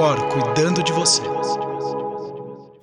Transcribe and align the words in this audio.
Cor 0.00 0.16
cuidando 0.28 0.82
de 0.82 0.94
você. 0.94 1.20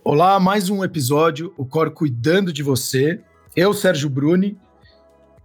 Olá, 0.04 0.40
mais 0.40 0.70
um 0.70 0.84
episódio, 0.84 1.52
o 1.58 1.66
Cor 1.66 1.90
cuidando 1.90 2.54
de 2.54 2.62
você. 2.62 3.20
Eu, 3.56 3.74
Sérgio 3.74 4.08
Bruni, 4.08 4.56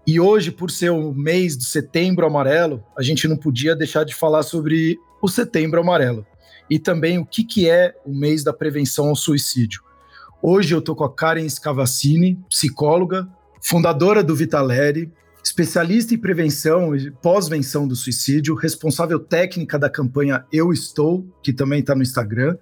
e 0.06 0.20
hoje, 0.20 0.50
por 0.50 0.70
ser 0.70 0.90
o 0.90 1.14
mês 1.14 1.56
do 1.56 1.64
Setembro 1.64 2.26
Amarelo, 2.26 2.84
a 2.94 3.02
gente 3.02 3.26
não 3.26 3.38
podia 3.38 3.74
deixar 3.74 4.04
de 4.04 4.14
falar 4.14 4.42
sobre 4.42 4.98
o 5.22 5.28
Setembro 5.28 5.80
Amarelo 5.80 6.26
e 6.68 6.78
também 6.78 7.16
o 7.16 7.24
que, 7.24 7.42
que 7.42 7.66
é 7.66 7.94
o 8.04 8.14
mês 8.14 8.44
da 8.44 8.52
prevenção 8.52 9.08
ao 9.08 9.16
suicídio. 9.16 9.80
Hoje 10.42 10.74
eu 10.74 10.80
estou 10.80 10.94
com 10.94 11.04
a 11.04 11.14
Karen 11.14 11.48
Scavacini, 11.48 12.38
psicóloga, 12.50 13.26
fundadora 13.62 14.22
do 14.22 14.36
Vitaleri, 14.36 15.10
especialista 15.42 16.14
em 16.14 16.18
prevenção 16.18 16.94
e 16.94 17.10
pós-venção 17.10 17.86
do 17.88 17.96
suicídio, 17.96 18.54
responsável 18.54 19.18
técnica 19.18 19.78
da 19.78 19.90
campanha 19.90 20.44
Eu 20.52 20.72
Estou, 20.72 21.26
que 21.42 21.52
também 21.52 21.80
está 21.80 21.94
no 21.94 22.02
Instagram, 22.02 22.56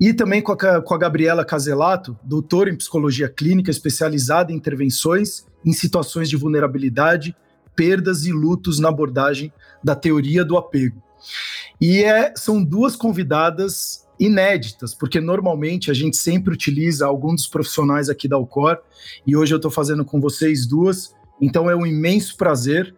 e 0.00 0.12
também 0.12 0.42
com 0.42 0.52
a, 0.52 0.82
com 0.82 0.94
a 0.94 0.98
Gabriela 0.98 1.44
Caselato, 1.44 2.16
doutora 2.22 2.70
em 2.70 2.76
psicologia 2.76 3.28
clínica, 3.28 3.70
especializada 3.70 4.52
em 4.52 4.56
intervenções 4.56 5.46
em 5.66 5.72
situações 5.72 6.30
de 6.30 6.36
vulnerabilidade, 6.36 7.34
perdas 7.74 8.24
e 8.24 8.32
lutos 8.32 8.78
na 8.78 8.88
abordagem 8.88 9.52
da 9.82 9.96
teoria 9.96 10.44
do 10.44 10.56
apego. 10.56 11.02
E 11.80 12.04
é, 12.04 12.32
são 12.36 12.62
duas 12.62 12.94
convidadas 12.94 14.06
inéditas, 14.18 14.94
porque 14.94 15.20
normalmente 15.20 15.90
a 15.90 15.94
gente 15.94 16.16
sempre 16.16 16.54
utiliza 16.54 17.04
algum 17.04 17.34
dos 17.34 17.48
profissionais 17.48 18.08
aqui 18.08 18.28
da 18.28 18.36
Alcor, 18.36 18.78
e 19.26 19.36
hoje 19.36 19.52
eu 19.52 19.56
estou 19.56 19.70
fazendo 19.70 20.04
com 20.04 20.20
vocês 20.20 20.66
duas, 20.66 21.14
então 21.40 21.70
é 21.70 21.76
um 21.76 21.86
imenso 21.86 22.36
prazer. 22.36 22.94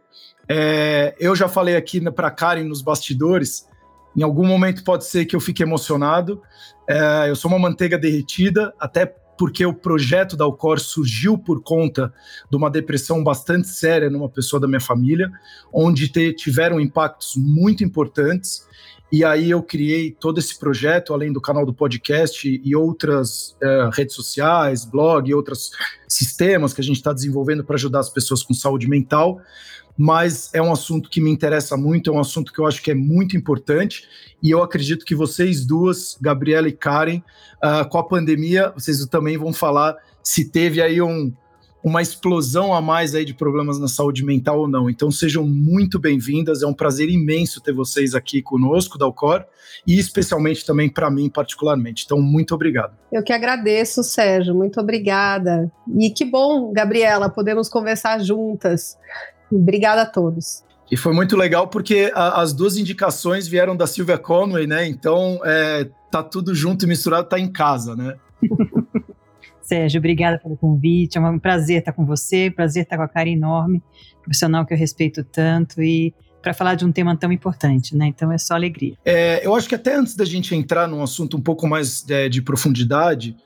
É, 0.48 1.14
eu 1.20 1.36
já 1.36 1.48
falei 1.48 1.76
aqui 1.76 2.00
para 2.10 2.30
Karen 2.30 2.64
nos 2.64 2.80
bastidores, 2.80 3.68
em 4.16 4.22
algum 4.22 4.46
momento 4.46 4.82
pode 4.82 5.04
ser 5.04 5.26
que 5.26 5.36
eu 5.36 5.40
fique 5.40 5.62
emocionado. 5.62 6.42
É, 6.88 7.28
eu 7.28 7.36
sou 7.36 7.50
uma 7.50 7.58
manteiga 7.58 7.98
derretida, 7.98 8.74
até 8.80 9.06
porque 9.38 9.64
o 9.64 9.72
projeto 9.72 10.36
da 10.36 10.44
Alcor 10.44 10.80
surgiu 10.80 11.38
por 11.38 11.62
conta 11.62 12.12
de 12.50 12.56
uma 12.56 12.68
depressão 12.68 13.22
bastante 13.22 13.68
séria 13.68 14.10
numa 14.10 14.28
pessoa 14.28 14.58
da 14.58 14.66
minha 14.66 14.80
família, 14.80 15.30
onde 15.72 16.08
te, 16.08 16.32
tiveram 16.32 16.80
impactos 16.80 17.36
muito 17.36 17.84
importantes. 17.84 18.66
E 19.10 19.24
aí 19.24 19.50
eu 19.50 19.62
criei 19.62 20.10
todo 20.10 20.38
esse 20.38 20.58
projeto, 20.58 21.14
além 21.14 21.32
do 21.32 21.40
canal 21.40 21.64
do 21.64 21.72
podcast 21.72 22.60
e 22.62 22.76
outras 22.76 23.56
é, 23.62 23.90
redes 23.92 24.14
sociais, 24.14 24.84
blog 24.84 25.28
e 25.28 25.34
outros 25.34 25.70
sistemas 26.06 26.74
que 26.74 26.80
a 26.80 26.84
gente 26.84 26.96
está 26.96 27.12
desenvolvendo 27.12 27.64
para 27.64 27.76
ajudar 27.76 28.00
as 28.00 28.10
pessoas 28.10 28.42
com 28.42 28.52
saúde 28.52 28.86
mental. 28.86 29.40
Mas 29.96 30.50
é 30.52 30.62
um 30.62 30.70
assunto 30.70 31.08
que 31.08 31.20
me 31.20 31.30
interessa 31.30 31.76
muito, 31.76 32.10
é 32.10 32.12
um 32.12 32.20
assunto 32.20 32.52
que 32.52 32.60
eu 32.60 32.66
acho 32.66 32.82
que 32.82 32.90
é 32.90 32.94
muito 32.94 33.36
importante. 33.36 34.04
E 34.42 34.50
eu 34.50 34.62
acredito 34.62 35.04
que 35.04 35.14
vocês 35.14 35.66
duas, 35.66 36.16
Gabriela 36.20 36.68
e 36.68 36.72
Karen, 36.72 37.20
uh, 37.64 37.88
com 37.88 37.98
a 37.98 38.04
pandemia, 38.04 38.72
vocês 38.76 39.04
também 39.06 39.36
vão 39.36 39.52
falar 39.52 39.96
se 40.22 40.50
teve 40.50 40.80
aí 40.80 41.00
um, 41.00 41.32
uma 41.82 42.02
explosão 42.02 42.74
a 42.74 42.80
mais 42.80 43.14
aí 43.14 43.24
de 43.24 43.34
problemas 43.34 43.78
na 43.78 43.88
saúde 43.88 44.24
mental 44.24 44.60
ou 44.60 44.68
não. 44.68 44.90
Então 44.90 45.10
sejam 45.10 45.46
muito 45.46 45.98
bem-vindas, 45.98 46.62
é 46.62 46.66
um 46.66 46.74
prazer 46.74 47.08
imenso 47.08 47.60
ter 47.60 47.72
vocês 47.72 48.14
aqui 48.14 48.42
conosco 48.42 48.98
da 48.98 49.04
Alcor 49.04 49.44
e 49.86 49.98
especialmente 49.98 50.66
também 50.66 50.88
para 50.88 51.10
mim 51.10 51.28
particularmente. 51.28 52.04
Então 52.04 52.20
muito 52.20 52.54
obrigado. 52.54 52.96
Eu 53.12 53.22
que 53.22 53.32
agradeço, 53.32 54.02
Sérgio, 54.02 54.54
muito 54.54 54.80
obrigada. 54.80 55.70
E 55.98 56.10
que 56.10 56.24
bom, 56.24 56.72
Gabriela, 56.72 57.28
podemos 57.28 57.68
conversar 57.68 58.18
juntas. 58.20 58.98
Obrigada 59.50 60.02
a 60.02 60.06
todos. 60.06 60.64
E 60.90 60.96
foi 60.96 61.12
muito 61.12 61.36
legal 61.36 61.68
porque 61.68 62.10
a, 62.14 62.40
as 62.40 62.52
duas 62.52 62.76
indicações 62.76 63.46
vieram 63.46 63.76
da 63.76 63.86
Silvia 63.86 64.18
Conway, 64.18 64.66
né? 64.66 64.86
Então 64.86 65.40
é, 65.44 65.88
tá 66.10 66.22
tudo 66.22 66.54
junto 66.54 66.84
e 66.84 66.88
misturado, 66.88 67.28
tá 67.28 67.38
em 67.38 67.50
casa, 67.50 67.94
né? 67.94 68.16
Sérgio, 69.68 69.98
obrigada 69.98 70.38
pelo 70.38 70.56
convite. 70.56 71.18
É 71.18 71.20
um 71.20 71.38
prazer 71.38 71.80
estar 71.80 71.92
com 71.92 72.06
você, 72.06 72.50
prazer 72.50 72.84
estar 72.84 72.96
com 72.96 73.02
a 73.02 73.08
cara 73.08 73.28
enorme, 73.28 73.82
profissional 74.22 74.64
que 74.64 74.72
eu 74.72 74.78
respeito 74.78 75.22
tanto 75.22 75.82
e 75.82 76.14
para 76.40 76.54
falar 76.54 76.74
de 76.74 76.86
um 76.86 76.90
tema 76.90 77.14
tão 77.14 77.30
importante, 77.30 77.94
né? 77.94 78.06
Então 78.06 78.32
é 78.32 78.38
só 78.38 78.54
alegria. 78.54 78.94
É, 79.04 79.44
eu 79.46 79.54
acho 79.54 79.68
que 79.68 79.74
até 79.74 79.94
antes 79.94 80.16
da 80.16 80.24
gente 80.24 80.54
entrar 80.54 80.88
num 80.88 81.02
assunto 81.02 81.36
um 81.36 81.40
pouco 81.40 81.68
mais 81.68 82.08
é, 82.08 82.30
de 82.30 82.40
profundidade, 82.40 83.36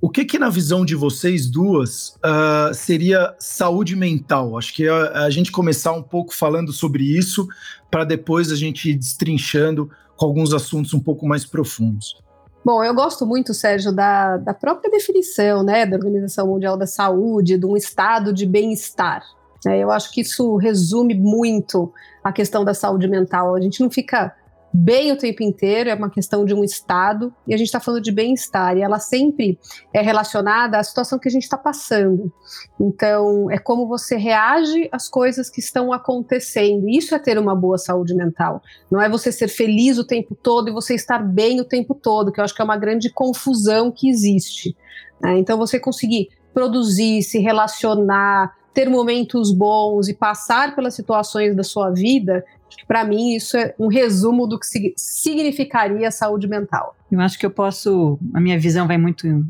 o 0.00 0.08
que 0.08 0.24
que 0.24 0.38
na 0.38 0.48
visão 0.48 0.84
de 0.84 0.94
vocês 0.94 1.50
duas 1.50 2.16
uh, 2.24 2.72
seria 2.72 3.34
saúde 3.40 3.96
mental? 3.96 4.56
Acho 4.56 4.72
que 4.74 4.86
a, 4.86 5.24
a, 5.24 5.30
gente 5.30 5.50
começar 5.50 5.92
um 5.92 6.02
pouco 6.02 6.32
falando 6.32 6.72
sobre 6.72 7.02
isso 7.02 7.48
para 7.90 8.04
depois 8.04 8.52
a 8.52 8.56
gente 8.56 8.90
ir 8.90 8.94
destrinchando 8.94 9.90
com 10.16 10.26
alguns 10.26 10.52
assuntos 10.52 10.94
um 10.94 11.00
pouco 11.00 11.26
mais 11.26 11.44
profundos. 11.44 12.21
Bom, 12.64 12.82
eu 12.84 12.94
gosto 12.94 13.26
muito, 13.26 13.52
Sérgio, 13.52 13.90
da, 13.90 14.36
da 14.36 14.54
própria 14.54 14.90
definição 14.90 15.64
né, 15.64 15.84
da 15.84 15.96
Organização 15.96 16.46
Mundial 16.46 16.76
da 16.76 16.86
Saúde, 16.86 17.58
de 17.58 17.66
um 17.66 17.76
estado 17.76 18.32
de 18.32 18.46
bem-estar. 18.46 19.24
É, 19.66 19.78
eu 19.78 19.90
acho 19.90 20.12
que 20.12 20.20
isso 20.20 20.56
resume 20.56 21.14
muito 21.14 21.92
a 22.22 22.32
questão 22.32 22.64
da 22.64 22.74
saúde 22.74 23.08
mental. 23.08 23.54
A 23.54 23.60
gente 23.60 23.80
não 23.80 23.90
fica 23.90 24.34
bem 24.72 25.12
o 25.12 25.16
tempo 25.16 25.42
inteiro, 25.42 25.90
é 25.90 25.94
uma 25.94 26.08
questão 26.08 26.44
de 26.44 26.54
um 26.54 26.64
estado, 26.64 27.32
e 27.46 27.52
a 27.52 27.56
gente 27.56 27.66
está 27.66 27.78
falando 27.78 28.02
de 28.02 28.10
bem-estar, 28.10 28.76
e 28.76 28.80
ela 28.80 28.98
sempre 28.98 29.58
é 29.92 30.00
relacionada 30.00 30.78
à 30.78 30.82
situação 30.82 31.18
que 31.18 31.28
a 31.28 31.30
gente 31.30 31.42
está 31.42 31.58
passando. 31.58 32.32
Então, 32.80 33.50
é 33.50 33.58
como 33.58 33.86
você 33.86 34.16
reage 34.16 34.88
às 34.90 35.08
coisas 35.08 35.50
que 35.50 35.60
estão 35.60 35.92
acontecendo. 35.92 36.88
Isso 36.88 37.14
é 37.14 37.18
ter 37.18 37.38
uma 37.38 37.54
boa 37.54 37.76
saúde 37.76 38.14
mental. 38.14 38.62
Não 38.90 39.00
é 39.00 39.08
você 39.08 39.30
ser 39.30 39.48
feliz 39.48 39.98
o 39.98 40.06
tempo 40.06 40.34
todo 40.34 40.68
e 40.68 40.72
você 40.72 40.94
estar 40.94 41.18
bem 41.18 41.60
o 41.60 41.64
tempo 41.64 41.94
todo, 41.94 42.32
que 42.32 42.40
eu 42.40 42.44
acho 42.44 42.54
que 42.54 42.62
é 42.62 42.64
uma 42.64 42.76
grande 42.76 43.10
confusão 43.10 43.90
que 43.90 44.08
existe. 44.08 44.74
Né? 45.20 45.38
Então, 45.38 45.58
você 45.58 45.78
conseguir 45.78 46.28
produzir, 46.54 47.22
se 47.22 47.38
relacionar, 47.38 48.52
ter 48.72 48.88
momentos 48.88 49.52
bons 49.52 50.08
e 50.08 50.14
passar 50.14 50.74
pelas 50.74 50.94
situações 50.94 51.54
da 51.54 51.62
sua 51.62 51.90
vida, 51.90 52.44
para 52.86 53.04
mim 53.04 53.34
isso 53.34 53.56
é 53.56 53.74
um 53.78 53.88
resumo 53.88 54.46
do 54.46 54.58
que 54.58 54.94
significaria 54.96 56.10
saúde 56.10 56.48
mental. 56.48 56.96
Eu 57.10 57.20
acho 57.20 57.38
que 57.38 57.44
eu 57.44 57.50
posso, 57.50 58.18
a 58.32 58.40
minha 58.40 58.58
visão 58.58 58.86
vai 58.86 58.96
muito 58.96 59.44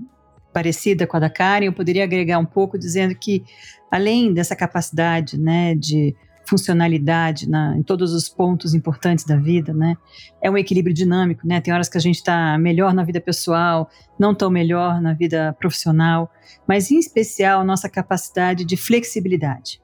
parecida 0.53 1.07
com 1.07 1.17
a 1.17 1.21
da 1.21 1.31
Karen, 1.31 1.67
eu 1.67 1.73
poderia 1.73 2.05
agregar 2.05 2.39
um 2.39 2.45
pouco 2.45 2.79
dizendo 2.79 3.15
que 3.15 3.45
além 3.91 4.33
dessa 4.33 4.55
capacidade, 4.55 5.39
né, 5.39 5.75
de 5.75 6.15
funcionalidade 6.45 7.49
na, 7.49 7.77
em 7.77 7.83
todos 7.83 8.13
os 8.13 8.29
pontos 8.29 8.75
importantes 8.75 9.25
da 9.25 9.37
vida, 9.37 9.73
né? 9.73 9.97
É 10.41 10.51
um 10.51 10.59
equilíbrio 10.59 10.95
dinâmico, 10.95 11.47
né? 11.47 11.61
Tem 11.61 11.73
horas 11.73 11.89
que 11.89 11.99
a 11.99 12.01
gente 12.01 12.17
está 12.17 12.59
melhor 12.59 12.93
na 12.93 13.05
vida 13.05 13.21
pessoal, 13.21 13.89
não 14.19 14.35
tão 14.35 14.51
melhor 14.51 15.01
na 15.01 15.13
vida 15.13 15.55
profissional, 15.59 16.31
mas 16.67 16.91
em 16.91 16.99
especial 16.99 17.65
nossa 17.65 17.89
capacidade 17.89 18.65
de 18.65 18.77
flexibilidade. 18.77 19.81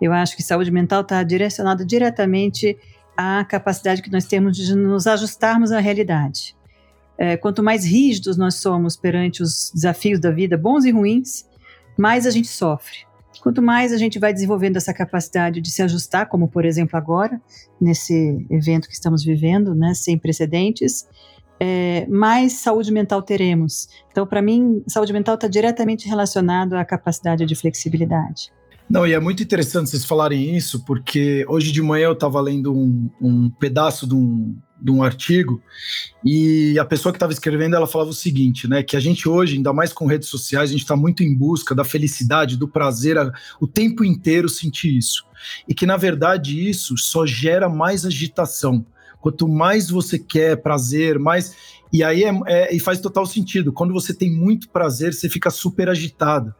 Eu 0.00 0.12
acho 0.12 0.36
que 0.36 0.42
saúde 0.42 0.70
mental 0.70 1.02
está 1.02 1.22
direcionada 1.22 1.84
diretamente 1.84 2.76
à 3.16 3.44
capacidade 3.44 4.02
que 4.02 4.12
nós 4.12 4.26
temos 4.26 4.56
de 4.56 4.74
nos 4.76 5.06
ajustarmos 5.06 5.72
à 5.72 5.80
realidade. 5.80 6.56
É, 7.16 7.36
quanto 7.36 7.64
mais 7.64 7.84
rígidos 7.84 8.36
nós 8.36 8.54
somos 8.56 8.96
perante 8.96 9.42
os 9.42 9.72
desafios 9.74 10.20
da 10.20 10.30
vida, 10.30 10.56
bons 10.56 10.84
e 10.84 10.92
ruins, 10.92 11.44
mais 11.96 12.26
a 12.26 12.30
gente 12.30 12.46
sofre. 12.46 13.07
Quanto 13.42 13.62
mais 13.62 13.92
a 13.92 13.96
gente 13.96 14.18
vai 14.18 14.32
desenvolvendo 14.32 14.76
essa 14.76 14.92
capacidade 14.92 15.60
de 15.60 15.70
se 15.70 15.82
ajustar, 15.82 16.28
como 16.28 16.48
por 16.48 16.64
exemplo 16.64 16.96
agora, 16.96 17.40
nesse 17.80 18.46
evento 18.50 18.88
que 18.88 18.94
estamos 18.94 19.24
vivendo, 19.24 19.74
né, 19.74 19.94
sem 19.94 20.18
precedentes, 20.18 21.06
é, 21.60 22.06
mais 22.08 22.54
saúde 22.54 22.92
mental 22.92 23.22
teremos. 23.22 23.88
Então, 24.10 24.26
para 24.26 24.40
mim, 24.40 24.82
saúde 24.86 25.12
mental 25.12 25.34
está 25.34 25.48
diretamente 25.48 26.08
relacionado 26.08 26.74
à 26.74 26.84
capacidade 26.84 27.44
de 27.44 27.54
flexibilidade. 27.54 28.52
Não, 28.88 29.06
e 29.06 29.12
é 29.12 29.20
muito 29.20 29.42
interessante 29.42 29.90
vocês 29.90 30.04
falarem 30.04 30.56
isso, 30.56 30.82
porque 30.84 31.44
hoje 31.48 31.72
de 31.72 31.82
manhã 31.82 32.06
eu 32.06 32.12
estava 32.12 32.40
lendo 32.40 32.74
um, 32.74 33.10
um 33.20 33.50
pedaço 33.50 34.06
de 34.06 34.14
um, 34.14 34.56
de 34.80 34.90
um 34.90 35.02
artigo 35.02 35.62
e 36.24 36.78
a 36.78 36.84
pessoa 36.84 37.12
que 37.12 37.16
estava 37.16 37.32
escrevendo 37.32 37.74
ela 37.74 37.86
falava 37.86 38.10
o 38.10 38.14
seguinte, 38.14 38.68
né, 38.68 38.82
que 38.82 38.96
a 38.96 39.00
gente 39.00 39.28
hoje, 39.28 39.56
ainda 39.56 39.72
mais 39.72 39.92
com 39.92 40.06
redes 40.06 40.28
sociais, 40.28 40.70
a 40.70 40.72
gente 40.72 40.82
está 40.82 40.96
muito 40.96 41.22
em 41.22 41.34
busca 41.34 41.74
da 41.74 41.84
felicidade, 41.84 42.56
do 42.56 42.68
prazer, 42.68 43.18
a, 43.18 43.32
o 43.60 43.66
tempo 43.66 44.04
inteiro 44.04 44.48
sentir 44.48 44.96
isso 44.96 45.26
e 45.66 45.74
que 45.74 45.86
na 45.86 45.96
verdade 45.96 46.68
isso 46.68 46.96
só 46.96 47.26
gera 47.26 47.68
mais 47.68 48.04
agitação. 48.04 48.84
Quanto 49.20 49.48
mais 49.48 49.90
você 49.90 50.18
quer 50.18 50.62
prazer, 50.62 51.18
mais 51.18 51.54
e 51.92 52.04
aí 52.04 52.22
é, 52.22 52.30
é, 52.46 52.74
e 52.74 52.78
faz 52.78 53.00
total 53.00 53.26
sentido. 53.26 53.72
Quando 53.72 53.92
você 53.92 54.14
tem 54.14 54.30
muito 54.30 54.68
prazer, 54.68 55.14
você 55.14 55.28
fica 55.28 55.50
super 55.50 55.88
agitado. 55.88 56.54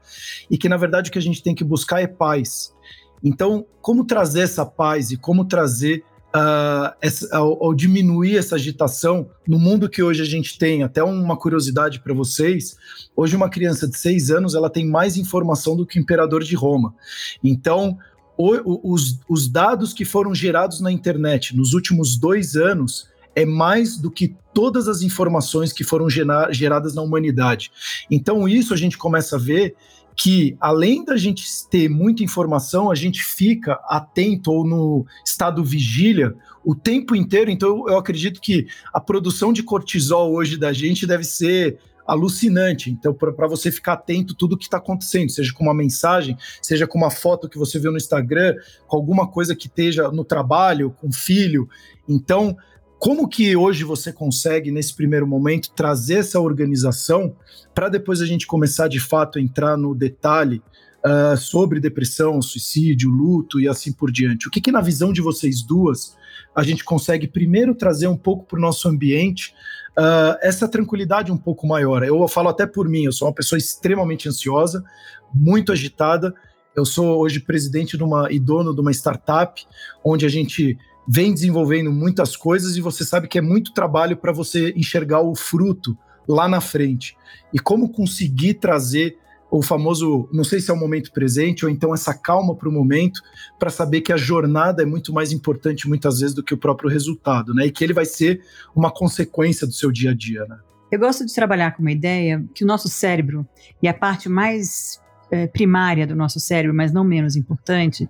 E 0.50 0.58
que 0.58 0.68
na 0.68 0.76
verdade 0.76 1.08
o 1.08 1.12
que 1.12 1.18
a 1.18 1.22
gente 1.22 1.42
tem 1.42 1.54
que 1.54 1.62
buscar 1.62 2.00
é 2.00 2.06
paz. 2.06 2.74
Então, 3.22 3.66
como 3.80 4.04
trazer 4.04 4.40
essa 4.40 4.64
paz 4.64 5.10
e 5.10 5.16
como 5.16 5.44
trazer 5.44 6.04
uh, 6.34 6.94
essa, 7.00 7.36
ao, 7.36 7.64
ao, 7.64 7.74
diminuir 7.74 8.36
essa 8.36 8.56
agitação 8.56 9.28
no 9.46 9.58
mundo 9.58 9.88
que 9.88 10.02
hoje 10.02 10.22
a 10.22 10.26
gente 10.26 10.58
tem, 10.58 10.82
até 10.82 11.02
uma 11.02 11.36
curiosidade 11.36 12.00
para 12.00 12.14
vocês, 12.14 12.76
hoje 13.16 13.36
uma 13.36 13.48
criança 13.48 13.88
de 13.88 13.96
seis 13.96 14.30
anos 14.30 14.54
ela 14.54 14.70
tem 14.70 14.86
mais 14.86 15.16
informação 15.16 15.76
do 15.76 15.86
que 15.86 15.98
o 15.98 16.02
imperador 16.02 16.42
de 16.42 16.54
Roma. 16.54 16.94
Então, 17.42 17.98
o, 18.36 18.92
os, 18.92 19.18
os 19.28 19.48
dados 19.48 19.92
que 19.92 20.04
foram 20.04 20.34
gerados 20.34 20.80
na 20.80 20.92
internet 20.92 21.56
nos 21.56 21.72
últimos 21.72 22.16
dois 22.16 22.54
anos 22.54 23.08
é 23.34 23.44
mais 23.44 23.96
do 23.96 24.10
que 24.10 24.34
todas 24.52 24.88
as 24.88 25.02
informações 25.02 25.72
que 25.72 25.84
foram 25.84 26.08
geradas 26.10 26.94
na 26.94 27.02
humanidade. 27.02 27.70
Então, 28.10 28.48
isso 28.48 28.74
a 28.74 28.76
gente 28.76 28.98
começa 28.98 29.36
a 29.36 29.38
ver 29.38 29.76
que, 30.20 30.56
além 30.60 31.04
da 31.04 31.16
gente 31.16 31.46
ter 31.68 31.88
muita 31.88 32.24
informação, 32.24 32.90
a 32.90 32.94
gente 32.96 33.22
fica 33.22 33.74
atento 33.84 34.50
ou 34.50 34.66
no 34.66 35.06
estado 35.24 35.64
vigília 35.64 36.34
o 36.64 36.74
tempo 36.74 37.14
inteiro. 37.14 37.52
Então, 37.52 37.88
eu 37.88 37.96
acredito 37.96 38.40
que 38.40 38.66
a 38.92 39.00
produção 39.00 39.52
de 39.52 39.62
cortisol 39.62 40.32
hoje 40.32 40.56
da 40.56 40.72
gente 40.72 41.06
deve 41.06 41.22
ser 41.22 41.78
alucinante. 42.04 42.90
Então, 42.90 43.14
para 43.14 43.46
você 43.46 43.70
ficar 43.70 43.92
atento 43.92 44.34
tudo 44.34 44.56
que 44.56 44.64
está 44.64 44.78
acontecendo, 44.78 45.30
seja 45.30 45.52
com 45.52 45.62
uma 45.62 45.74
mensagem, 45.74 46.36
seja 46.60 46.84
com 46.84 46.98
uma 46.98 47.12
foto 47.12 47.48
que 47.48 47.58
você 47.58 47.78
viu 47.78 47.92
no 47.92 47.96
Instagram, 47.96 48.56
com 48.88 48.96
alguma 48.96 49.28
coisa 49.28 49.54
que 49.54 49.68
esteja 49.68 50.10
no 50.10 50.24
trabalho, 50.24 50.90
com 51.00 51.12
filho. 51.12 51.68
Então, 52.08 52.56
como 52.98 53.28
que 53.28 53.56
hoje 53.56 53.84
você 53.84 54.12
consegue, 54.12 54.70
nesse 54.70 54.94
primeiro 54.94 55.26
momento, 55.26 55.70
trazer 55.70 56.18
essa 56.18 56.40
organização 56.40 57.36
para 57.74 57.88
depois 57.88 58.20
a 58.20 58.26
gente 58.26 58.46
começar 58.46 58.88
de 58.88 58.98
fato 58.98 59.38
a 59.38 59.42
entrar 59.42 59.76
no 59.76 59.94
detalhe 59.94 60.60
uh, 61.04 61.36
sobre 61.36 61.80
depressão, 61.80 62.40
suicídio, 62.42 63.08
luto 63.08 63.60
e 63.60 63.68
assim 63.68 63.92
por 63.92 64.10
diante? 64.10 64.48
O 64.48 64.50
que, 64.50 64.60
que, 64.60 64.72
na 64.72 64.80
visão 64.80 65.12
de 65.12 65.20
vocês 65.20 65.62
duas, 65.62 66.16
a 66.54 66.62
gente 66.62 66.84
consegue 66.84 67.28
primeiro 67.28 67.74
trazer 67.74 68.08
um 68.08 68.16
pouco 68.16 68.44
para 68.44 68.58
o 68.58 68.62
nosso 68.62 68.88
ambiente 68.88 69.54
uh, 69.96 70.36
essa 70.42 70.66
tranquilidade 70.66 71.30
um 71.30 71.38
pouco 71.38 71.66
maior? 71.66 72.02
Eu 72.02 72.26
falo 72.26 72.48
até 72.48 72.66
por 72.66 72.88
mim, 72.88 73.04
eu 73.04 73.12
sou 73.12 73.28
uma 73.28 73.34
pessoa 73.34 73.58
extremamente 73.58 74.28
ansiosa, 74.28 74.84
muito 75.32 75.72
agitada. 75.72 76.34
Eu 76.74 76.84
sou 76.84 77.18
hoje 77.18 77.40
presidente 77.40 77.96
de 77.96 78.02
uma, 78.02 78.30
e 78.30 78.38
dono 78.38 78.74
de 78.74 78.80
uma 78.80 78.92
startup, 78.92 79.64
onde 80.04 80.24
a 80.24 80.28
gente 80.28 80.78
vem 81.08 81.32
desenvolvendo 81.32 81.90
muitas 81.90 82.36
coisas 82.36 82.76
e 82.76 82.82
você 82.82 83.02
sabe 83.02 83.28
que 83.28 83.38
é 83.38 83.40
muito 83.40 83.72
trabalho 83.72 84.14
para 84.14 84.30
você 84.30 84.74
enxergar 84.76 85.22
o 85.22 85.34
fruto 85.34 85.96
lá 86.28 86.46
na 86.46 86.60
frente. 86.60 87.16
E 87.50 87.58
como 87.58 87.88
conseguir 87.88 88.54
trazer 88.54 89.16
o 89.50 89.62
famoso, 89.62 90.28
não 90.30 90.44
sei 90.44 90.60
se 90.60 90.70
é 90.70 90.74
o 90.74 90.76
momento 90.76 91.10
presente 91.10 91.64
ou 91.64 91.70
então 91.70 91.94
essa 91.94 92.12
calma 92.12 92.54
para 92.54 92.68
o 92.68 92.72
momento, 92.72 93.22
para 93.58 93.70
saber 93.70 94.02
que 94.02 94.12
a 94.12 94.16
jornada 94.18 94.82
é 94.82 94.86
muito 94.86 95.10
mais 95.10 95.32
importante 95.32 95.88
muitas 95.88 96.20
vezes 96.20 96.34
do 96.34 96.42
que 96.42 96.52
o 96.52 96.58
próprio 96.58 96.90
resultado, 96.90 97.54
né? 97.54 97.64
E 97.64 97.72
que 97.72 97.82
ele 97.82 97.94
vai 97.94 98.04
ser 98.04 98.42
uma 98.76 98.90
consequência 98.90 99.66
do 99.66 99.72
seu 99.72 99.90
dia 99.90 100.10
a 100.10 100.14
dia, 100.14 100.44
né? 100.44 100.58
Eu 100.92 100.98
gosto 100.98 101.24
de 101.24 101.34
trabalhar 101.34 101.70
com 101.72 101.80
uma 101.80 101.92
ideia 101.92 102.44
que 102.54 102.64
o 102.64 102.66
nosso 102.66 102.88
cérebro 102.88 103.46
e 103.82 103.88
a 103.88 103.94
parte 103.94 104.28
mais 104.28 105.00
é, 105.30 105.46
primária 105.46 106.06
do 106.06 106.14
nosso 106.14 106.38
cérebro, 106.38 106.76
mas 106.76 106.92
não 106.92 107.04
menos 107.04 107.36
importante, 107.36 108.08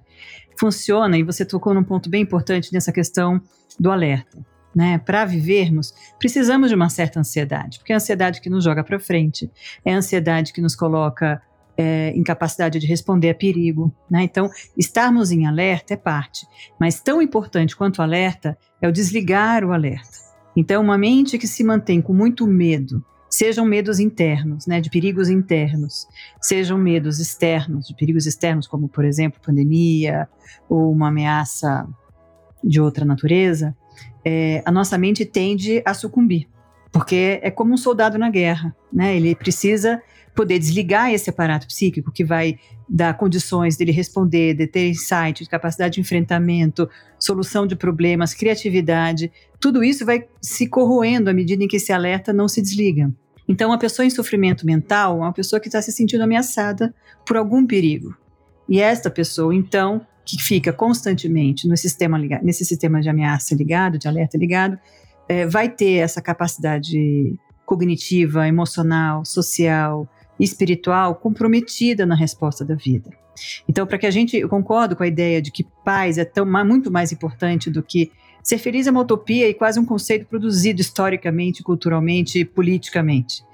funciona, 0.58 1.16
e 1.16 1.22
você 1.22 1.44
tocou 1.44 1.72
num 1.72 1.84
ponto 1.84 2.10
bem 2.10 2.22
importante 2.22 2.72
nessa 2.72 2.93
questão 2.93 3.40
do 3.78 3.90
alerta. 3.90 4.38
Né? 4.75 4.99
Para 4.99 5.25
vivermos, 5.25 5.94
precisamos 6.19 6.69
de 6.69 6.75
uma 6.75 6.88
certa 6.88 7.20
ansiedade, 7.20 7.78
porque 7.78 7.93
é 7.93 7.94
a 7.94 7.99
ansiedade 7.99 8.40
que 8.40 8.50
nos 8.50 8.64
joga 8.64 8.84
para 8.84 8.99
frente, 8.99 9.50
é 9.84 9.93
a 9.93 9.96
ansiedade 9.96 10.52
que 10.52 10.60
nos 10.60 10.76
coloca 10.76 11.40
é, 11.76 12.12
incapacidade 12.16 12.78
de 12.78 12.87
responder 12.87 13.31
a 13.31 13.34
perigo. 13.34 13.94
Né? 14.10 14.25
Então, 14.25 14.50
estarmos 14.76 15.31
em 15.31 15.46
alerta 15.46 15.94
é 15.94 15.96
parte, 15.96 16.46
mas 16.78 17.00
tão 17.00 17.22
importante 17.22 17.76
quanto 17.76 18.02
alerta 18.02 18.58
é 18.82 18.88
o 18.88 18.93
desligar 18.93 19.64
o 19.64 19.72
alerta. 19.72 20.19
Então, 20.56 20.82
uma 20.82 20.99
mente 20.99 21.38
que 21.38 21.46
se 21.46 21.62
mantém 21.62 22.02
com 22.02 22.12
muito 22.12 22.46
medo, 22.46 23.05
sejam 23.38 23.64
medos 23.64 24.00
internos, 24.00 24.67
né, 24.67 24.81
de 24.81 24.90
perigos 24.90 25.29
internos, 25.29 26.08
sejam 26.43 26.76
medos 26.76 27.20
externos, 27.20 27.87
de 27.87 27.94
perigos 27.94 28.26
externos, 28.26 28.67
como, 28.67 28.88
por 28.88 29.05
exemplo, 29.05 29.40
pandemia 29.40 30.29
ou 30.69 30.90
uma 30.90 31.06
ameaça 31.06 31.87
de 32.64 32.81
outra 32.81 33.05
natureza, 33.05 33.76
é, 34.25 34.61
a 34.67 34.73
nossa 34.73 34.99
mente 34.99 35.25
tende 35.25 35.81
a 35.87 35.94
sucumbir, 35.94 36.49
porque 36.90 37.38
é 37.40 37.49
como 37.49 37.73
um 37.73 37.76
soldado 37.76 38.19
na 38.19 38.29
guerra, 38.29 38.75
né, 38.93 39.17
ele 39.17 39.37
precisa 39.37 40.02
poder 40.34 40.58
desligar 40.58 41.12
esse 41.12 41.31
aparato 41.31 41.69
psíquico 41.69 42.11
que 42.11 42.25
vai 42.25 42.58
dar 42.88 43.17
condições 43.17 43.76
dele 43.76 43.93
responder, 43.93 44.55
de 44.55 44.67
ter 44.67 44.88
insight, 44.88 45.44
de 45.44 45.49
capacidade 45.49 45.94
de 45.94 46.00
enfrentamento, 46.00 46.91
solução 47.20 47.69
de 47.69 47.76
problemas, 47.76 48.34
criatividade, 48.34 49.31
tudo 49.61 49.84
isso 49.84 50.05
vai 50.05 50.26
se 50.43 50.67
corroendo 50.67 51.31
à 51.31 51.32
medida 51.32 51.62
em 51.62 51.69
que 51.69 51.76
esse 51.76 51.93
alerta 51.93 52.32
não 52.32 52.49
se 52.49 52.61
desliga. 52.61 53.14
Então, 53.49 53.71
uma 53.71 53.79
pessoa 53.79 54.05
em 54.05 54.11
sofrimento 54.11 54.67
mental 54.67 55.17
é 55.17 55.21
uma 55.21 55.33
pessoa 55.33 55.59
que 55.59 55.69
está 55.69 55.81
se 55.81 55.91
sentindo 55.91 56.23
ameaçada 56.23 56.95
por 57.25 57.37
algum 57.37 57.67
perigo. 57.67 58.15
E 58.69 58.81
esta 58.81 59.11
pessoa, 59.11 59.55
então, 59.55 60.06
que 60.25 60.37
fica 60.43 60.73
constantemente 60.73 61.67
no 61.67 61.77
sistema 61.77 62.19
ligado, 62.19 62.45
nesse 62.45 62.65
sistema 62.65 63.00
de 63.00 63.09
ameaça 63.09 63.55
ligado, 63.55 63.99
de 63.99 64.06
alerta 64.06 64.37
ligado, 64.37 64.79
é, 65.27 65.47
vai 65.47 65.71
ter 65.71 65.95
essa 65.95 66.21
capacidade 66.21 67.39
cognitiva, 67.65 68.47
emocional, 68.47 69.25
social, 69.25 70.06
espiritual 70.39 71.15
comprometida 71.15 72.05
na 72.05 72.15
resposta 72.15 72.65
da 72.65 72.75
vida. 72.75 73.11
Então, 73.69 73.87
para 73.87 73.99
que 73.99 74.06
a 74.06 74.11
gente, 74.11 74.37
eu 74.37 74.49
concordo 74.49 74.97
com 74.97 75.03
a 75.03 75.06
ideia 75.06 75.41
de 75.41 75.51
que 75.51 75.65
paz 75.85 76.19
é 76.19 76.25
tão, 76.25 76.47
muito 76.65 76.91
mais 76.91 77.12
importante 77.12 77.71
do 77.71 77.83
que 77.83 78.11
ser 78.49 78.56
feliz 78.56 78.87
é 78.87 78.91
uma 78.91 79.03
utopia 79.03 79.47
e 79.47 79.53
quase 79.53 79.79
um 79.79 79.85
conceito 79.85 80.25
produzido 80.25 80.81
historicamente, 80.81 81.62
culturalmente 81.62 82.39
e 82.39 82.45
politicamente. 82.47 83.45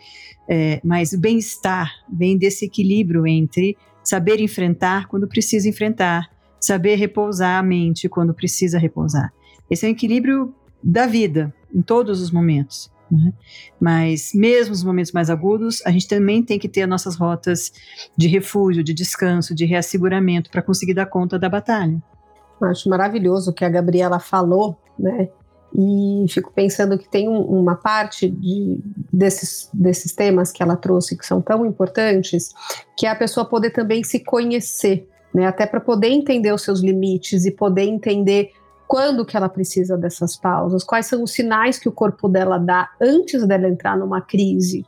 É, 0.49 0.81
mas 0.85 1.13
o 1.13 1.19
bem-estar 1.19 1.91
vem 2.09 2.39
desse 2.39 2.67
equilíbrio 2.67 3.27
entre 3.27 3.77
saber 4.05 4.39
enfrentar 4.39 5.09
quando 5.09 5.27
precisa 5.27 5.69
enfrentar, 5.69 6.31
saber 6.61 6.95
repousar 6.95 7.59
a 7.59 7.63
mente 7.63 8.09
quando 8.09 8.33
precisa 8.33 8.79
repousar. 8.79 9.33
Esse 9.69 9.85
é 9.85 9.89
o 9.89 9.91
equilíbrio 9.91 10.55
da 10.81 11.07
vida, 11.07 11.53
em 11.75 11.83
todos 11.83 12.21
os 12.21 12.31
momentos. 12.31 12.89
Né? 13.11 13.33
Mas, 13.81 14.31
mesmo 14.33 14.71
nos 14.71 14.85
momentos 14.85 15.11
mais 15.11 15.29
agudos, 15.29 15.85
a 15.85 15.91
gente 15.91 16.07
também 16.07 16.41
tem 16.41 16.57
que 16.57 16.69
ter 16.69 16.83
as 16.83 16.89
nossas 16.89 17.17
rotas 17.17 17.73
de 18.17 18.29
refúgio, 18.29 18.85
de 18.85 18.95
descanso, 18.95 19.57
de 19.57 19.65
reasseguramento 19.65 20.51
para 20.53 20.63
conseguir 20.63 20.95
dar 20.95 21.07
conta 21.07 21.37
da 21.37 21.49
batalha. 21.49 22.01
Acho 22.63 22.89
maravilhoso 22.89 23.51
o 23.51 23.55
que 23.55 23.65
a 23.65 23.69
Gabriela 23.69 24.21
falou, 24.21 24.79
né? 24.99 25.29
E 25.77 26.25
fico 26.29 26.53
pensando 26.53 26.97
que 26.97 27.09
tem 27.09 27.29
um, 27.29 27.41
uma 27.41 27.75
parte 27.75 28.31
de, 28.31 28.79
desses, 29.13 29.69
desses 29.75 30.13
temas 30.13 30.53
que 30.53 30.63
ela 30.63 30.77
trouxe 30.77 31.17
que 31.19 31.27
são 31.27 31.43
tão 31.43 31.67
importantes, 31.67 32.55
que 32.97 33.07
é 33.07 33.11
a 33.11 33.17
pessoa 33.17 33.45
poder 33.45 33.71
também 33.71 34.05
se 34.05 34.21
conhecer, 34.21 35.09
né? 35.35 35.47
Até 35.47 35.67
para 35.67 35.81
poder 35.81 36.09
entender 36.09 36.53
os 36.53 36.63
seus 36.63 36.81
limites 36.81 37.45
e 37.45 37.51
poder 37.51 37.83
entender 37.83 38.53
quando 38.87 39.25
que 39.25 39.37
ela 39.37 39.49
precisa 39.49 39.97
dessas 39.97 40.37
pausas, 40.37 40.85
quais 40.85 41.07
são 41.07 41.23
os 41.23 41.33
sinais 41.33 41.79
que 41.79 41.89
o 41.89 41.93
corpo 41.93 42.29
dela 42.29 42.59
dá 42.59 42.91
antes 43.01 43.45
dela 43.47 43.69
entrar 43.69 43.97
numa 43.97 44.21
crise. 44.21 44.87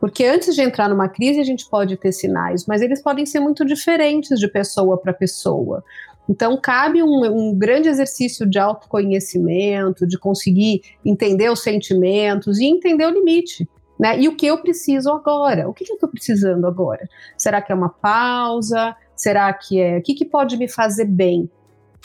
Porque 0.00 0.24
antes 0.24 0.54
de 0.54 0.60
entrar 0.60 0.88
numa 0.88 1.08
crise 1.08 1.40
a 1.40 1.44
gente 1.44 1.68
pode 1.68 1.96
ter 1.96 2.12
sinais, 2.12 2.66
mas 2.66 2.82
eles 2.82 3.00
podem 3.00 3.24
ser 3.24 3.40
muito 3.40 3.64
diferentes 3.64 4.38
de 4.38 4.48
pessoa 4.48 4.98
para 4.98 5.12
pessoa. 5.12 5.84
Então, 6.28 6.58
cabe 6.60 7.02
um, 7.02 7.24
um, 7.24 7.54
grande 7.54 7.88
exercício 7.88 8.48
de 8.48 8.58
autoconhecimento, 8.58 10.06
de 10.06 10.18
conseguir 10.18 10.82
entender 11.04 11.50
os 11.50 11.62
sentimentos 11.62 12.58
e 12.58 12.64
entender 12.64 13.06
o 13.06 13.10
limite. 13.10 13.68
Né? 13.98 14.20
E 14.20 14.28
o 14.28 14.36
que 14.36 14.46
eu 14.46 14.58
preciso 14.58 15.10
agora? 15.10 15.68
O 15.68 15.74
que, 15.74 15.84
que 15.84 15.92
eu 15.92 15.96
estou 15.96 16.08
precisando 16.08 16.66
agora? 16.66 17.08
Será 17.36 17.60
que 17.60 17.70
é 17.70 17.74
uma 17.74 17.90
pausa? 17.90 18.96
Será 19.14 19.52
que 19.52 19.80
é. 19.80 19.98
O 19.98 20.02
que, 20.02 20.14
que 20.14 20.24
pode 20.24 20.56
me 20.56 20.66
fazer 20.66 21.04
bem? 21.04 21.48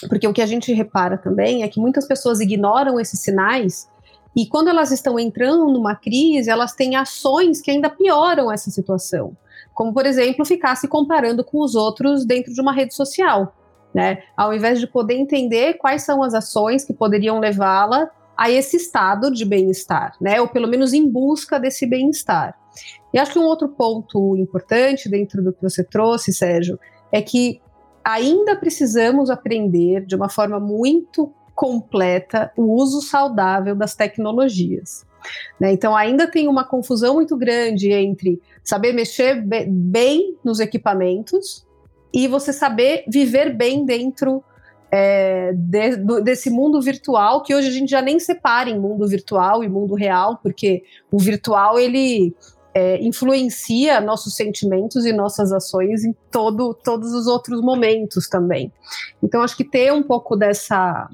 Porque 0.08 0.28
o 0.28 0.34
que 0.34 0.42
a 0.42 0.46
gente 0.46 0.74
repara 0.74 1.18
também 1.18 1.64
é 1.64 1.68
que 1.68 1.80
muitas 1.80 2.08
pessoas 2.08 2.40
ignoram 2.40 3.00
esses 3.00 3.20
sinais 3.20 3.90
e 4.36 4.46
quando 4.46 4.70
elas 4.70 4.92
estão 4.92 5.20
entrando 5.20 5.66
numa 5.68 5.96
crise, 5.96 6.50
elas 6.50 6.74
têm 6.74 6.96
ações 6.96 7.62
que 7.62 7.72
ainda 7.72 7.90
pioram 7.90 8.52
essa 8.52 8.70
situação. 8.70 9.36
Como, 9.74 9.94
por 9.94 10.06
exemplo, 10.06 10.46
ficar 10.46 10.76
se 10.76 10.88
comparando 10.88 11.44
com 11.44 11.62
os 11.62 11.76
outros 11.76 12.26
dentro 12.26 12.54
de 12.54 12.62
uma 12.62 12.74
rede 12.74 12.94
social. 12.94 13.56
Né? 13.94 14.20
Ao 14.38 14.54
invés 14.54 14.80
de 14.80 14.88
poder 14.88 15.16
entender 15.16 15.76
quais 15.76 16.04
são 16.04 16.22
as 16.22 16.34
ações 16.34 16.86
que 16.86 16.94
poderiam 16.94 17.40
levá-la 17.40 18.10
a 18.38 18.50
esse 18.50 18.78
estado 18.78 19.30
de 19.30 19.44
bem-estar, 19.44 20.16
né? 20.22 20.40
Ou 20.40 20.48
pelo 20.48 20.66
menos 20.66 20.94
em 20.94 21.12
busca 21.12 21.60
desse 21.60 21.86
bem-estar. 21.86 22.58
E 23.14 23.20
acho 23.20 23.34
que 23.34 23.40
um 23.40 23.44
outro 23.44 23.68
ponto 23.68 24.38
importante 24.38 25.10
dentro 25.10 25.44
do 25.44 25.52
que 25.52 25.62
você 25.62 25.84
trouxe, 25.84 26.32
Sérgio, 26.32 26.80
é 27.12 27.22
que 27.22 27.60
ainda 28.02 28.56
precisamos 28.56 29.30
aprender 29.30 30.06
de 30.06 30.16
uma 30.16 30.30
forma 30.30 30.58
muito 30.58 31.34
completa 31.54 32.50
o 32.56 32.74
uso 32.76 33.02
saudável 33.02 33.76
das 33.76 33.94
tecnologias. 33.94 35.06
Né? 35.60 35.74
Então, 35.74 35.94
ainda 35.94 36.26
tem 36.26 36.48
uma 36.48 36.64
confusão 36.64 37.16
muito 37.16 37.36
grande 37.36 37.92
entre 37.92 38.42
saber 38.64 38.94
mexer 38.94 39.44
bem 39.68 40.38
nos 40.46 40.62
equipamentos 40.62 41.68
e 42.14 42.28
você 42.28 42.52
saber 42.52 43.04
viver 43.08 43.56
bem 43.56 43.86
dentro 43.86 44.44
é, 44.92 45.54
de, 45.54 45.98
do, 45.98 46.22
desse 46.22 46.50
mundo 46.50 46.82
virtual, 46.82 47.44
que 47.44 47.54
hoje 47.54 47.68
a 47.68 47.72
gente 47.72 47.90
já 47.90 48.02
nem 48.02 48.20
separa 48.20 48.70
em 48.70 48.80
mundo 48.80 49.08
virtual 49.08 49.64
e 49.64 49.70
mundo 49.70 49.94
real, 49.94 50.40
porque 50.42 50.84
o 51.12 51.20
virtual 51.20 51.80
ele 51.80 52.36
é, 52.74 53.02
influencia 53.04 54.02
nossos 54.02 54.36
sentimentos 54.36 55.06
e 55.06 55.14
nossas 55.14 55.52
ações 55.52 56.04
em 56.04 56.16
todo, 56.32 56.74
todos 56.74 57.14
os 57.14 57.28
outros 57.28 57.62
momentos 57.62 58.28
também. 58.28 58.72
Então, 59.22 59.42
acho 59.42 59.56
que 59.56 59.64
ter 59.64 59.94
um 59.94 60.04
pouco 60.04 60.36
dessa 60.36 61.10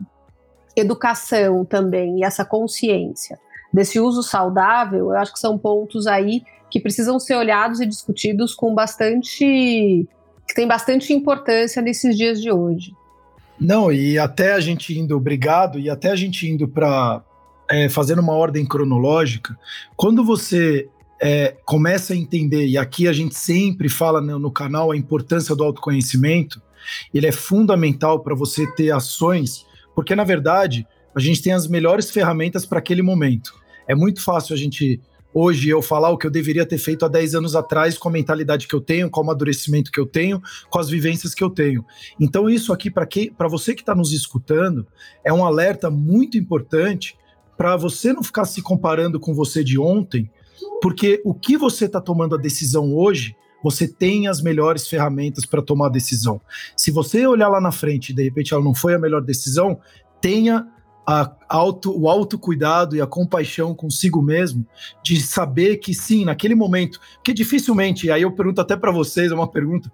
educação 0.75 1.63
também 1.63 2.19
e 2.19 2.23
essa 2.23 2.43
consciência 2.43 3.39
desse 3.73 3.99
uso 3.99 4.23
saudável, 4.23 5.11
eu 5.11 5.17
acho 5.17 5.33
que 5.33 5.39
são 5.39 5.57
pontos 5.57 6.07
aí 6.07 6.41
que 6.69 6.79
precisam 6.79 7.19
ser 7.19 7.35
olhados 7.35 7.81
e 7.81 7.85
discutidos 7.85 8.55
com 8.55 8.73
bastante 8.73 10.07
que 10.47 10.53
tem 10.53 10.67
bastante 10.67 11.11
importância 11.13 11.81
nesses 11.81 12.15
dias 12.17 12.41
de 12.41 12.51
hoje. 12.51 12.93
Não, 13.59 13.91
e 13.91 14.17
até 14.17 14.53
a 14.53 14.59
gente 14.59 14.97
indo, 14.97 15.15
obrigado, 15.15 15.79
e 15.79 15.89
até 15.89 16.11
a 16.11 16.15
gente 16.15 16.47
indo 16.47 16.67
para 16.67 17.23
é, 17.69 17.89
fazendo 17.89 18.19
uma 18.19 18.33
ordem 18.33 18.65
cronológica, 18.65 19.57
quando 19.95 20.23
você 20.23 20.87
é, 21.21 21.55
começa 21.65 22.13
a 22.13 22.15
entender, 22.15 22.67
e 22.67 22.77
aqui 22.77 23.07
a 23.07 23.13
gente 23.13 23.35
sempre 23.35 23.89
fala 23.89 24.21
no, 24.21 24.37
no 24.37 24.51
canal 24.51 24.91
a 24.91 24.97
importância 24.97 25.55
do 25.55 25.63
autoconhecimento, 25.63 26.61
ele 27.13 27.25
é 27.25 27.31
fundamental 27.31 28.19
para 28.19 28.35
você 28.35 28.67
ter 28.75 28.91
ações, 28.91 29.65
porque 29.95 30.15
na 30.15 30.23
verdade 30.23 30.85
a 31.15 31.19
gente 31.19 31.41
tem 31.41 31.53
as 31.53 31.67
melhores 31.67 32.11
ferramentas 32.11 32.65
para 32.65 32.79
aquele 32.79 33.01
momento. 33.01 33.53
É 33.87 33.95
muito 33.95 34.21
fácil 34.21 34.53
a 34.53 34.57
gente 34.57 34.99
hoje 35.35 35.67
eu 35.67 35.81
falar 35.81 36.09
o 36.11 36.17
que 36.17 36.25
eu 36.25 36.31
deveria 36.31 36.65
ter 36.65 36.77
feito 36.77 37.03
há 37.03 37.09
10 37.09 37.35
anos 37.35 37.57
atrás 37.57 37.97
com 37.97 38.07
a 38.07 38.11
mentalidade 38.11 38.69
que 38.69 38.73
eu 38.73 38.79
tenho, 38.79 39.09
com 39.09 39.19
o 39.19 39.23
amadurecimento 39.23 39.91
que 39.91 39.99
eu 39.99 40.05
tenho, 40.05 40.41
com 40.69 40.79
as 40.79 40.89
vivências 40.89 41.35
que 41.35 41.43
eu 41.43 41.49
tenho. 41.49 41.83
Então 42.17 42.49
isso 42.49 42.71
aqui 42.71 42.89
para 42.89 43.49
você 43.49 43.75
que 43.75 43.81
está 43.81 43.93
nos 43.93 44.13
escutando 44.13 44.87
é 45.25 45.33
um 45.33 45.43
alerta 45.45 45.89
muito 45.89 46.37
importante 46.37 47.17
para 47.57 47.75
você 47.75 48.13
não 48.13 48.23
ficar 48.23 48.45
se 48.45 48.61
comparando 48.61 49.19
com 49.19 49.33
você 49.33 49.61
de 49.61 49.77
ontem, 49.77 50.31
porque 50.81 51.21
o 51.25 51.33
que 51.33 51.57
você 51.57 51.85
está 51.85 51.99
tomando 51.99 52.35
a 52.35 52.37
decisão 52.37 52.93
hoje, 52.95 53.35
você 53.61 53.87
tem 53.87 54.27
as 54.27 54.41
melhores 54.41 54.87
ferramentas 54.87 55.45
para 55.45 55.61
tomar 55.61 55.87
a 55.87 55.91
decisão. 55.91 56.39
Se 56.77 56.91
você 56.91 57.27
olhar 57.27 57.49
lá 57.49 57.59
na 57.59 57.71
frente 57.71 58.09
e 58.09 58.15
de 58.15 58.23
repente 58.23 58.53
ela 58.53 58.63
não 58.63 58.73
foi 58.73 58.93
a 58.93 58.99
melhor 58.99 59.21
decisão, 59.21 59.79
tenha 60.21 60.65
auto, 61.47 61.95
o 61.97 62.09
autocuidado 62.09 62.95
e 62.95 63.01
a 63.01 63.05
compaixão 63.05 63.75
consigo 63.75 64.21
mesmo, 64.21 64.65
de 65.03 65.21
saber 65.21 65.77
que 65.77 65.93
sim, 65.93 66.25
naquele 66.25 66.55
momento, 66.55 66.99
que 67.23 67.33
dificilmente, 67.33 68.09
aí 68.09 68.23
eu 68.23 68.31
pergunto 68.31 68.61
até 68.61 68.75
para 68.75 68.91
vocês, 68.91 69.31
é 69.31 69.35
uma 69.35 69.49
pergunta, 69.49 69.91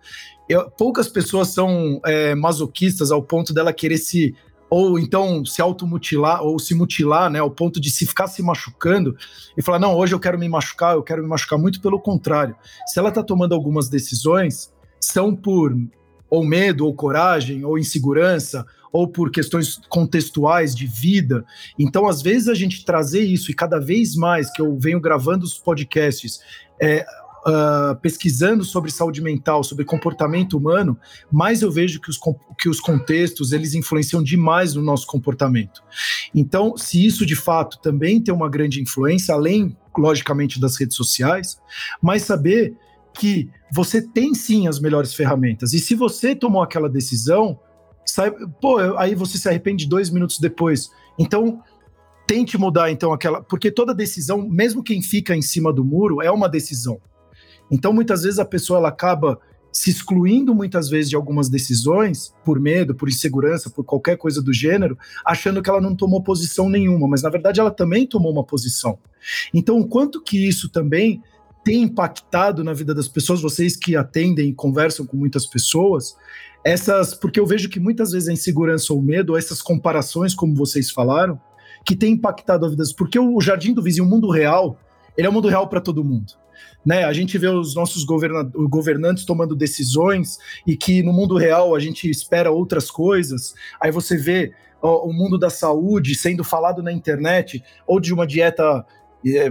eu, 0.47 0.69
poucas 0.71 1.07
pessoas 1.07 1.49
são 1.49 1.99
é, 2.05 2.33
masoquistas 2.35 3.11
ao 3.11 3.21
ponto 3.21 3.53
dela 3.53 3.73
querer 3.73 3.97
se 3.97 4.33
ou 4.69 4.97
então 4.97 5.43
se 5.43 5.61
automutilar 5.61 6.41
ou 6.41 6.57
se 6.57 6.73
mutilar, 6.73 7.29
né, 7.29 7.39
ao 7.39 7.51
ponto 7.51 7.79
de 7.79 7.91
se 7.91 8.05
ficar 8.05 8.27
se 8.27 8.41
machucando 8.41 9.17
e 9.57 9.61
falar, 9.61 9.79
não, 9.79 9.93
hoje 9.97 10.15
eu 10.15 10.19
quero 10.19 10.39
me 10.39 10.47
machucar, 10.47 10.95
eu 10.95 11.03
quero 11.03 11.21
me 11.21 11.27
machucar, 11.27 11.59
muito 11.59 11.81
pelo 11.81 11.99
contrário. 11.99 12.55
Se 12.87 12.97
ela 12.97 13.09
está 13.09 13.21
tomando 13.21 13.53
algumas 13.53 13.89
decisões, 13.89 14.73
são 14.97 15.35
por 15.35 15.75
ou 16.29 16.45
medo, 16.45 16.85
ou 16.85 16.95
coragem, 16.95 17.65
ou 17.65 17.77
insegurança, 17.77 18.65
ou 18.91 19.07
por 19.07 19.31
questões 19.31 19.79
contextuais 19.89 20.75
de 20.75 20.85
vida. 20.85 21.45
Então, 21.77 22.07
às 22.07 22.21
vezes, 22.21 22.47
a 22.47 22.53
gente 22.53 22.83
trazer 22.83 23.21
isso, 23.21 23.51
e 23.51 23.53
cada 23.53 23.79
vez 23.79 24.15
mais 24.15 24.51
que 24.51 24.61
eu 24.61 24.77
venho 24.77 24.99
gravando 24.99 25.45
os 25.45 25.57
podcasts, 25.57 26.41
é, 26.81 27.05
uh, 27.45 27.95
pesquisando 28.01 28.63
sobre 28.63 28.91
saúde 28.91 29.21
mental, 29.21 29.63
sobre 29.63 29.85
comportamento 29.85 30.57
humano, 30.57 30.97
mais 31.31 31.61
eu 31.61 31.71
vejo 31.71 31.99
que 31.99 32.09
os, 32.09 32.19
que 32.59 32.69
os 32.69 32.79
contextos 32.79 33.51
eles 33.51 33.73
influenciam 33.73 34.21
demais 34.21 34.73
no 34.75 34.81
nosso 34.81 35.07
comportamento. 35.07 35.81
Então, 36.33 36.75
se 36.77 37.05
isso 37.05 37.25
de 37.25 37.35
fato 37.35 37.79
também 37.79 38.21
tem 38.21 38.33
uma 38.33 38.49
grande 38.49 38.81
influência, 38.81 39.33
além, 39.33 39.75
logicamente, 39.97 40.59
das 40.59 40.77
redes 40.77 40.95
sociais, 40.95 41.59
mas 42.01 42.23
saber 42.23 42.75
que 43.13 43.49
você 43.73 44.01
tem 44.01 44.33
sim 44.33 44.67
as 44.67 44.79
melhores 44.79 45.13
ferramentas. 45.13 45.73
E 45.73 45.79
se 45.79 45.95
você 45.95 46.33
tomou 46.33 46.61
aquela 46.61 46.89
decisão, 46.89 47.59
sai, 48.05 48.31
pô, 48.59 48.77
aí 48.97 49.15
você 49.15 49.37
se 49.37 49.47
arrepende 49.47 49.87
dois 49.87 50.09
minutos 50.09 50.39
depois. 50.39 50.91
Então, 51.17 51.61
tente 52.27 52.57
mudar 52.57 52.91
então 52.91 53.11
aquela. 53.11 53.41
Porque 53.41 53.71
toda 53.71 53.93
decisão, 53.93 54.47
mesmo 54.47 54.83
quem 54.83 55.01
fica 55.01 55.35
em 55.35 55.41
cima 55.41 55.71
do 55.73 55.83
muro, 55.83 56.21
é 56.21 56.31
uma 56.31 56.49
decisão. 56.49 56.99
Então, 57.69 57.93
muitas 57.93 58.23
vezes 58.23 58.39
a 58.39 58.45
pessoa 58.45 58.79
ela 58.79 58.89
acaba 58.89 59.39
se 59.71 59.89
excluindo 59.89 60.53
muitas 60.53 60.89
vezes 60.89 61.09
de 61.09 61.15
algumas 61.15 61.47
decisões 61.47 62.33
por 62.43 62.59
medo, 62.59 62.93
por 62.93 63.07
insegurança, 63.07 63.69
por 63.69 63.85
qualquer 63.85 64.17
coisa 64.17 64.41
do 64.41 64.51
gênero, 64.51 64.97
achando 65.25 65.61
que 65.61 65.69
ela 65.69 65.79
não 65.79 65.95
tomou 65.95 66.21
posição 66.21 66.67
nenhuma, 66.67 67.07
mas 67.07 67.21
na 67.21 67.29
verdade 67.29 67.61
ela 67.61 67.71
também 67.71 68.05
tomou 68.05 68.31
uma 68.31 68.43
posição. 68.43 68.99
Então, 69.53 69.79
o 69.79 69.87
quanto 69.87 70.21
que 70.21 70.45
isso 70.45 70.69
também 70.69 71.23
tem 71.63 71.83
impactado 71.83 72.63
na 72.63 72.73
vida 72.73 72.93
das 72.93 73.07
pessoas, 73.07 73.41
vocês 73.41 73.75
que 73.75 73.95
atendem 73.95 74.49
e 74.49 74.53
conversam 74.53 75.05
com 75.05 75.15
muitas 75.15 75.45
pessoas, 75.45 76.15
essas, 76.63 77.13
porque 77.13 77.39
eu 77.39 77.45
vejo 77.45 77.69
que 77.69 77.79
muitas 77.79 78.11
vezes 78.11 78.29
a 78.29 78.33
insegurança 78.33 78.93
ou 78.93 78.99
o 78.99 79.03
medo, 79.03 79.37
essas 79.37 79.61
comparações, 79.61 80.33
como 80.33 80.55
vocês 80.55 80.91
falaram, 80.91 81.39
que 81.85 81.95
tem 81.95 82.13
impactado 82.13 82.65
a 82.65 82.69
vida, 82.69 82.83
porque 82.97 83.19
o 83.19 83.39
Jardim 83.41 83.73
do 83.73 83.81
Vizinho, 83.81 84.05
o 84.05 84.09
mundo 84.09 84.29
real, 84.29 84.79
ele 85.17 85.27
é 85.27 85.29
um 85.29 85.33
mundo 85.33 85.47
real 85.47 85.67
para 85.67 85.81
todo 85.81 86.03
mundo 86.03 86.33
né? 86.85 87.03
A 87.03 87.13
gente 87.13 87.37
vê 87.37 87.47
os 87.47 87.75
nossos 87.75 88.03
governantes 88.03 89.25
tomando 89.25 89.55
decisões 89.55 90.37
e 90.65 90.75
que 90.75 91.03
no 91.03 91.13
mundo 91.13 91.37
real 91.37 91.75
a 91.75 91.79
gente 91.79 92.09
espera 92.09 92.51
outras 92.51 92.89
coisas. 92.89 93.53
Aí 93.79 93.91
você 93.91 94.17
vê 94.17 94.51
ó, 94.81 95.05
o 95.05 95.13
mundo 95.13 95.37
da 95.37 95.49
saúde 95.49 96.15
sendo 96.15 96.43
falado 96.43 96.81
na 96.81 96.91
internet 96.91 97.63
ou 97.85 97.99
de 97.99 98.13
uma 98.13 98.25
dieta 98.25 98.85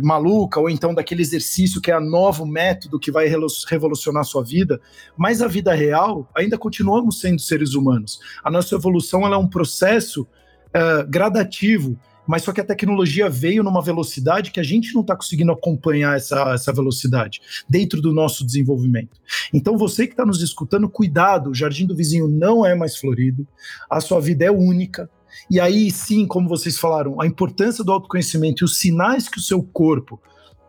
maluca, 0.03 0.59
ou 0.59 0.69
então 0.69 0.95
daquele 0.95 1.23
exercício 1.23 1.81
que 1.81 1.91
é 1.91 1.95
a 1.95 2.00
novo 2.00 2.45
método 2.45 2.99
que 2.99 3.11
vai 3.11 3.29
revolucionar 3.29 4.21
a 4.21 4.25
sua 4.25 4.43
vida, 4.43 4.81
mas 5.17 5.43
a 5.43 5.49
vida 5.49 5.73
real 5.73 6.29
ainda 6.35 6.59
continuamos 6.59 7.21
sendo 7.21 7.41
seres 7.41 7.75
humanos. 7.75 8.21
A 8.43 8.50
nossa 8.50 8.75
evolução 8.75 9.27
é 9.27 9.37
um 9.37 9.49
processo 9.49 10.23
uh, 10.23 11.07
gradativo 11.09 11.99
mas 12.31 12.45
só 12.45 12.53
que 12.53 12.61
a 12.61 12.65
tecnologia 12.65 13.29
veio 13.29 13.65
numa 13.65 13.83
velocidade 13.83 14.53
que 14.53 14.61
a 14.61 14.62
gente 14.62 14.95
não 14.95 15.00
está 15.00 15.17
conseguindo 15.17 15.50
acompanhar 15.50 16.17
essa, 16.17 16.55
essa 16.55 16.73
velocidade 16.73 17.41
dentro 17.69 18.00
do 18.00 18.12
nosso 18.12 18.47
desenvolvimento. 18.47 19.21
Então, 19.53 19.77
você 19.77 20.07
que 20.07 20.12
está 20.12 20.25
nos 20.25 20.41
escutando, 20.41 20.89
cuidado, 20.89 21.50
o 21.50 21.55
jardim 21.55 21.87
do 21.87 21.97
vizinho 21.97 22.29
não 22.29 22.65
é 22.65 22.73
mais 22.73 22.97
florido, 22.97 23.45
a 23.91 24.00
sua 24.00 24.21
vida 24.21 24.45
é 24.45 24.50
única. 24.50 25.11
E 25.51 25.61
aí 25.61 25.91
sim, 25.91 26.27
como 26.27 26.49
vocês 26.49 26.79
falaram, 26.79 27.21
a 27.21 27.27
importância 27.27 27.85
do 27.85 27.93
autoconhecimento 27.93 28.63
e 28.63 28.67
os 28.67 28.79
sinais 28.79 29.29
que 29.29 29.39
o 29.39 29.43
seu 29.43 29.63
corpo 29.63 30.21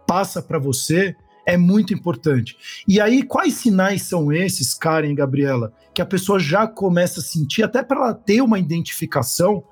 passa 0.07 0.41
para 0.41 0.59
você 0.59 1.15
é 1.45 1.57
muito 1.57 1.93
importante. 1.93 2.55
E 2.87 3.01
aí, 3.01 3.23
quais 3.23 3.55
sinais 3.55 4.03
são 4.03 4.31
esses, 4.31 4.75
Karen 4.75 5.09
e 5.09 5.15
Gabriela, 5.15 5.73
que 5.93 6.01
a 6.01 6.05
pessoa 6.05 6.39
já 6.39 6.67
começa 6.67 7.19
a 7.19 7.23
sentir, 7.23 7.63
até 7.63 7.81
para 7.81 7.97
ela 7.97 8.13
ter 8.13 8.41
uma 8.41 8.59
identificação 8.59 9.63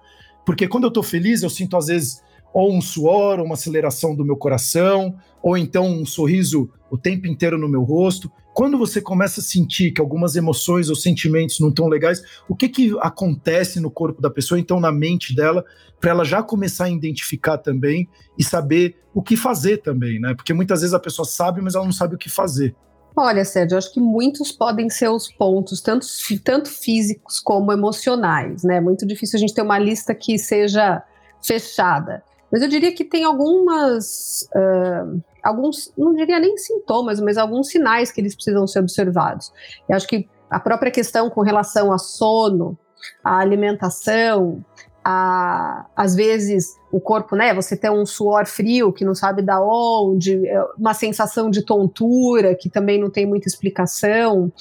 porque 0.50 0.67
quando 0.67 0.86
eu 0.86 0.88
estou 0.88 1.03
feliz, 1.03 1.43
eu 1.43 1.50
sinto 1.50 1.77
às 1.77 1.86
vezes 1.86 2.24
ou 2.51 2.74
um 2.74 2.81
suor, 2.81 3.38
ou 3.38 3.46
uma 3.46 3.53
aceleração 3.53 4.15
do 4.15 4.25
meu 4.25 4.36
coração, 4.36 5.15
ou 5.43 5.55
então 5.55 5.86
um 5.86 6.03
sorriso 6.03 6.72
o 6.89 6.98
tempo 6.98 7.27
inteiro 7.27 7.55
no 7.55 7.69
meu 7.69 7.84
rosto. 7.84 8.31
Quando 8.59 8.77
você 8.77 9.01
começa 9.01 9.39
a 9.39 9.43
sentir 9.43 9.91
que 9.91 10.01
algumas 10.01 10.35
emoções 10.35 10.89
ou 10.89 10.95
sentimentos 10.97 11.61
não 11.61 11.69
estão 11.69 11.87
legais, 11.87 12.21
o 12.45 12.53
que, 12.53 12.67
que 12.67 12.93
acontece 12.99 13.79
no 13.79 13.89
corpo 13.89 14.21
da 14.21 14.29
pessoa, 14.29 14.59
então 14.59 14.81
na 14.81 14.91
mente 14.91 15.33
dela, 15.33 15.63
para 15.97 16.11
ela 16.11 16.25
já 16.25 16.43
começar 16.43 16.83
a 16.83 16.89
identificar 16.89 17.57
também 17.57 18.09
e 18.37 18.43
saber 18.43 18.97
o 19.13 19.23
que 19.23 19.37
fazer 19.37 19.77
também, 19.77 20.19
né? 20.19 20.33
Porque 20.35 20.53
muitas 20.53 20.81
vezes 20.81 20.93
a 20.93 20.99
pessoa 20.99 21.25
sabe, 21.25 21.61
mas 21.61 21.73
ela 21.73 21.85
não 21.85 21.93
sabe 21.93 22.15
o 22.15 22.17
que 22.17 22.29
fazer. 22.29 22.75
Olha, 23.15 23.45
Sérgio, 23.45 23.77
acho 23.77 23.93
que 23.93 24.01
muitos 24.01 24.51
podem 24.51 24.89
ser 24.89 25.07
os 25.07 25.31
pontos, 25.31 25.79
tanto, 25.79 26.05
tanto 26.43 26.69
físicos 26.69 27.39
como 27.39 27.71
emocionais, 27.71 28.65
né? 28.65 28.81
Muito 28.81 29.07
difícil 29.07 29.37
a 29.37 29.39
gente 29.39 29.53
ter 29.53 29.61
uma 29.61 29.79
lista 29.79 30.13
que 30.13 30.37
seja 30.37 31.01
fechada. 31.41 32.21
Mas 32.51 32.61
eu 32.61 32.67
diria 32.67 32.93
que 32.93 33.05
tem 33.05 33.23
algumas, 33.23 34.49
uh, 34.53 35.23
alguns, 35.43 35.93
não 35.98 36.13
diria 36.13 36.39
nem 36.39 36.58
sintomas, 36.58 37.19
mas 37.19 37.38
alguns 37.38 37.69
sinais 37.69 38.12
que 38.12 38.22
eles 38.22 38.36
precisam 38.36 38.67
ser 38.67 38.79
observados. 38.79 39.51
Eu 39.88 39.96
acho 39.96 40.08
que 40.08 40.27
a 40.50 40.60
própria 40.60 40.91
questão 40.91 41.29
com 41.29 41.41
relação 41.41 41.91
a 41.91 41.98
sono, 41.98 42.77
a 43.24 43.38
alimentação, 43.38 44.63
a, 45.03 45.86
às 45.96 46.15
vezes 46.15 46.75
o 46.91 47.00
corpo, 47.00 47.36
né? 47.36 47.53
Você 47.53 47.77
tem 47.77 47.89
um 47.89 48.05
suor 48.05 48.46
frio 48.46 48.91
que 48.91 49.05
não 49.05 49.15
sabe 49.15 49.41
da 49.41 49.62
onde, 49.62 50.48
é, 50.48 50.63
uma 50.77 50.93
sensação 50.93 51.50
de 51.50 51.63
tontura 51.63 52.55
que 52.55 52.69
também 52.69 53.00
não 53.00 53.10
tem 53.10 53.25
muita 53.25 53.48
explicação. 53.48 54.51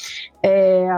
É, 0.42 0.88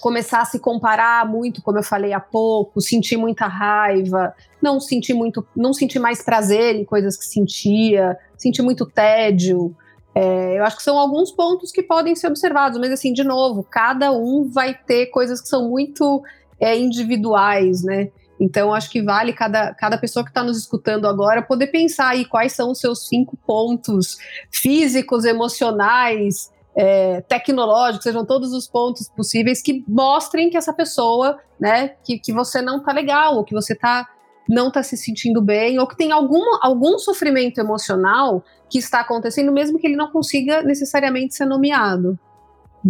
começar 0.00 0.40
a 0.40 0.44
se 0.44 0.58
comparar 0.58 1.26
muito, 1.28 1.62
como 1.62 1.78
eu 1.78 1.82
falei 1.82 2.12
há 2.12 2.20
pouco, 2.20 2.80
sentir 2.80 3.16
muita 3.16 3.46
raiva, 3.46 4.34
não 4.62 4.80
sentir 4.80 5.14
muito, 5.14 5.46
não 5.56 5.72
sentir 5.72 5.98
mais 5.98 6.22
prazer 6.22 6.76
em 6.76 6.84
coisas 6.84 7.16
que 7.16 7.24
sentia, 7.24 8.16
sentir 8.36 8.62
muito 8.62 8.86
tédio. 8.86 9.74
É, 10.14 10.58
eu 10.58 10.64
acho 10.64 10.76
que 10.76 10.82
são 10.82 10.98
alguns 10.98 11.30
pontos 11.30 11.70
que 11.70 11.82
podem 11.82 12.16
ser 12.16 12.26
observados, 12.26 12.78
mas 12.78 12.90
assim, 12.90 13.12
de 13.12 13.22
novo, 13.22 13.62
cada 13.62 14.10
um 14.12 14.48
vai 14.48 14.74
ter 14.74 15.06
coisas 15.06 15.40
que 15.40 15.48
são 15.48 15.68
muito 15.68 16.22
é, 16.60 16.76
individuais, 16.76 17.82
né? 17.82 18.10
Então, 18.40 18.72
acho 18.72 18.90
que 18.90 19.02
vale 19.02 19.32
cada, 19.32 19.74
cada 19.74 19.98
pessoa 19.98 20.24
que 20.24 20.30
está 20.30 20.44
nos 20.44 20.58
escutando 20.58 21.06
agora 21.06 21.42
poder 21.42 21.68
pensar 21.68 22.10
aí 22.10 22.24
quais 22.24 22.52
são 22.52 22.70
os 22.70 22.78
seus 22.78 23.06
cinco 23.08 23.36
pontos 23.36 24.16
físicos, 24.50 25.24
emocionais, 25.24 26.50
é, 26.80 27.20
tecnológicos, 27.22 28.04
sejam 28.04 28.24
todos 28.24 28.52
os 28.52 28.68
pontos 28.68 29.08
possíveis 29.08 29.60
que 29.60 29.84
mostrem 29.88 30.48
que 30.48 30.56
essa 30.56 30.72
pessoa, 30.72 31.36
né, 31.58 31.88
que, 32.04 32.20
que 32.20 32.32
você 32.32 32.62
não 32.62 32.80
tá 32.80 32.92
legal, 32.92 33.34
ou 33.34 33.44
que 33.44 33.52
você 33.52 33.74
tá 33.74 34.06
não 34.48 34.68
está 34.68 34.82
se 34.82 34.96
sentindo 34.96 35.42
bem, 35.42 35.78
ou 35.78 35.86
que 35.86 35.96
tem 35.96 36.10
algum, 36.10 36.42
algum 36.62 36.98
sofrimento 36.98 37.60
emocional 37.60 38.42
que 38.70 38.78
está 38.78 39.00
acontecendo, 39.00 39.52
mesmo 39.52 39.78
que 39.78 39.86
ele 39.86 39.96
não 39.96 40.10
consiga 40.10 40.62
necessariamente 40.62 41.34
ser 41.34 41.44
nomeado. 41.44 42.18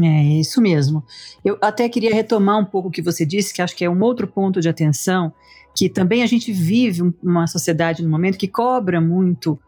É 0.00 0.22
isso 0.22 0.60
mesmo. 0.60 1.02
Eu 1.44 1.58
até 1.60 1.88
queria 1.88 2.14
retomar 2.14 2.60
um 2.60 2.64
pouco 2.64 2.88
o 2.88 2.90
que 2.92 3.02
você 3.02 3.26
disse, 3.26 3.52
que 3.52 3.60
acho 3.60 3.74
que 3.74 3.84
é 3.84 3.90
um 3.90 4.00
outro 4.02 4.28
ponto 4.28 4.60
de 4.60 4.68
atenção, 4.68 5.32
que 5.74 5.88
também 5.88 6.22
a 6.22 6.26
gente 6.26 6.52
vive 6.52 7.12
uma 7.20 7.48
sociedade 7.48 8.04
no 8.04 8.08
momento 8.08 8.38
que 8.38 8.46
cobra 8.46 9.00
muito 9.00 9.58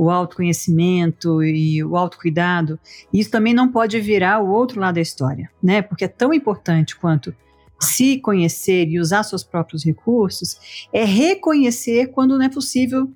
o 0.00 0.08
autoconhecimento 0.08 1.44
e 1.44 1.84
o 1.84 1.94
autocuidado. 1.94 2.80
Isso 3.12 3.30
também 3.30 3.52
não 3.52 3.70
pode 3.70 4.00
virar 4.00 4.42
o 4.42 4.48
outro 4.48 4.80
lado 4.80 4.94
da 4.94 5.00
história, 5.02 5.50
né? 5.62 5.82
Porque 5.82 6.06
é 6.06 6.08
tão 6.08 6.32
importante 6.32 6.96
quanto 6.96 7.36
se 7.78 8.18
conhecer 8.18 8.88
e 8.88 8.98
usar 8.98 9.24
seus 9.24 9.44
próprios 9.44 9.84
recursos, 9.84 10.86
é 10.90 11.04
reconhecer 11.04 12.06
quando 12.12 12.38
não 12.38 12.44
é 12.46 12.48
possível 12.48 13.10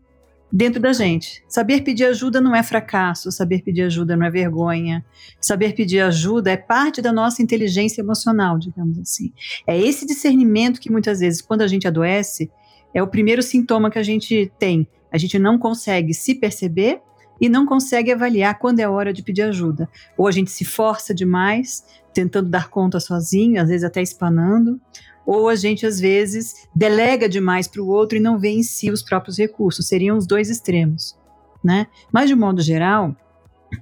dentro 0.52 0.78
da 0.78 0.92
gente. 0.92 1.42
Saber 1.48 1.80
pedir 1.80 2.04
ajuda 2.04 2.38
não 2.38 2.54
é 2.54 2.62
fracasso, 2.62 3.32
saber 3.32 3.62
pedir 3.62 3.82
ajuda 3.84 4.14
não 4.14 4.26
é 4.26 4.30
vergonha. 4.30 5.02
Saber 5.40 5.72
pedir 5.74 6.00
ajuda 6.00 6.50
é 6.50 6.56
parte 6.58 7.00
da 7.00 7.14
nossa 7.14 7.42
inteligência 7.42 8.02
emocional, 8.02 8.58
digamos 8.58 8.98
assim. 8.98 9.32
É 9.66 9.78
esse 9.78 10.06
discernimento 10.06 10.78
que 10.78 10.92
muitas 10.92 11.20
vezes, 11.20 11.40
quando 11.40 11.62
a 11.62 11.66
gente 11.66 11.88
adoece, 11.88 12.50
é 12.92 13.02
o 13.02 13.08
primeiro 13.08 13.42
sintoma 13.42 13.90
que 13.90 13.98
a 13.98 14.02
gente 14.02 14.52
tem. 14.58 14.86
A 15.14 15.16
gente 15.16 15.38
não 15.38 15.56
consegue 15.56 16.12
se 16.12 16.34
perceber 16.34 17.00
e 17.40 17.48
não 17.48 17.64
consegue 17.64 18.10
avaliar 18.10 18.58
quando 18.58 18.80
é 18.80 18.88
hora 18.88 19.12
de 19.12 19.22
pedir 19.22 19.42
ajuda. 19.42 19.88
Ou 20.18 20.26
a 20.26 20.32
gente 20.32 20.50
se 20.50 20.64
força 20.64 21.14
demais, 21.14 21.84
tentando 22.12 22.48
dar 22.48 22.68
conta 22.68 22.98
sozinho, 22.98 23.62
às 23.62 23.68
vezes 23.68 23.84
até 23.84 24.02
espanando, 24.02 24.80
ou 25.24 25.48
a 25.48 25.54
gente 25.54 25.86
às 25.86 26.00
vezes 26.00 26.66
delega 26.74 27.28
demais 27.28 27.68
para 27.68 27.80
o 27.80 27.86
outro 27.86 28.18
e 28.18 28.20
não 28.20 28.40
vê 28.40 28.48
em 28.48 28.64
si 28.64 28.90
os 28.90 29.04
próprios 29.04 29.38
recursos. 29.38 29.86
Seriam 29.86 30.18
os 30.18 30.26
dois 30.26 30.50
extremos, 30.50 31.16
né? 31.62 31.86
Mas 32.12 32.26
de 32.26 32.34
um 32.34 32.38
modo 32.38 32.60
geral, 32.60 33.14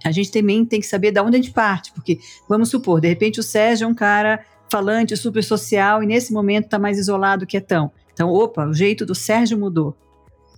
a 0.05 0.13
gente 0.13 0.31
também 0.31 0.67
tem 0.67 0.81
que 0.81 0.87
saber 0.87 1.13
de 1.13 1.21
onde 1.23 1.39
a 1.39 1.41
gente 1.41 1.53
parte, 1.55 1.95
porque 1.95 2.19
vamos 2.47 2.69
supor, 2.69 3.01
de 3.01 3.09
repente 3.09 3.41
o 3.41 3.43
Sérgio 3.43 3.87
é 3.87 3.89
um 3.89 3.95
cara 3.95 4.45
falante, 4.71 5.17
super 5.17 5.43
social 5.43 6.03
e 6.03 6.07
nesse 6.07 6.31
momento 6.31 6.67
está 6.67 6.79
mais 6.79 6.99
isolado, 6.99 7.47
quietão. 7.47 7.91
Então, 8.13 8.29
opa, 8.29 8.67
o 8.67 8.75
jeito 8.75 9.07
do 9.07 9.15
Sérgio 9.15 9.57
mudou. 9.59 9.97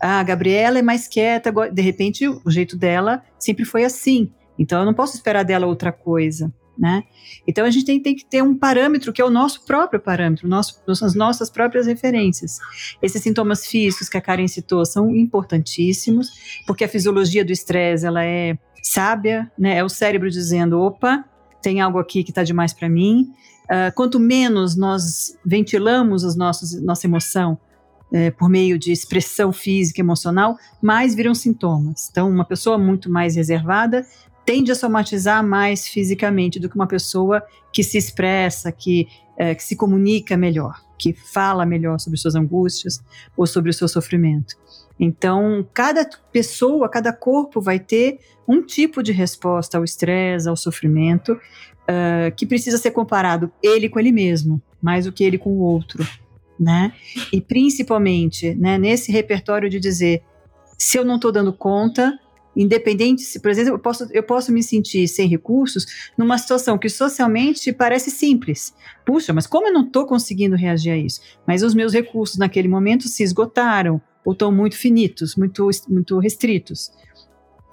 Ah, 0.00 0.20
a 0.20 0.22
Gabriela 0.22 0.78
é 0.78 0.82
mais 0.82 1.08
quieta, 1.08 1.52
de 1.72 1.82
repente 1.82 2.28
o 2.28 2.50
jeito 2.50 2.76
dela 2.76 3.22
sempre 3.38 3.64
foi 3.64 3.84
assim. 3.84 4.30
Então 4.58 4.80
eu 4.80 4.84
não 4.86 4.94
posso 4.94 5.16
esperar 5.16 5.44
dela 5.44 5.66
outra 5.66 5.92
coisa 5.92 6.52
né? 6.78 7.04
Então 7.46 7.64
a 7.64 7.70
gente 7.70 7.84
tem, 7.84 8.00
tem, 8.00 8.14
que 8.14 8.24
ter 8.24 8.42
um 8.42 8.56
parâmetro 8.56 9.12
que 9.12 9.22
é 9.22 9.24
o 9.24 9.30
nosso 9.30 9.64
próprio 9.64 10.00
parâmetro, 10.00 10.48
nosso, 10.48 10.82
as 10.88 11.14
nossas 11.14 11.48
próprias 11.48 11.86
referências. 11.86 12.58
Esses 13.00 13.22
sintomas 13.22 13.66
físicos 13.66 14.08
que 14.08 14.18
a 14.18 14.20
Karen 14.20 14.48
citou 14.48 14.84
são 14.84 15.14
importantíssimos, 15.14 16.62
porque 16.66 16.84
a 16.84 16.88
fisiologia 16.88 17.44
do 17.44 17.52
estresse 17.52 18.06
ela 18.06 18.24
é 18.24 18.58
sábia, 18.82 19.50
né? 19.58 19.78
É 19.78 19.84
o 19.84 19.88
cérebro 19.88 20.28
dizendo, 20.28 20.80
opa, 20.80 21.24
tem 21.62 21.80
algo 21.80 21.98
aqui 21.98 22.22
que 22.22 22.30
está 22.30 22.42
demais 22.42 22.72
para 22.72 22.88
mim. 22.88 23.32
Uh, 23.64 23.94
quanto 23.94 24.20
menos 24.20 24.76
nós 24.76 25.38
ventilamos 25.44 26.24
as 26.24 26.36
nossas, 26.36 26.82
nossa 26.82 27.06
emoção, 27.06 27.58
é, 28.12 28.30
por 28.30 28.48
meio 28.48 28.78
de 28.78 28.92
expressão 28.92 29.52
física 29.52 30.00
emocional, 30.00 30.56
mais 30.82 31.14
viram 31.14 31.34
sintomas. 31.34 32.08
Então, 32.10 32.30
uma 32.30 32.44
pessoa 32.44 32.78
muito 32.78 33.10
mais 33.10 33.36
reservada 33.36 34.06
tende 34.44 34.70
a 34.70 34.74
somatizar 34.74 35.44
mais 35.44 35.88
fisicamente 35.88 36.60
do 36.60 36.68
que 36.68 36.76
uma 36.76 36.86
pessoa 36.86 37.42
que 37.72 37.82
se 37.82 37.96
expressa, 37.96 38.70
que, 38.70 39.08
é, 39.36 39.54
que 39.54 39.62
se 39.62 39.74
comunica 39.74 40.36
melhor, 40.36 40.80
que 40.98 41.12
fala 41.12 41.64
melhor 41.64 41.98
sobre 41.98 42.18
suas 42.18 42.34
angústias 42.34 43.02
ou 43.36 43.46
sobre 43.46 43.70
o 43.70 43.74
seu 43.74 43.88
sofrimento. 43.88 44.54
Então, 45.00 45.66
cada 45.72 46.08
pessoa, 46.30 46.88
cada 46.88 47.12
corpo 47.12 47.60
vai 47.60 47.78
ter 47.78 48.20
um 48.46 48.62
tipo 48.62 49.02
de 49.02 49.12
resposta 49.12 49.78
ao 49.78 49.84
estresse, 49.84 50.48
ao 50.48 50.56
sofrimento, 50.56 51.32
uh, 51.32 52.34
que 52.36 52.46
precisa 52.46 52.78
ser 52.78 52.90
comparado 52.92 53.50
ele 53.62 53.88
com 53.88 53.98
ele 53.98 54.12
mesmo, 54.12 54.62
mais 54.80 55.06
do 55.06 55.12
que 55.12 55.24
ele 55.24 55.38
com 55.38 55.50
o 55.50 55.60
outro, 55.60 56.06
né? 56.58 56.92
E 57.32 57.40
principalmente, 57.40 58.54
né, 58.54 58.78
nesse 58.78 59.10
repertório 59.10 59.68
de 59.68 59.80
dizer, 59.80 60.22
se 60.78 60.98
eu 60.98 61.04
não 61.04 61.16
estou 61.16 61.32
dando 61.32 61.52
conta, 61.52 62.18
Independente 62.56 63.22
se, 63.22 63.40
por 63.40 63.50
exemplo, 63.50 63.74
eu 63.74 63.78
posso, 63.78 64.08
eu 64.12 64.22
posso 64.22 64.52
me 64.52 64.62
sentir 64.62 65.08
sem 65.08 65.28
recursos 65.28 65.86
numa 66.16 66.38
situação 66.38 66.78
que 66.78 66.88
socialmente 66.88 67.72
parece 67.72 68.10
simples. 68.10 68.72
Puxa, 69.04 69.32
mas 69.32 69.46
como 69.46 69.68
eu 69.68 69.72
não 69.72 69.82
estou 69.82 70.06
conseguindo 70.06 70.54
reagir 70.54 70.92
a 70.92 70.96
isso? 70.96 71.20
Mas 71.46 71.62
os 71.62 71.74
meus 71.74 71.92
recursos 71.92 72.38
naquele 72.38 72.68
momento 72.68 73.08
se 73.08 73.22
esgotaram 73.22 74.00
ou 74.24 74.32
estão 74.32 74.52
muito 74.52 74.76
finitos, 74.76 75.34
muito, 75.34 75.68
muito 75.88 76.18
restritos. 76.18 76.92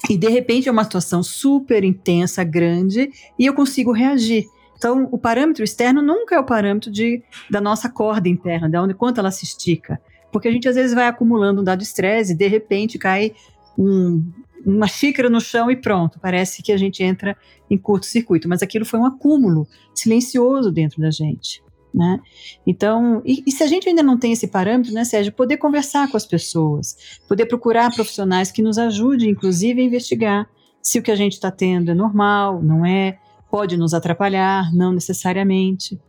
E 0.10 0.18
de 0.18 0.30
repente 0.30 0.68
é 0.68 0.72
uma 0.72 0.84
situação 0.84 1.22
super 1.22 1.84
intensa, 1.84 2.44
grande, 2.44 3.12
e 3.38 3.46
eu 3.46 3.54
consigo 3.54 3.92
reagir. 3.92 4.46
Então, 4.82 5.08
o 5.12 5.18
parâmetro 5.20 5.64
externo 5.64 6.02
nunca 6.02 6.34
é 6.34 6.40
o 6.40 6.44
parâmetro 6.44 6.90
de, 6.90 7.22
da 7.48 7.62
nossa 7.62 7.88
corda 7.88 8.28
interna, 8.28 8.68
de 8.68 8.76
onde 8.80 8.96
quanto 8.96 9.20
ela 9.20 9.30
se 9.30 9.46
estica. 9.46 10.02
Porque 10.32 10.48
a 10.48 10.52
gente 10.52 10.68
às 10.68 10.74
vezes 10.74 10.96
vai 10.96 11.06
acumulando 11.06 11.62
um 11.62 11.64
dado 11.64 11.84
estresse 11.84 12.32
e 12.32 12.36
de 12.36 12.48
repente 12.48 12.98
cai 12.98 13.32
um, 13.78 14.26
uma 14.66 14.88
xícara 14.88 15.30
no 15.30 15.40
chão 15.40 15.70
e 15.70 15.76
pronto. 15.76 16.20
Parece 16.20 16.64
que 16.64 16.72
a 16.72 16.78
gente 16.78 17.04
entra 17.04 17.38
em 17.70 17.78
curto-circuito, 17.78 18.50
mas 18.50 18.64
aquilo 18.64 18.84
foi 18.84 19.00
um 19.00 19.06
acúmulo 19.06 19.68
silencioso 19.94 20.72
dentro 20.72 21.00
da 21.00 21.12
gente. 21.12 21.64
Né? 21.94 22.20
Então, 22.66 23.22
e, 23.24 23.44
e, 23.46 23.52
se 23.52 23.62
a 23.62 23.68
gente 23.68 23.88
ainda 23.88 24.02
não 24.02 24.18
tem 24.18 24.32
esse 24.32 24.48
parâmetro, 24.48 24.92
né, 24.94 25.04
Sérgio, 25.06 25.32
poder 25.32 25.58
conversar 25.58 26.10
com 26.10 26.18
as 26.18 26.26
pessoas, 26.26 27.20
poder 27.28 27.46
procurar 27.46 27.94
profissionais 27.94 28.52
que 28.52 28.64
nos 28.64 28.80
ajudem, 28.80 29.30
inclusive, 29.30 29.80
a 29.80 29.86
investigar 29.86 30.50
se 30.82 30.98
o 30.98 31.04
que 31.04 31.12
a 31.12 31.16
gente 31.16 31.34
está 31.34 31.52
tendo 31.52 31.92
é 31.92 31.94
normal, 31.94 32.64
não 32.64 32.84
é, 32.84 33.20
pode 33.52 33.76
nos 33.76 33.94
atrapalhar, 33.94 34.74
não 34.74 34.94
necessariamente. 34.94 36.00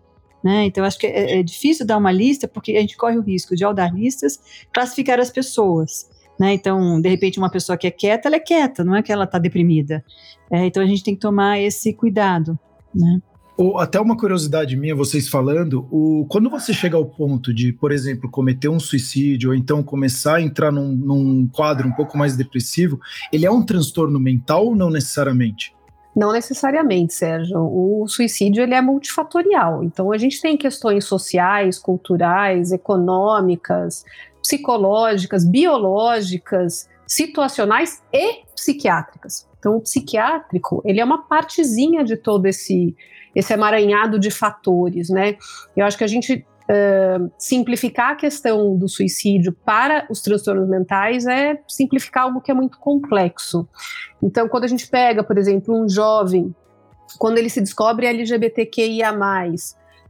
Né? 0.43 0.67
Então, 0.67 0.85
acho 0.85 0.99
que 0.99 1.07
é, 1.07 1.41
é 1.41 1.43
difícil 1.43 1.85
dar 1.85 1.99
uma 1.99 2.13
lista, 2.13 2.47
porque 2.47 2.73
a 2.77 2.81
gente 2.81 2.97
corre 2.97 3.19
o 3.19 3.23
risco 3.23 3.57
de, 3.57 3.65
ao 3.65 3.75
dar 3.75 3.93
listas, 3.93 4.41
classificar 4.73 5.19
as 5.19 5.31
pessoas. 5.31 6.09
Né? 6.39 6.55
Então, 6.55 7.01
de 7.01 7.09
repente, 7.09 7.39
uma 7.39 7.51
pessoa 7.51 7.77
que 7.77 7.87
é 7.87 7.91
quieta, 7.91 8.29
ela 8.29 8.37
é 8.37 8.41
quieta, 8.41 8.85
não 8.85 8.95
é 8.95 9.03
que 9.03 9.13
ela 9.13 9.25
está 9.25 9.39
deprimida. 9.39 10.05
É, 10.51 10.65
então, 10.65 10.83
a 10.83 10.87
gente 10.87 11.03
tem 11.03 11.15
que 11.15 11.21
tomar 11.21 11.61
esse 11.61 11.93
cuidado. 11.93 12.59
Né? 12.95 13.21
Ou 13.57 13.79
até 13.79 14.01
uma 14.01 14.17
curiosidade 14.17 14.77
minha, 14.77 14.95
vocês 14.95 15.29
falando, 15.29 15.87
o, 15.91 16.27
quando 16.29 16.49
você 16.49 16.73
chega 16.73 16.97
ao 16.97 17.05
ponto 17.05 17.53
de, 17.53 17.73
por 17.73 17.93
exemplo, 17.93 18.31
cometer 18.31 18.69
um 18.69 18.81
suicídio 18.81 19.51
ou 19.51 19.55
então 19.55 19.83
começar 19.83 20.37
a 20.37 20.43
entrar 20.43 20.73
num, 20.73 20.89
num 20.89 21.47
quadro 21.47 21.87
um 21.87 21.93
pouco 21.93 22.17
mais 22.17 22.37
depressivo, 22.37 22.99
ele 23.33 23.47
é 23.47 23.51
um 23.51 23.65
transtorno 23.65 24.19
mental 24.19 24.67
ou 24.67 24.75
não 24.75 24.91
necessariamente? 24.91 25.75
Não 26.15 26.33
necessariamente, 26.33 27.15
Sérgio. 27.15 27.59
O 27.59 28.07
suicídio 28.07 28.63
ele 28.63 28.75
é 28.75 28.81
multifatorial. 28.81 29.83
Então 29.83 30.13
a 30.13 30.19
gente 30.19 30.41
tem 30.41 30.57
questões 30.57 31.05
sociais, 31.05 31.79
culturais, 31.79 32.71
econômicas, 32.71 34.05
psicológicas, 34.43 35.45
biológicas, 35.45 36.89
situacionais 37.07 38.03
e 38.13 38.43
psiquiátricas. 38.55 39.47
Então, 39.59 39.77
o 39.77 39.81
psiquiátrico, 39.81 40.83
ele 40.85 41.01
é 41.01 41.05
uma 41.05 41.23
partezinha 41.23 42.03
de 42.03 42.17
todo 42.17 42.47
esse, 42.47 42.97
esse 43.33 43.53
emaranhado 43.53 44.19
de 44.19 44.31
fatores, 44.31 45.09
né? 45.09 45.37
Eu 45.77 45.87
acho 45.87 45.97
que 45.97 46.03
a 46.03 46.09
gente 46.09 46.45
simplificar 47.39 48.11
a 48.11 48.15
questão 48.15 48.77
do 48.77 48.89
suicídio 48.89 49.53
para 49.53 50.07
os 50.11 50.23
transtornos 50.23 50.69
mentais 50.69 51.27
é 51.27 51.61
simplificar 51.69 52.25
algo 52.25 52.41
que 52.41 52.51
é 52.51 52.55
muito 52.55 52.79
complexo. 52.79 53.69
Então, 54.23 54.49
quando 54.49 54.65
a 54.65 54.69
gente 54.69 54.89
pega, 54.89 55.23
por 55.23 55.37
exemplo, 55.37 55.75
um 55.75 55.89
jovem, 55.89 56.55
quando 57.19 57.39
ele 57.39 57.51
se 57.51 57.61
descobre 57.61 58.07
LGBTQIA+, 58.07 59.13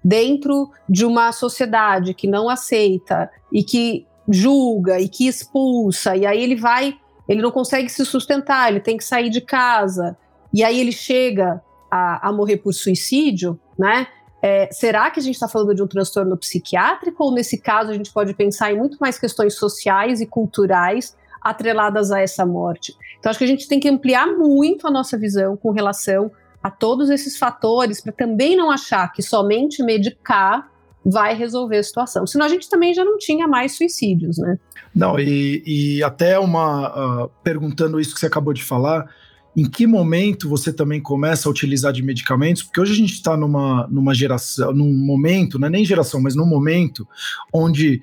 dentro 0.04 0.70
de 0.88 1.04
uma 1.04 1.32
sociedade 1.32 2.14
que 2.14 2.26
não 2.26 2.48
aceita 2.48 3.30
e 3.52 3.62
que 3.62 4.06
julga 4.28 5.00
e 5.00 5.08
que 5.08 5.26
expulsa, 5.26 6.16
e 6.16 6.26
aí 6.26 6.42
ele 6.42 6.56
vai, 6.56 6.96
ele 7.28 7.42
não 7.42 7.50
consegue 7.50 7.88
se 7.88 8.04
sustentar, 8.04 8.70
ele 8.70 8.80
tem 8.80 8.96
que 8.96 9.04
sair 9.04 9.30
de 9.30 9.40
casa, 9.40 10.16
e 10.52 10.62
aí 10.62 10.78
ele 10.80 10.92
chega 10.92 11.62
a, 11.90 12.28
a 12.28 12.32
morrer 12.32 12.58
por 12.58 12.72
suicídio, 12.72 13.58
né? 13.78 14.06
É, 14.42 14.68
será 14.72 15.08
que 15.10 15.20
a 15.20 15.22
gente 15.22 15.34
está 15.34 15.46
falando 15.46 15.72
de 15.72 15.82
um 15.82 15.86
transtorno 15.86 16.36
psiquiátrico 16.36 17.22
ou 17.22 17.32
nesse 17.32 17.56
caso 17.58 17.90
a 17.90 17.94
gente 17.94 18.12
pode 18.12 18.34
pensar 18.34 18.72
em 18.72 18.76
muito 18.76 18.98
mais 19.00 19.16
questões 19.16 19.54
sociais 19.54 20.20
e 20.20 20.26
culturais 20.26 21.16
atreladas 21.40 22.10
a 22.10 22.20
essa 22.20 22.44
morte? 22.44 22.92
Então 23.20 23.30
acho 23.30 23.38
que 23.38 23.44
a 23.44 23.48
gente 23.48 23.68
tem 23.68 23.78
que 23.78 23.88
ampliar 23.88 24.26
muito 24.26 24.86
a 24.88 24.90
nossa 24.90 25.16
visão 25.16 25.56
com 25.56 25.70
relação 25.70 26.30
a 26.60 26.70
todos 26.70 27.08
esses 27.08 27.38
fatores 27.38 28.00
para 28.00 28.12
também 28.12 28.56
não 28.56 28.70
achar 28.70 29.12
que 29.12 29.22
somente 29.22 29.82
medicar 29.82 30.68
vai 31.04 31.34
resolver 31.34 31.78
a 31.78 31.82
situação. 31.82 32.26
Senão 32.26 32.46
a 32.46 32.48
gente 32.48 32.68
também 32.68 32.94
já 32.94 33.04
não 33.04 33.18
tinha 33.18 33.46
mais 33.48 33.76
suicídios, 33.76 34.38
né? 34.38 34.58
Não, 34.94 35.18
e, 35.18 35.62
e 35.66 36.02
até 36.02 36.38
uma. 36.38 37.24
Uh, 37.24 37.30
perguntando 37.42 37.98
isso 37.98 38.14
que 38.14 38.20
você 38.20 38.26
acabou 38.26 38.52
de 38.52 38.62
falar, 38.62 39.08
em 39.56 39.68
que 39.68 39.86
momento 39.86 40.48
você 40.48 40.72
também 40.72 41.00
começa 41.00 41.48
a 41.48 41.50
utilizar 41.50 41.92
de 41.92 42.02
medicamentos, 42.02 42.62
porque 42.62 42.80
hoje 42.80 42.92
a 42.92 42.96
gente 42.96 43.12
está 43.12 43.36
numa, 43.36 43.86
numa 43.88 44.14
geração, 44.14 44.72
num 44.72 44.92
momento, 44.92 45.58
não 45.58 45.66
é 45.66 45.70
nem 45.70 45.84
geração, 45.84 46.20
mas 46.20 46.34
num 46.34 46.46
momento 46.46 47.06
onde 47.52 48.02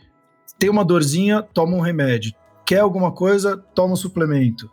tem 0.59 0.69
uma 0.69 0.85
dorzinha, 0.85 1.41
toma 1.41 1.75
um 1.75 1.79
remédio. 1.79 2.33
Quer 2.69 2.81
alguma 2.81 3.11
coisa, 3.11 3.57
toma 3.73 3.93
um 3.93 3.95
suplemento 3.95 4.69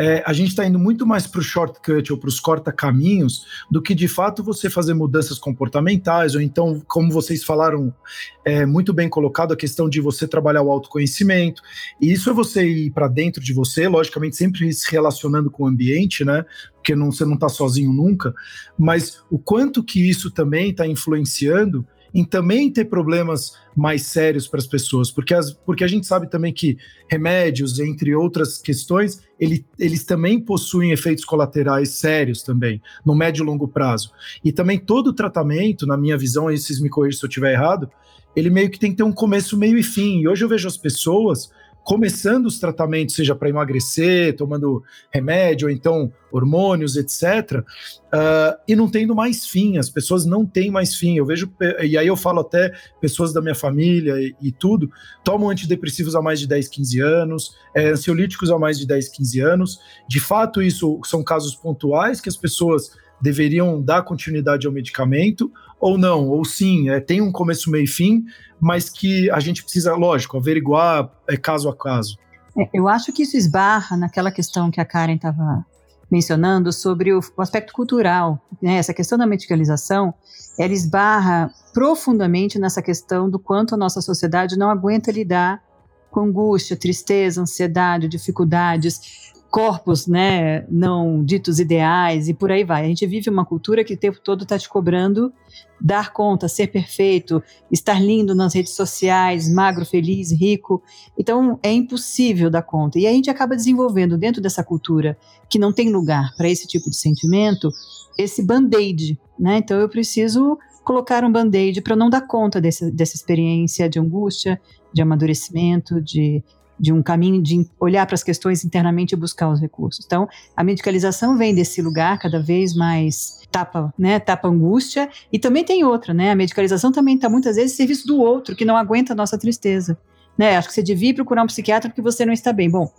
é, 0.00 0.22
a 0.24 0.32
gente 0.32 0.48
está 0.48 0.64
indo 0.64 0.78
muito 0.78 1.06
mais 1.06 1.26
para 1.26 1.40
o 1.40 1.42
shortcut 1.42 2.10
ou 2.10 2.18
para 2.18 2.28
os 2.28 2.40
corta-caminhos 2.40 3.44
do 3.70 3.82
que 3.82 3.94
de 3.94 4.08
fato 4.08 4.42
você 4.42 4.70
fazer 4.70 4.94
mudanças 4.94 5.38
comportamentais, 5.38 6.34
ou 6.34 6.40
então, 6.40 6.80
como 6.88 7.12
vocês 7.12 7.44
falaram, 7.44 7.94
é, 8.42 8.64
muito 8.64 8.94
bem 8.94 9.10
colocado, 9.10 9.52
a 9.52 9.56
questão 9.56 9.90
de 9.90 10.00
você 10.00 10.26
trabalhar 10.26 10.62
o 10.62 10.70
autoconhecimento. 10.70 11.60
E 12.00 12.10
isso 12.10 12.30
é 12.30 12.32
você 12.32 12.66
ir 12.66 12.92
para 12.92 13.08
dentro 13.08 13.42
de 13.42 13.52
você, 13.52 13.86
logicamente, 13.88 14.36
sempre 14.36 14.72
se 14.72 14.90
relacionando 14.90 15.50
com 15.50 15.64
o 15.64 15.66
ambiente, 15.66 16.24
né? 16.24 16.46
Porque 16.76 16.96
não, 16.96 17.12
você 17.12 17.26
não 17.26 17.34
está 17.34 17.50
sozinho 17.50 17.92
nunca, 17.92 18.32
mas 18.78 19.22
o 19.30 19.38
quanto 19.38 19.84
que 19.84 20.08
isso 20.08 20.30
também 20.30 20.70
está 20.70 20.86
influenciando 20.86 21.86
em 22.14 22.24
também 22.24 22.70
ter 22.70 22.86
problemas 22.86 23.56
mais 23.76 24.02
sérios 24.02 24.48
para 24.48 24.58
as 24.58 24.66
pessoas, 24.66 25.10
porque, 25.10 25.32
as, 25.32 25.52
porque 25.52 25.84
a 25.84 25.88
gente 25.88 26.06
sabe 26.06 26.28
também 26.28 26.52
que 26.52 26.76
remédios, 27.08 27.78
entre 27.78 28.14
outras 28.14 28.58
questões, 28.58 29.20
ele, 29.38 29.64
eles 29.78 30.04
também 30.04 30.40
possuem 30.40 30.92
efeitos 30.92 31.24
colaterais 31.24 31.90
sérios 31.90 32.42
também, 32.42 32.80
no 33.04 33.14
médio 33.14 33.42
e 33.42 33.46
longo 33.46 33.68
prazo. 33.68 34.10
E 34.44 34.52
também 34.52 34.78
todo 34.78 35.12
tratamento, 35.12 35.86
na 35.86 35.96
minha 35.96 36.18
visão, 36.18 36.48
aí 36.48 36.58
vocês 36.58 36.80
me 36.80 36.88
corrigem 36.88 37.18
se 37.18 37.24
eu 37.24 37.28
estiver 37.28 37.52
errado, 37.52 37.88
ele 38.34 38.50
meio 38.50 38.70
que 38.70 38.78
tem 38.78 38.90
que 38.90 38.96
ter 38.96 39.02
um 39.02 39.12
começo, 39.12 39.56
meio 39.56 39.78
e 39.78 39.82
fim. 39.82 40.20
E 40.20 40.28
hoje 40.28 40.44
eu 40.44 40.48
vejo 40.48 40.68
as 40.68 40.76
pessoas 40.76 41.50
começando 41.84 42.46
os 42.46 42.58
tratamentos, 42.58 43.14
seja 43.14 43.34
para 43.34 43.48
emagrecer, 43.48 44.36
tomando 44.36 44.82
remédio, 45.12 45.68
ou 45.68 45.72
então 45.72 46.12
hormônios, 46.30 46.96
etc., 46.96 47.58
uh, 47.58 47.64
ah, 48.12 48.58
e 48.68 48.76
não 48.76 48.88
tendo 48.88 49.14
mais 49.14 49.46
fim, 49.46 49.78
as 49.78 49.90
pessoas 49.90 50.24
não 50.24 50.46
têm 50.46 50.70
mais 50.70 50.94
fim. 50.94 51.16
Eu 51.16 51.26
vejo, 51.26 51.52
e 51.82 51.98
aí 51.98 52.06
eu 52.06 52.16
falo 52.16 52.40
até 52.40 52.72
pessoas 53.00 53.32
da 53.32 53.40
minha 53.40 53.54
família 53.54 54.14
e, 54.20 54.34
e 54.40 54.52
tudo, 54.52 54.90
tomam 55.24 55.50
antidepressivos 55.50 56.14
há 56.14 56.22
mais 56.22 56.38
de 56.38 56.46
10, 56.46 56.68
15 56.68 57.00
anos, 57.00 57.56
é, 57.74 57.90
ansiolíticos 57.90 58.50
há 58.50 58.58
mais 58.58 58.78
de 58.78 58.86
10, 58.86 59.08
15 59.08 59.40
anos. 59.40 59.80
De 60.08 60.20
fato, 60.20 60.62
isso 60.62 61.00
são 61.04 61.24
casos 61.24 61.54
pontuais 61.54 62.20
que 62.20 62.28
as 62.28 62.36
pessoas 62.36 62.92
deveriam 63.20 63.82
dar 63.82 64.02
continuidade 64.02 64.66
ao 64.66 64.72
medicamento, 64.72 65.52
ou 65.80 65.96
não, 65.96 66.28
ou 66.28 66.44
sim, 66.44 66.90
é, 66.90 67.00
tem 67.00 67.20
um 67.20 67.32
começo, 67.32 67.70
meio 67.70 67.84
e 67.84 67.88
fim, 67.88 68.24
mas 68.60 68.90
que 68.90 69.30
a 69.30 69.40
gente 69.40 69.62
precisa, 69.62 69.94
lógico, 69.94 70.36
averiguar 70.36 71.10
é, 71.26 71.36
caso 71.36 71.68
a 71.68 71.76
caso. 71.76 72.18
É, 72.56 72.68
eu 72.74 72.86
acho 72.86 73.12
que 73.12 73.22
isso 73.22 73.36
esbarra 73.36 73.96
naquela 73.96 74.30
questão 74.30 74.70
que 74.70 74.80
a 74.80 74.84
Karen 74.84 75.14
estava 75.14 75.64
mencionando 76.10 76.72
sobre 76.72 77.12
o, 77.12 77.20
o, 77.36 77.42
aspecto 77.42 77.72
cultural, 77.72 78.38
né? 78.60 78.74
essa 78.74 78.92
questão 78.92 79.16
da 79.16 79.26
medicalização, 79.26 80.12
ela 80.58 80.72
esbarra 80.72 81.50
profundamente 81.72 82.58
nessa 82.58 82.82
questão 82.82 83.30
do 83.30 83.38
quanto 83.38 83.74
a 83.74 83.78
nossa 83.78 84.02
sociedade 84.02 84.58
não 84.58 84.68
aguenta 84.68 85.12
lidar 85.12 85.62
com 86.10 86.22
angústia, 86.22 86.76
tristeza, 86.76 87.40
ansiedade, 87.40 88.08
dificuldades 88.08 89.29
corpos, 89.50 90.06
né, 90.06 90.64
não 90.70 91.24
ditos 91.24 91.58
ideais 91.58 92.28
e 92.28 92.34
por 92.34 92.52
aí 92.52 92.64
vai. 92.64 92.84
A 92.84 92.88
gente 92.88 93.06
vive 93.06 93.28
uma 93.28 93.44
cultura 93.44 93.82
que 93.82 93.94
o 93.94 93.98
tempo 93.98 94.20
todo 94.22 94.44
está 94.44 94.58
te 94.58 94.68
cobrando 94.68 95.32
dar 95.80 96.12
conta, 96.12 96.46
ser 96.46 96.66
perfeito, 96.68 97.42
estar 97.70 98.00
lindo 98.00 98.34
nas 98.34 98.54
redes 98.54 98.74
sociais, 98.74 99.48
magro, 99.48 99.86
feliz, 99.86 100.30
rico. 100.30 100.82
Então 101.18 101.58
é 101.62 101.72
impossível 101.72 102.50
dar 102.50 102.62
conta. 102.62 102.98
E 102.98 103.06
a 103.06 103.12
gente 103.12 103.30
acaba 103.30 103.56
desenvolvendo 103.56 104.18
dentro 104.18 104.42
dessa 104.42 104.62
cultura 104.62 105.16
que 105.48 105.58
não 105.58 105.72
tem 105.72 105.90
lugar 105.90 106.34
para 106.36 106.48
esse 106.48 106.66
tipo 106.66 106.90
de 106.90 106.96
sentimento, 106.96 107.70
esse 108.18 108.44
band-aid, 108.44 109.18
né? 109.38 109.58
Então 109.58 109.80
eu 109.80 109.88
preciso 109.88 110.58
colocar 110.84 111.24
um 111.24 111.32
band-aid 111.32 111.80
para 111.80 111.96
não 111.96 112.10
dar 112.10 112.26
conta 112.26 112.60
desse, 112.60 112.90
dessa 112.90 113.16
experiência 113.16 113.88
de 113.88 113.98
angústia, 113.98 114.60
de 114.92 115.00
amadurecimento, 115.00 116.00
de 116.00 116.42
de 116.80 116.92
um 116.92 117.02
caminho 117.02 117.42
de 117.42 117.68
olhar 117.78 118.06
para 118.06 118.14
as 118.14 118.22
questões 118.22 118.64
internamente 118.64 119.12
e 119.14 119.16
buscar 119.16 119.50
os 119.50 119.60
recursos. 119.60 120.04
Então, 120.04 120.26
a 120.56 120.64
medicalização 120.64 121.36
vem 121.36 121.54
desse 121.54 121.82
lugar 121.82 122.18
cada 122.18 122.40
vez 122.40 122.74
mais 122.74 123.40
tapa, 123.52 123.92
né, 123.98 124.18
tapa 124.18 124.48
angústia, 124.48 125.10
e 125.32 125.38
também 125.38 125.64
tem 125.64 125.84
outra, 125.84 126.14
né, 126.14 126.30
a 126.30 126.36
medicalização 126.36 126.90
também 126.90 127.16
está 127.16 127.28
muitas 127.28 127.56
vezes 127.56 127.76
serviço 127.76 128.06
do 128.06 128.18
outro, 128.18 128.56
que 128.56 128.64
não 128.64 128.76
aguenta 128.76 129.12
a 129.12 129.16
nossa 129.16 129.36
tristeza, 129.36 129.98
né, 130.38 130.56
acho 130.56 130.68
que 130.68 130.74
você 130.74 130.82
devia 130.82 131.12
procurar 131.12 131.42
um 131.42 131.46
psiquiatra 131.46 131.90
porque 131.90 132.00
você 132.00 132.24
não 132.24 132.32
está 132.32 132.52
bem. 132.52 132.70
Bom, 132.70 132.90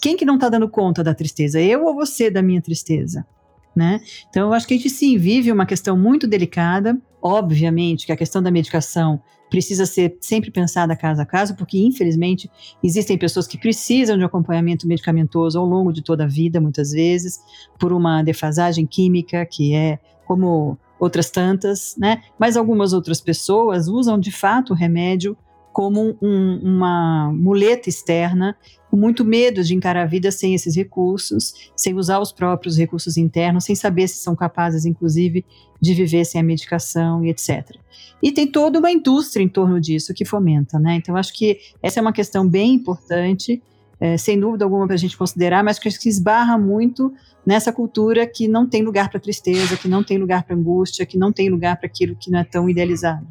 quem 0.00 0.16
que 0.16 0.24
não 0.24 0.36
está 0.36 0.48
dando 0.48 0.68
conta 0.68 1.02
da 1.02 1.14
tristeza? 1.14 1.60
Eu 1.60 1.84
ou 1.84 1.94
você 1.94 2.30
da 2.30 2.40
minha 2.40 2.62
tristeza? 2.62 3.26
Né? 3.74 4.00
Então, 4.30 4.48
eu 4.48 4.54
acho 4.54 4.66
que 4.66 4.72
a 4.72 4.76
gente 4.76 4.88
sim 4.88 5.18
vive 5.18 5.52
uma 5.52 5.66
questão 5.66 5.98
muito 5.98 6.26
delicada. 6.26 6.96
Obviamente 7.20 8.06
que 8.06 8.12
a 8.12 8.16
questão 8.16 8.42
da 8.42 8.50
medicação 8.50 9.20
precisa 9.48 9.86
ser 9.86 10.16
sempre 10.20 10.50
pensada 10.50 10.96
caso 10.96 11.22
a 11.22 11.26
caso, 11.26 11.54
porque 11.56 11.78
infelizmente 11.78 12.50
existem 12.82 13.16
pessoas 13.16 13.46
que 13.46 13.58
precisam 13.58 14.18
de 14.18 14.24
acompanhamento 14.24 14.86
medicamentoso 14.86 15.58
ao 15.58 15.66
longo 15.66 15.92
de 15.92 16.02
toda 16.02 16.24
a 16.24 16.28
vida, 16.28 16.60
muitas 16.60 16.90
vezes, 16.90 17.40
por 17.78 17.92
uma 17.92 18.22
defasagem 18.22 18.86
química 18.86 19.46
que 19.46 19.74
é 19.74 19.98
como 20.24 20.78
outras 20.98 21.30
tantas, 21.30 21.94
né? 21.96 22.22
Mas 22.38 22.56
algumas 22.56 22.92
outras 22.92 23.20
pessoas 23.20 23.86
usam 23.86 24.18
de 24.18 24.32
fato 24.32 24.72
o 24.72 24.76
remédio 24.76 25.36
como 25.76 26.16
um, 26.22 26.58
uma 26.62 27.30
muleta 27.34 27.90
externa, 27.90 28.56
com 28.90 28.96
muito 28.96 29.26
medo 29.26 29.62
de 29.62 29.74
encarar 29.74 30.04
a 30.04 30.06
vida 30.06 30.32
sem 30.32 30.54
esses 30.54 30.74
recursos, 30.74 31.52
sem 31.76 31.94
usar 31.94 32.18
os 32.18 32.32
próprios 32.32 32.78
recursos 32.78 33.18
internos, 33.18 33.64
sem 33.64 33.74
saber 33.74 34.08
se 34.08 34.16
são 34.16 34.34
capazes, 34.34 34.86
inclusive, 34.86 35.44
de 35.78 35.92
viver 35.92 36.24
sem 36.24 36.40
a 36.40 36.44
medicação 36.44 37.22
e 37.22 37.28
etc. 37.28 37.76
E 38.22 38.32
tem 38.32 38.46
toda 38.46 38.78
uma 38.78 38.90
indústria 38.90 39.44
em 39.44 39.50
torno 39.50 39.78
disso 39.78 40.14
que 40.14 40.24
fomenta, 40.24 40.78
né? 40.78 40.94
Então, 40.94 41.14
acho 41.14 41.34
que 41.34 41.58
essa 41.82 42.00
é 42.00 42.02
uma 42.02 42.12
questão 42.14 42.48
bem 42.48 42.72
importante, 42.72 43.62
é, 44.00 44.16
sem 44.16 44.40
dúvida 44.40 44.64
alguma, 44.64 44.86
para 44.86 44.94
a 44.94 44.98
gente 44.98 45.14
considerar, 45.14 45.62
mas 45.62 45.78
que 45.78 45.90
se 45.90 46.08
esbarra 46.08 46.56
muito 46.56 47.12
nessa 47.44 47.70
cultura 47.70 48.26
que 48.26 48.48
não 48.48 48.66
tem 48.66 48.82
lugar 48.82 49.10
para 49.10 49.20
tristeza, 49.20 49.76
que 49.76 49.88
não 49.88 50.02
tem 50.02 50.16
lugar 50.16 50.42
para 50.44 50.56
angústia, 50.56 51.04
que 51.04 51.18
não 51.18 51.30
tem 51.30 51.50
lugar 51.50 51.76
para 51.76 51.86
aquilo 51.86 52.16
que 52.16 52.30
não 52.30 52.38
é 52.38 52.44
tão 52.44 52.66
idealizado. 52.66 53.26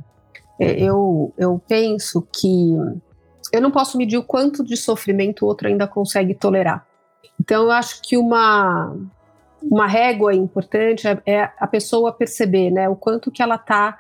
É, 0.60 0.72
eu, 0.82 1.34
eu 1.38 1.62
penso 1.68 2.26
que 2.32 2.76
eu 3.52 3.62
não 3.62 3.72
posso 3.72 3.98
medir 3.98 4.18
o 4.18 4.24
quanto 4.24 4.63
de 4.63 4.76
sofrimento 4.78 5.44
o 5.44 5.48
outro 5.48 5.68
ainda 5.68 5.88
consegue 5.88 6.34
tolerar. 6.34 6.86
Então, 7.39 7.63
eu 7.63 7.72
acho 7.72 8.02
que 8.02 8.18
uma, 8.18 8.96
uma 9.62 9.88
régua 9.88 10.34
importante 10.34 11.08
é, 11.08 11.22
é 11.26 11.52
a 11.60 11.68
pessoa 11.68 12.12
perceber 12.12 12.72
né, 12.72 12.88
o 12.88 12.96
quanto 12.96 13.32
que 13.32 13.41
ela 13.41 13.56
está 13.56 14.00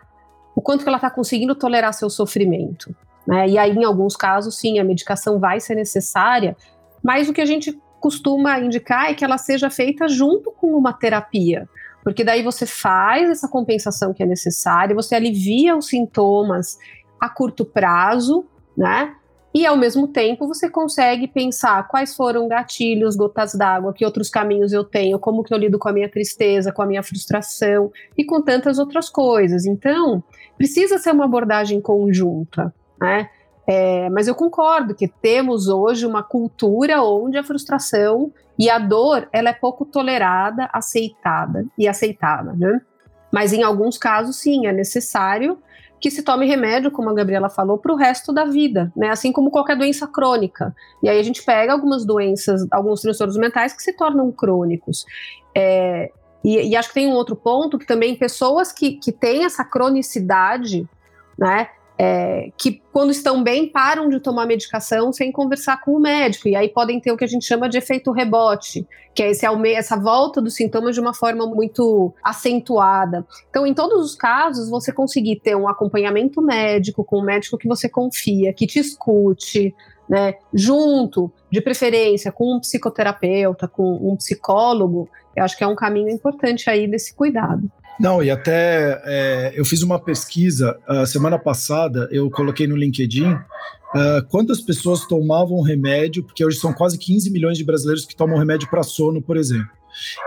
o 0.55 0.61
quanto 0.61 0.83
que 0.83 0.89
ela 0.89 0.97
está 0.97 1.09
conseguindo 1.09 1.53
tolerar 1.53 1.93
seu 1.93 2.09
sofrimento. 2.09 2.95
Né? 3.27 3.49
E 3.49 3.57
aí, 3.57 3.71
em 3.71 3.83
alguns 3.83 4.15
casos, 4.15 4.57
sim, 4.57 4.79
a 4.79 4.85
medicação 4.85 5.37
vai 5.37 5.59
ser 5.59 5.75
necessária, 5.75 6.55
mas 7.03 7.27
o 7.27 7.33
que 7.33 7.41
a 7.41 7.45
gente 7.45 7.77
costuma 7.99 8.57
indicar 8.59 9.09
é 9.09 9.13
que 9.13 9.25
ela 9.25 9.37
seja 9.37 9.69
feita 9.69 10.07
junto 10.07 10.51
com 10.51 10.67
uma 10.67 10.93
terapia. 10.93 11.67
Porque 12.05 12.23
daí 12.23 12.43
você 12.43 12.67
faz 12.67 13.27
essa 13.31 13.47
compensação 13.47 14.13
que 14.13 14.21
é 14.21 14.27
necessária, 14.27 14.93
você 14.93 15.15
alivia 15.15 15.75
os 15.75 15.87
sintomas 15.87 16.77
a 17.19 17.27
curto 17.27 17.65
prazo, 17.65 18.45
né? 18.77 19.15
E 19.51 19.65
ao 19.65 19.75
mesmo 19.75 20.07
tempo 20.07 20.47
você 20.47 20.69
consegue 20.69 21.27
pensar 21.27 21.87
quais 21.87 22.15
foram 22.15 22.47
gatilhos, 22.47 23.15
gotas 23.15 23.55
d'água, 23.55 23.91
que 23.91 24.05
outros 24.05 24.29
caminhos 24.29 24.71
eu 24.71 24.83
tenho, 24.83 25.17
como 25.17 25.43
que 25.43 25.51
eu 25.51 25.57
lido 25.57 25.79
com 25.79 25.89
a 25.89 25.93
minha 25.93 26.07
tristeza, 26.07 26.71
com 26.71 26.83
a 26.83 26.85
minha 26.85 27.01
frustração 27.01 27.91
e 28.15 28.23
com 28.23 28.39
tantas 28.39 28.77
outras 28.77 29.09
coisas. 29.09 29.65
Então, 29.65 30.23
precisa 30.57 30.99
ser 30.99 31.11
uma 31.11 31.25
abordagem 31.25 31.81
conjunta, 31.81 32.71
né? 33.01 33.31
É, 33.67 34.11
mas 34.11 34.27
eu 34.27 34.35
concordo 34.35 34.93
que 34.93 35.07
temos 35.07 35.67
hoje 35.69 36.05
uma 36.05 36.21
cultura 36.21 37.01
onde 37.01 37.35
a 37.35 37.43
frustração 37.43 38.31
e 38.57 38.69
a 38.69 38.79
dor 38.79 39.27
ela 39.31 39.49
é 39.49 39.53
pouco 39.53 39.85
tolerada, 39.85 40.69
aceitada 40.71 41.65
e 41.77 41.87
aceitada, 41.87 42.53
né? 42.53 42.81
Mas 43.31 43.51
em 43.51 43.63
alguns 43.63 43.97
casos, 43.97 44.37
sim, 44.37 44.65
é 44.65 44.71
necessário 44.71 45.57
que 45.99 46.11
se 46.11 46.23
tome 46.23 46.45
remédio, 46.45 46.91
como 46.91 47.09
a 47.09 47.13
Gabriela 47.13 47.49
falou, 47.49 47.77
para 47.77 47.91
o 47.91 47.95
resto 47.95 48.31
da 48.31 48.45
vida, 48.45 48.91
né? 48.95 49.09
Assim 49.09 49.31
como 49.31 49.49
qualquer 49.49 49.75
doença 49.75 50.07
crônica. 50.07 50.73
E 51.01 51.09
aí 51.09 51.19
a 51.19 51.23
gente 51.23 51.43
pega 51.43 51.73
algumas 51.73 52.05
doenças, 52.05 52.65
alguns 52.71 53.01
transtornos 53.01 53.37
mentais 53.37 53.73
que 53.73 53.81
se 53.81 53.93
tornam 53.93 54.31
crônicos. 54.31 55.05
É, 55.55 56.11
e, 56.43 56.69
e, 56.69 56.75
acho 56.75 56.89
que 56.89 56.93
tem 56.93 57.07
um 57.07 57.15
outro 57.15 57.35
ponto 57.35 57.79
que 57.79 57.87
também 57.87 58.15
pessoas 58.15 58.71
que, 58.71 58.97
que 58.97 59.11
têm 59.11 59.45
essa 59.45 59.65
cronicidade, 59.65 60.87
né? 61.37 61.69
É, 61.97 62.51
que 62.57 62.81
quando 62.91 63.11
estão 63.11 63.41
bem 63.41 63.69
param 63.69 64.09
de 64.09 64.19
tomar 64.19 64.45
medicação 64.45 65.13
sem 65.13 65.31
conversar 65.31 65.81
com 65.81 65.91
o 65.91 65.99
médico 65.99 66.47
e 66.47 66.55
aí 66.55 66.67
podem 66.67 66.99
ter 66.99 67.11
o 67.11 67.17
que 67.17 67.23
a 67.23 67.27
gente 67.27 67.45
chama 67.45 67.69
de 67.69 67.77
efeito 67.77 68.11
rebote, 68.11 68.85
que 69.13 69.23
é 69.23 69.29
esse 69.31 69.45
essa 69.73 69.95
volta 69.95 70.41
dos 70.41 70.55
sintomas 70.55 70.93
de 70.93 71.01
uma 71.01 71.13
forma 71.13 71.45
muito 71.45 72.13
acentuada. 72.21 73.25
Então, 73.49 73.65
em 73.65 73.73
todos 73.73 74.03
os 74.03 74.15
casos, 74.15 74.69
você 74.69 74.91
conseguir 74.91 75.39
ter 75.39 75.55
um 75.55 75.69
acompanhamento 75.69 76.41
médico 76.41 77.03
com 77.03 77.19
um 77.19 77.23
médico 77.23 77.57
que 77.57 77.67
você 77.67 77.87
confia, 77.87 78.53
que 78.53 78.67
te 78.67 78.79
escute, 78.79 79.73
né, 80.07 80.35
junto, 80.53 81.31
de 81.49 81.61
preferência, 81.61 82.31
com 82.31 82.55
um 82.55 82.59
psicoterapeuta, 82.59 83.67
com 83.67 84.11
um 84.11 84.15
psicólogo, 84.17 85.09
eu 85.35 85.43
acho 85.43 85.57
que 85.57 85.63
é 85.63 85.67
um 85.67 85.75
caminho 85.75 86.09
importante 86.09 86.69
aí 86.69 86.87
desse 86.87 87.15
cuidado. 87.15 87.69
Não, 87.99 88.21
e 88.21 88.29
até 88.29 89.01
é, 89.05 89.53
eu 89.55 89.63
fiz 89.63 89.81
uma 89.81 89.99
pesquisa 89.99 90.77
uh, 90.87 91.05
semana 91.05 91.39
passada, 91.39 92.09
eu 92.11 92.29
coloquei 92.29 92.67
no 92.67 92.75
LinkedIn 92.75 93.31
uh, 93.31 94.25
quantas 94.29 94.59
pessoas 94.59 95.05
tomavam 95.05 95.61
remédio, 95.61 96.23
porque 96.23 96.43
hoje 96.43 96.59
são 96.59 96.73
quase 96.73 96.97
15 96.97 97.31
milhões 97.31 97.57
de 97.57 97.63
brasileiros 97.63 98.05
que 98.05 98.15
tomam 98.15 98.37
remédio 98.37 98.69
para 98.69 98.83
sono, 98.83 99.21
por 99.21 99.37
exemplo. 99.37 99.69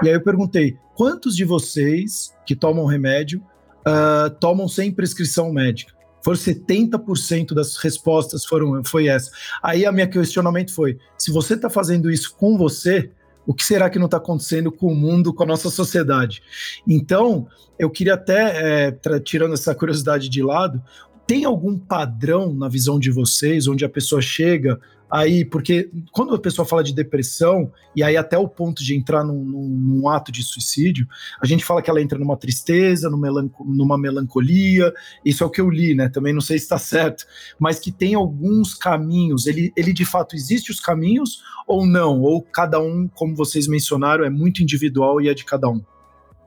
E 0.02 0.08
aí 0.08 0.14
eu 0.14 0.22
perguntei: 0.22 0.78
quantos 0.94 1.36
de 1.36 1.44
vocês 1.44 2.32
que 2.46 2.56
tomam 2.56 2.86
remédio 2.86 3.42
uh, 3.86 4.30
tomam 4.40 4.66
sem 4.66 4.90
prescrição 4.90 5.52
médica? 5.52 5.92
Foram 6.24 6.38
70% 6.38 7.54
das 7.54 7.76
respostas 7.76 8.44
foram 8.44 8.82
foi 8.84 9.08
essa. 9.08 9.30
Aí 9.62 9.84
a 9.84 9.92
minha 9.92 10.06
questionamento 10.06 10.74
foi: 10.74 10.98
se 11.18 11.30
você 11.30 11.54
está 11.54 11.68
fazendo 11.68 12.10
isso 12.10 12.34
com 12.34 12.56
você, 12.56 13.10
o 13.48 13.54
que 13.54 13.64
será 13.64 13.88
que 13.88 13.98
não 13.98 14.04
está 14.04 14.18
acontecendo 14.18 14.70
com 14.70 14.92
o 14.92 14.94
mundo, 14.94 15.32
com 15.32 15.42
a 15.42 15.46
nossa 15.46 15.70
sociedade? 15.70 16.42
Então, 16.86 17.48
eu 17.78 17.88
queria 17.88 18.12
até, 18.12 18.88
é, 18.90 19.20
tirando 19.24 19.54
essa 19.54 19.74
curiosidade 19.74 20.28
de 20.28 20.42
lado, 20.42 20.82
tem 21.26 21.46
algum 21.46 21.78
padrão 21.78 22.52
na 22.52 22.68
visão 22.68 22.98
de 22.98 23.10
vocês, 23.10 23.66
onde 23.66 23.86
a 23.86 23.88
pessoa 23.88 24.20
chega 24.20 24.78
aí, 25.10 25.44
porque 25.44 25.90
quando 26.12 26.34
a 26.34 26.38
pessoa 26.38 26.66
fala 26.66 26.82
de 26.82 26.94
depressão, 26.94 27.72
e 27.94 28.02
aí 28.02 28.16
até 28.16 28.36
o 28.36 28.48
ponto 28.48 28.82
de 28.82 28.94
entrar 28.94 29.24
num, 29.24 29.44
num, 29.44 29.68
num 29.68 30.08
ato 30.08 30.30
de 30.30 30.42
suicídio, 30.42 31.06
a 31.40 31.46
gente 31.46 31.64
fala 31.64 31.82
que 31.82 31.90
ela 31.90 32.00
entra 32.00 32.18
numa 32.18 32.36
tristeza, 32.36 33.08
numa, 33.08 33.22
melanco, 33.22 33.64
numa 33.64 33.98
melancolia, 33.98 34.92
isso 35.24 35.42
é 35.42 35.46
o 35.46 35.50
que 35.50 35.60
eu 35.60 35.70
li, 35.70 35.94
né? 35.94 36.08
Também 36.08 36.32
não 36.32 36.40
sei 36.40 36.58
se 36.58 36.64
está 36.64 36.78
certo, 36.78 37.26
mas 37.58 37.78
que 37.78 37.90
tem 37.90 38.14
alguns 38.14 38.74
caminhos, 38.74 39.46
ele, 39.46 39.72
ele 39.76 39.92
de 39.92 40.04
fato 40.04 40.36
existe 40.36 40.70
os 40.70 40.80
caminhos 40.80 41.42
ou 41.66 41.86
não? 41.86 42.20
Ou 42.22 42.42
cada 42.42 42.80
um, 42.80 43.08
como 43.08 43.34
vocês 43.34 43.66
mencionaram, 43.66 44.24
é 44.24 44.30
muito 44.30 44.62
individual 44.62 45.20
e 45.20 45.28
é 45.28 45.34
de 45.34 45.44
cada 45.44 45.68
um? 45.68 45.82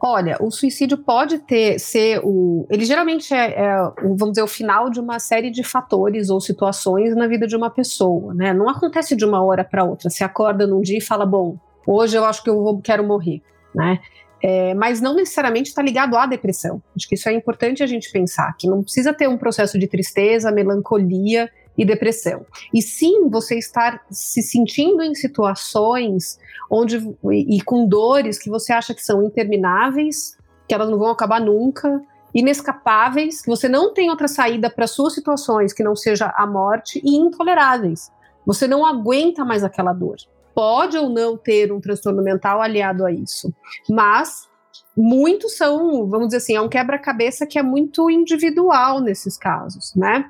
Olha, 0.04 0.36
o 0.42 0.50
suicídio 0.50 0.98
pode 0.98 1.38
ter 1.38 1.78
ser 1.78 2.20
o. 2.24 2.66
Ele 2.72 2.84
geralmente 2.84 3.32
é, 3.32 3.52
é, 3.52 3.78
vamos 4.02 4.32
dizer, 4.32 4.42
o 4.42 4.48
final 4.48 4.90
de 4.90 5.00
uma 5.00 5.20
série 5.20 5.52
de 5.52 5.64
fatores 5.64 6.32
ou 6.32 6.42
situações 6.42 7.16
na 7.16 7.28
vida 7.28 7.46
de 7.46 7.56
uma 7.56 7.70
pessoa, 7.70 8.34
né? 8.34 8.52
Não 8.52 8.68
acontece 8.68 9.16
de 9.16 9.24
uma 9.24 9.44
hora 9.44 9.64
para 9.64 9.84
outra. 9.84 10.10
Você 10.10 10.24
acorda 10.24 10.66
num 10.66 10.82
dia 10.82 10.98
e 10.98 11.02
fala, 11.02 11.24
bom, 11.24 11.56
hoje 11.86 12.18
eu 12.18 12.26
acho 12.26 12.44
que 12.44 12.50
eu 12.50 12.64
vou, 12.64 12.82
quero 12.82 13.04
morrer, 13.04 13.44
né? 13.76 14.00
É, 14.44 14.74
mas 14.74 15.00
não 15.00 15.14
necessariamente 15.14 15.70
está 15.70 15.84
ligado 15.84 16.18
à 16.18 16.26
depressão. 16.26 16.82
Acho 16.96 17.08
que 17.08 17.14
isso 17.14 17.30
é 17.30 17.34
importante 17.34 17.84
a 17.84 17.86
gente 17.86 18.12
pensar, 18.12 18.56
que 18.58 18.68
não 18.68 18.82
precisa 18.82 19.14
ter 19.14 19.30
um 19.30 19.38
processo 19.38 19.78
de 19.78 19.86
tristeza, 19.86 20.52
melancolia 20.52 21.48
e 21.78 21.86
depressão. 21.86 22.46
E 22.74 22.82
sim, 22.82 23.30
você 23.30 23.58
estar 23.58 24.04
se 24.10 24.42
sentindo 24.42 25.02
em 25.02 25.16
situações 25.16 26.40
onde 26.70 26.98
e, 27.32 27.62
com 27.62 27.88
dores 27.88 28.38
que 28.38 28.50
você 28.50 28.74
acha 28.74 28.94
que 28.94 29.04
são 29.04 29.24
intermináveis, 29.24 30.38
que 30.68 30.74
elas 30.74 30.90
não 30.90 30.98
vão 30.98 31.10
acabar 31.10 31.42
nunca, 31.42 32.02
inescapáveis, 32.34 33.42
que 33.42 33.50
você 33.50 33.68
não 33.68 33.94
tem 33.94 34.10
outra 34.10 34.28
saída 34.28 34.70
para 34.70 34.88
suas 34.88 35.14
situações 35.14 35.74
que 35.74 35.84
não 35.84 35.96
seja 35.96 36.34
a 36.36 36.48
morte 36.48 37.02
e 37.04 37.16
intoleráveis. 37.16 38.12
Você 38.46 38.68
não 38.68 38.86
aguenta 38.86 39.44
mais 39.44 39.64
aquela 39.64 39.94
dor. 39.94 40.16
Pode 40.54 40.98
ou 40.98 41.10
não 41.10 41.38
ter 41.38 41.72
um 41.72 41.80
transtorno 41.80 42.22
mental 42.22 42.62
aliado 42.62 43.06
a 43.06 43.12
isso, 43.12 43.54
mas 43.90 44.50
muitos 44.96 45.56
são, 45.56 46.08
vamos 46.08 46.28
dizer 46.28 46.38
assim, 46.38 46.56
é 46.56 46.62
um 46.62 46.68
quebra-cabeça 46.70 47.46
que 47.46 47.58
é 47.58 47.64
muito 47.64 48.10
individual 48.10 49.00
nesses 49.00 49.38
casos, 49.38 49.94
né? 49.96 50.30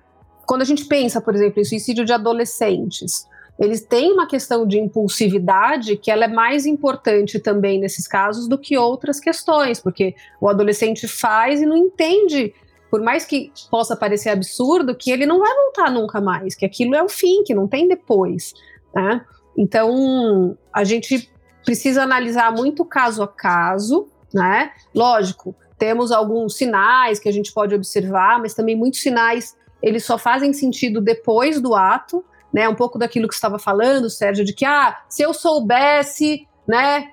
Quando 0.52 0.64
a 0.64 0.66
gente 0.66 0.84
pensa, 0.84 1.22
por 1.22 1.34
exemplo, 1.34 1.62
em 1.62 1.64
suicídio 1.64 2.04
de 2.04 2.12
adolescentes, 2.12 3.26
eles 3.58 3.86
têm 3.86 4.12
uma 4.12 4.28
questão 4.28 4.68
de 4.68 4.78
impulsividade 4.78 5.96
que 5.96 6.12
ela 6.12 6.26
é 6.26 6.28
mais 6.28 6.66
importante 6.66 7.40
também 7.40 7.80
nesses 7.80 8.06
casos 8.06 8.50
do 8.50 8.58
que 8.58 8.78
outras 8.78 9.18
questões, 9.18 9.80
porque 9.80 10.14
o 10.42 10.50
adolescente 10.50 11.08
faz 11.08 11.62
e 11.62 11.66
não 11.66 11.78
entende, 11.78 12.54
por 12.90 13.02
mais 13.02 13.24
que 13.24 13.50
possa 13.70 13.96
parecer 13.96 14.28
absurdo, 14.28 14.94
que 14.94 15.10
ele 15.10 15.26
não 15.26 15.40
vai 15.40 15.56
voltar 15.56 15.90
nunca 15.90 16.20
mais, 16.20 16.54
que 16.54 16.66
aquilo 16.66 16.96
é 16.96 17.02
o 17.02 17.08
fim, 17.08 17.46
que 17.46 17.54
não 17.54 17.66
tem 17.66 17.88
depois, 17.88 18.54
né? 18.94 19.24
Então, 19.58 20.58
a 20.74 20.84
gente 20.84 21.32
precisa 21.64 22.04
analisar 22.04 22.52
muito 22.52 22.84
caso 22.84 23.24
a 23.24 23.28
caso, 23.30 24.06
né? 24.34 24.74
Lógico, 24.94 25.56
temos 25.78 26.12
alguns 26.12 26.58
sinais 26.58 27.20
que 27.20 27.30
a 27.30 27.32
gente 27.32 27.54
pode 27.54 27.74
observar, 27.74 28.38
mas 28.38 28.54
também 28.54 28.76
muitos 28.76 29.00
sinais 29.00 29.56
eles 29.82 30.06
só 30.06 30.18
fazem 30.18 30.54
sentido 30.54 31.02
depois 31.02 31.60
do 31.60 31.76
ato, 31.76 32.24
né? 32.54 32.68
Um 32.68 32.76
pouco 32.76 33.00
daquilo 33.00 33.28
que 33.28 33.34
estava 33.34 33.58
falando, 33.58 34.10
Sérgio, 34.10 34.46
de 34.46 34.54
que 34.54 34.66
ah, 34.66 35.02
se 35.08 35.22
eu 35.22 35.34
soubesse, 35.34 36.48
né? 36.68 37.12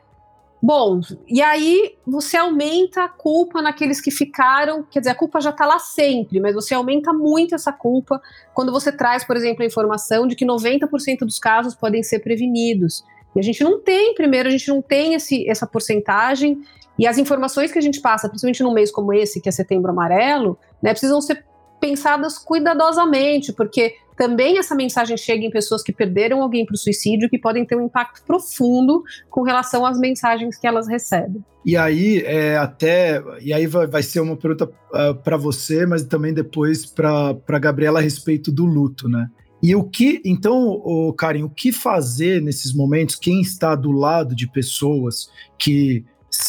Bom, 0.61 1.01
e 1.29 1.41
aí 1.41 1.95
você 2.05 2.37
aumenta 2.37 3.05
a 3.05 3.09
culpa 3.09 3.63
naqueles 3.63 4.01
que 4.01 4.11
ficaram, 4.11 4.83
quer 4.83 4.99
dizer, 4.99 5.11
a 5.11 5.15
culpa 5.15 5.41
já 5.41 5.51
está 5.51 5.65
lá 5.65 5.79
sempre, 5.79 6.41
mas 6.41 6.53
você 6.53 6.75
aumenta 6.75 7.13
muito 7.13 7.55
essa 7.55 7.73
culpa 7.73 8.21
quando 8.53 8.73
você 8.73 8.91
traz, 8.91 9.23
por 9.25 9.37
exemplo, 9.37 9.63
a 9.63 9.67
informação 9.67 10.27
de 10.27 10.35
que 10.35 10.45
90% 10.45 11.21
dos 11.21 11.39
casos 11.39 11.77
podem 11.77 12.03
ser 12.03 12.19
prevenidos. 12.19 13.05
E 13.37 13.39
a 13.39 13.43
gente 13.43 13.63
não 13.63 13.81
tem, 13.81 14.15
primeiro, 14.15 14.49
a 14.49 14.51
gente 14.51 14.69
não 14.69 14.83
tem 14.83 15.15
esse, 15.15 15.49
essa 15.49 15.65
porcentagem, 15.65 16.61
e 16.99 17.07
as 17.07 17.17
informações 17.17 17.71
que 17.71 17.79
a 17.79 17.83
gente 17.83 18.01
passa, 18.01 18.29
principalmente 18.29 18.63
num 18.63 18.73
mês 18.73 18.91
como 18.91 19.13
esse, 19.13 19.41
que 19.41 19.49
é 19.49 19.53
setembro 19.53 19.93
amarelo, 19.93 20.59
né, 20.83 20.91
precisam 20.91 21.21
ser 21.21 21.45
pensadas 21.81 22.39
cuidadosamente, 22.39 23.53
porque 23.53 23.95
também 24.17 24.59
essa 24.59 24.75
mensagem 24.75 25.17
chega 25.17 25.45
em 25.45 25.51
pessoas 25.51 25.83
que 25.83 25.93
perderam 25.93 26.43
alguém 26.43 26.67
para 26.67 26.75
o 26.75 26.77
suicídio, 26.77 27.31
que 27.31 27.39
podem 27.39 27.65
ter 27.65 27.77
um 27.77 27.87
impacto 27.87 28.21
profundo 28.27 29.05
com 29.31 29.43
relação 29.43 29.87
às 29.87 29.99
mensagens 29.99 30.59
que 30.59 30.67
elas 30.67 30.89
recebem. 30.89 31.43
E 31.65 31.77
aí, 31.77 32.23
é, 32.25 32.57
até, 32.57 33.23
e 33.41 33.53
aí 33.53 33.67
vai, 33.67 34.03
ser 34.03 34.21
uma 34.21 34.37
pergunta 34.37 34.65
uh, 34.65 34.71
ah, 34.93 35.15
para 35.15 35.37
você, 35.37 35.87
mas 35.87 36.03
também 36.03 36.35
depois 36.35 36.85
para 36.85 37.59
Gabriela 37.61 38.01
a 38.01 38.03
respeito 38.03 38.51
do 38.51 38.65
luto, 38.65 39.09
né? 39.09 39.29
E 39.63 39.75
o 39.75 39.85
que, 39.85 40.23
então, 40.25 40.57
o 40.67 41.13
Karen, 41.13 41.43
o 41.43 41.51
que 41.51 41.73
fazer 41.73 42.41
nesses 42.41 42.73
momentos? 42.73 43.17
Quem 43.17 43.41
está 43.41 43.75
do 43.75 43.91
lado 43.91 44.35
de 44.35 44.51
pessoas 44.51 45.31
que 45.59 46.05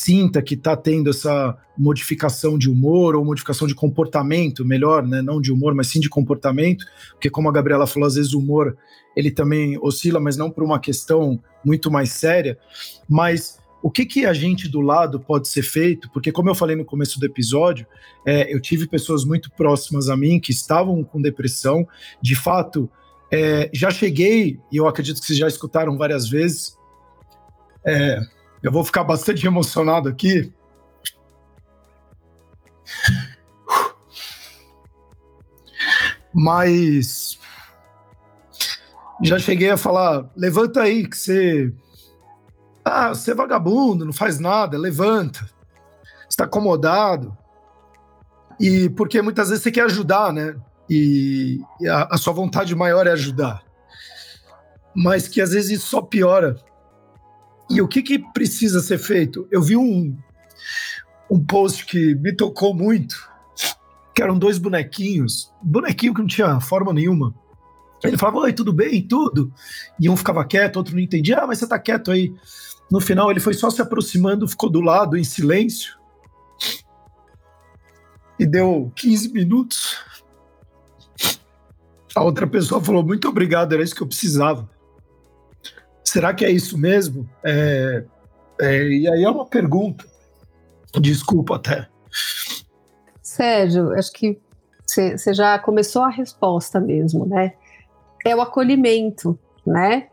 sinta 0.10 0.42
que 0.42 0.56
está 0.56 0.76
tendo 0.76 1.12
essa 1.12 1.56
modificação 1.78 2.58
de 2.58 2.68
humor 2.68 3.16
ou 3.16 3.24
modificação 3.24 3.68
de 3.68 3.76
comportamento, 3.76 4.66
melhor, 4.66 5.06
né? 5.06 5.22
não 5.22 5.40
de 5.40 5.52
humor, 5.52 5.76
mas 5.76 5.86
sim 5.86 6.00
de 6.00 6.10
comportamento, 6.10 6.84
porque 7.12 7.30
como 7.30 7.48
a 7.48 7.52
Gabriela 7.52 7.86
falou, 7.86 8.08
às 8.08 8.16
vezes 8.16 8.34
o 8.34 8.40
humor 8.40 8.76
ele 9.16 9.30
também 9.30 9.78
oscila, 9.80 10.20
mas 10.20 10.36
não 10.36 10.50
por 10.50 10.64
uma 10.64 10.80
questão 10.80 11.40
muito 11.64 11.92
mais 11.92 12.10
séria. 12.10 12.58
Mas 13.08 13.60
o 13.84 13.92
que, 13.92 14.04
que 14.04 14.26
a 14.26 14.34
gente 14.34 14.68
do 14.68 14.82
lado 14.82 15.20
pode 15.20 15.48
ser 15.48 15.62
feito? 15.62 16.10
Porque 16.12 16.32
como 16.32 16.50
eu 16.50 16.56
falei 16.56 16.76
no 16.76 16.86
começo 16.86 17.20
do 17.20 17.26
episódio, 17.28 17.86
é, 18.26 18.52
eu 18.52 18.60
tive 18.60 18.88
pessoas 18.88 19.24
muito 19.24 19.52
próximas 19.52 20.10
a 20.10 20.18
mim 20.18 20.40
que 20.40 20.52
estavam 20.52 21.04
com 21.04 21.22
depressão. 21.22 21.88
De 22.20 22.36
fato, 22.36 22.90
é, 23.32 23.70
já 23.72 23.92
cheguei, 23.92 24.60
e 24.72 24.78
eu 24.78 24.88
acredito 24.88 25.20
que 25.20 25.28
vocês 25.28 25.38
já 25.38 25.48
escutaram 25.48 26.00
várias 26.00 26.28
vezes, 26.28 26.76
é, 27.86 28.20
eu 28.62 28.72
vou 28.72 28.84
ficar 28.84 29.04
bastante 29.04 29.46
emocionado 29.46 30.10
aqui. 30.10 30.54
Mas 36.34 37.40
já 39.22 39.40
cheguei 39.40 39.70
a 39.72 39.78
falar: 39.78 40.30
levanta 40.36 40.82
aí, 40.82 41.08
que 41.08 41.18
você. 41.18 41.74
Ah, 42.84 43.10
você 43.10 43.32
é 43.32 43.36
vagabundo, 43.36 44.06
não 44.06 44.14
faz 44.14 44.40
nada, 44.40 44.78
levanta. 44.78 45.50
Está 46.30 46.46
acomodado. 46.46 47.38
E 48.60 48.90
porque 48.90 49.22
muitas 49.22 49.50
vezes 49.50 49.64
você 49.64 49.72
quer 49.72 49.86
ajudar, 49.86 50.34
né? 50.34 50.56
E, 50.90 51.62
a, 51.88 52.16
a 52.16 52.18
sua 52.18 52.34
vontade 52.34 52.76
maior 52.76 53.08
é 53.08 53.12
ajudar. 53.12 53.64
Mas 54.96 55.28
que 55.28 55.40
às 55.40 55.52
vezes 55.52 55.72
isso 55.72 55.88
só 55.88 56.02
piora 56.02 56.58
e 57.70 57.82
o 57.82 57.88
que, 57.88 58.02
que 58.02 58.20
precisa 58.34 58.80
ser 58.82 58.98
feito? 58.98 59.48
Eu 59.52 59.62
vi 59.62 59.78
um, 59.78 60.18
um 61.30 61.44
post 61.44 61.86
que 61.86 62.16
me 62.16 62.36
tocou 62.36 62.74
muito, 62.74 63.16
que 64.16 64.24
eram 64.24 64.38
dois 64.38 64.58
bonequinhos, 64.58 65.54
bonequinho 65.62 66.14
que 66.14 66.22
não 66.22 66.28
tinha 66.28 66.60
forma 66.60 66.92
nenhuma. 66.92 67.34
Ele 68.04 68.18
falava, 68.18 68.40
oi, 68.40 68.54
tudo 68.54 68.74
bem? 68.74 69.06
Tudo. 69.06 69.54
E 70.00 70.10
um 70.10 70.18
ficava 70.18 70.46
quieto, 70.46 70.78
outro 70.78 70.96
não 70.96 71.02
entendia, 71.02 71.40
ah, 71.40 71.48
mas 71.48 71.60
você 71.60 71.68
tá 71.68 71.78
quieto 71.78 72.12
aí. 72.12 72.34
No 72.90 73.00
final, 73.00 73.30
ele 73.30 73.40
foi 73.40 73.54
só 73.54 73.70
se 73.70 73.82
aproximando, 73.82 74.48
ficou 74.48 74.70
do 74.70 74.82
lado, 74.82 75.18
em 75.18 75.24
silêncio. 75.24 76.00
E 78.40 78.46
deu 78.46 78.92
15 78.96 79.32
minutos. 79.32 79.98
A 82.16 82.24
outra 82.24 82.48
pessoa 82.48 82.82
falou, 82.82 83.06
muito 83.06 83.28
obrigado, 83.28 83.74
era 83.74 83.84
isso 83.84 83.94
que 83.94 84.02
eu 84.02 84.08
precisava. 84.08 84.68
Será 86.12 86.34
que 86.34 86.44
é 86.44 86.50
isso 86.50 86.76
mesmo? 86.76 87.30
É, 87.44 88.04
é, 88.60 88.88
e 88.88 89.08
aí 89.08 89.24
é 89.24 89.30
uma 89.30 89.46
pergunta. 89.46 90.06
Desculpa 91.00 91.58
até. 91.58 91.88
Sérgio, 93.22 93.94
acho 93.94 94.12
que 94.14 94.40
você 94.88 95.34
já 95.34 95.60
começou 95.60 96.02
a 96.02 96.10
resposta 96.10 96.80
mesmo, 96.80 97.28
né? 97.28 97.54
é 98.26 98.36
o 98.36 98.42
acolhimento, 98.42 99.38
né? 99.66 100.08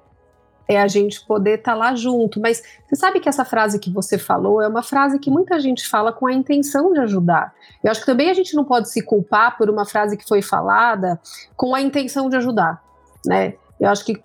É 0.68 0.80
a 0.80 0.86
gente 0.86 1.24
poder 1.24 1.60
estar 1.60 1.72
tá 1.72 1.78
lá 1.78 1.94
junto. 1.94 2.40
Mas 2.40 2.62
você 2.86 2.96
sabe 2.96 3.20
que 3.20 3.28
essa 3.28 3.44
frase 3.44 3.78
que 3.78 3.90
você 3.90 4.18
falou 4.18 4.60
é 4.60 4.68
uma 4.68 4.82
frase 4.82 5.18
que 5.18 5.30
muita 5.30 5.58
gente 5.58 5.88
fala 5.88 6.12
com 6.12 6.26
a 6.26 6.32
intenção 6.32 6.92
de 6.92 6.98
ajudar. 7.00 7.54
Eu 7.82 7.90
acho 7.90 8.00
que 8.00 8.06
também 8.06 8.28
a 8.28 8.34
gente 8.34 8.54
não 8.54 8.64
pode 8.64 8.90
se 8.90 9.00
culpar 9.00 9.56
por 9.56 9.70
uma 9.70 9.86
frase 9.86 10.16
que 10.16 10.28
foi 10.28 10.42
falada 10.42 11.18
com 11.56 11.74
a 11.74 11.80
intenção 11.80 12.28
de 12.28 12.36
ajudar, 12.36 12.82
né? 13.24 13.54
Eu 13.80 13.88
acho 13.88 14.04
que 14.04 14.20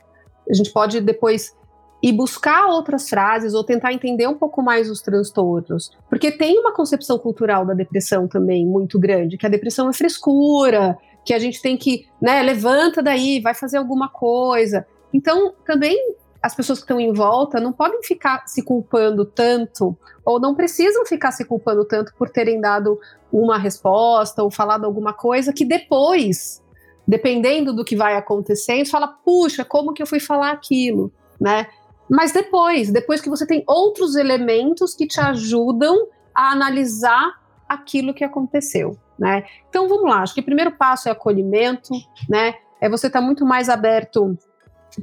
a 0.49 0.53
gente 0.53 0.71
pode 0.71 0.99
depois 0.99 1.55
ir 2.01 2.13
buscar 2.13 2.67
outras 2.67 3.07
frases 3.07 3.53
ou 3.53 3.63
tentar 3.63 3.93
entender 3.93 4.27
um 4.27 4.33
pouco 4.33 4.61
mais 4.61 4.89
os 4.89 5.01
transtornos. 5.01 5.91
Porque 6.09 6.31
tem 6.31 6.59
uma 6.59 6.73
concepção 6.73 7.19
cultural 7.19 7.65
da 7.65 7.73
depressão 7.73 8.27
também 8.27 8.65
muito 8.65 8.99
grande, 8.99 9.37
que 9.37 9.45
a 9.45 9.49
depressão 9.49 9.89
é 9.89 9.93
frescura, 9.93 10.97
que 11.23 11.33
a 11.33 11.39
gente 11.39 11.61
tem 11.61 11.77
que, 11.77 12.07
né, 12.21 12.41
levanta 12.41 13.01
daí, 13.03 13.39
vai 13.39 13.53
fazer 13.53 13.77
alguma 13.77 14.09
coisa. 14.09 14.85
Então, 15.13 15.53
também 15.65 15.97
as 16.41 16.55
pessoas 16.55 16.79
que 16.79 16.85
estão 16.85 16.99
em 16.99 17.13
volta 17.13 17.59
não 17.59 17.71
podem 17.71 18.01
ficar 18.01 18.47
se 18.47 18.63
culpando 18.63 19.23
tanto, 19.25 19.95
ou 20.25 20.39
não 20.39 20.55
precisam 20.55 21.05
ficar 21.05 21.31
se 21.31 21.45
culpando 21.45 21.85
tanto 21.85 22.13
por 22.17 22.29
terem 22.29 22.59
dado 22.59 22.99
uma 23.31 23.57
resposta 23.57 24.41
ou 24.41 24.49
falado 24.49 24.85
alguma 24.85 25.13
coisa 25.13 25.53
que 25.53 25.63
depois, 25.63 26.61
dependendo 27.07 27.73
do 27.73 27.85
que 27.85 27.95
vai 27.95 28.15
acontecendo, 28.15 28.89
fala, 28.89 29.07
puxa, 29.07 29.63
como 29.63 29.93
que 29.93 30.01
eu 30.01 30.07
fui 30.07 30.19
falar 30.19 30.51
aquilo, 30.51 31.11
né? 31.39 31.67
Mas 32.11 32.33
depois, 32.33 32.91
depois 32.91 33.21
que 33.21 33.29
você 33.29 33.47
tem 33.47 33.63
outros 33.65 34.17
elementos 34.17 34.93
que 34.93 35.07
te 35.07 35.21
ajudam 35.21 36.09
a 36.35 36.51
analisar 36.51 37.39
aquilo 37.69 38.13
que 38.13 38.25
aconteceu, 38.25 38.97
né? 39.17 39.45
Então 39.69 39.87
vamos 39.87 40.09
lá, 40.09 40.21
acho 40.21 40.33
que 40.33 40.41
o 40.41 40.45
primeiro 40.45 40.73
passo 40.73 41.07
é 41.07 41.13
acolhimento, 41.13 41.93
né? 42.27 42.55
É 42.81 42.89
você 42.89 43.07
estar 43.07 43.21
tá 43.21 43.25
muito 43.25 43.45
mais 43.45 43.69
aberto 43.69 44.37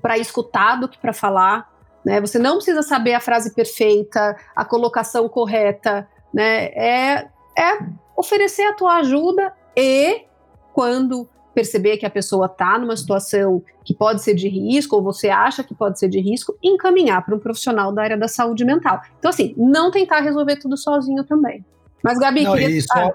para 0.02 0.18
escutar 0.18 0.76
do 0.76 0.86
que 0.86 0.98
para 0.98 1.14
falar, 1.14 1.72
né? 2.04 2.20
Você 2.20 2.38
não 2.38 2.56
precisa 2.56 2.82
saber 2.82 3.14
a 3.14 3.20
frase 3.20 3.54
perfeita, 3.54 4.36
a 4.54 4.64
colocação 4.66 5.30
correta, 5.30 6.06
né? 6.32 6.66
É, 6.74 7.28
é 7.58 7.78
oferecer 8.14 8.64
a 8.64 8.74
tua 8.74 8.96
ajuda 8.96 9.54
e 9.74 10.26
quando 10.74 11.26
perceber 11.58 11.96
que 11.96 12.06
a 12.06 12.10
pessoa 12.10 12.46
está 12.46 12.78
numa 12.78 12.96
situação 12.96 13.60
que 13.84 13.92
pode 13.92 14.22
ser 14.22 14.32
de 14.32 14.48
risco, 14.48 14.94
ou 14.94 15.02
você 15.02 15.28
acha 15.28 15.64
que 15.64 15.74
pode 15.74 15.98
ser 15.98 16.08
de 16.08 16.20
risco, 16.20 16.56
encaminhar 16.62 17.24
para 17.24 17.34
um 17.34 17.38
profissional 17.40 17.90
da 17.92 18.00
área 18.00 18.16
da 18.16 18.28
saúde 18.28 18.64
mental. 18.64 19.00
Então, 19.18 19.28
assim, 19.28 19.54
não 19.56 19.90
tentar 19.90 20.20
resolver 20.20 20.54
tudo 20.54 20.76
sozinho 20.76 21.24
também. 21.24 21.64
Mas, 22.00 22.16
Gabi, 22.16 22.44
não, 22.44 22.54
queria... 22.54 22.80
Ah. 22.92 23.10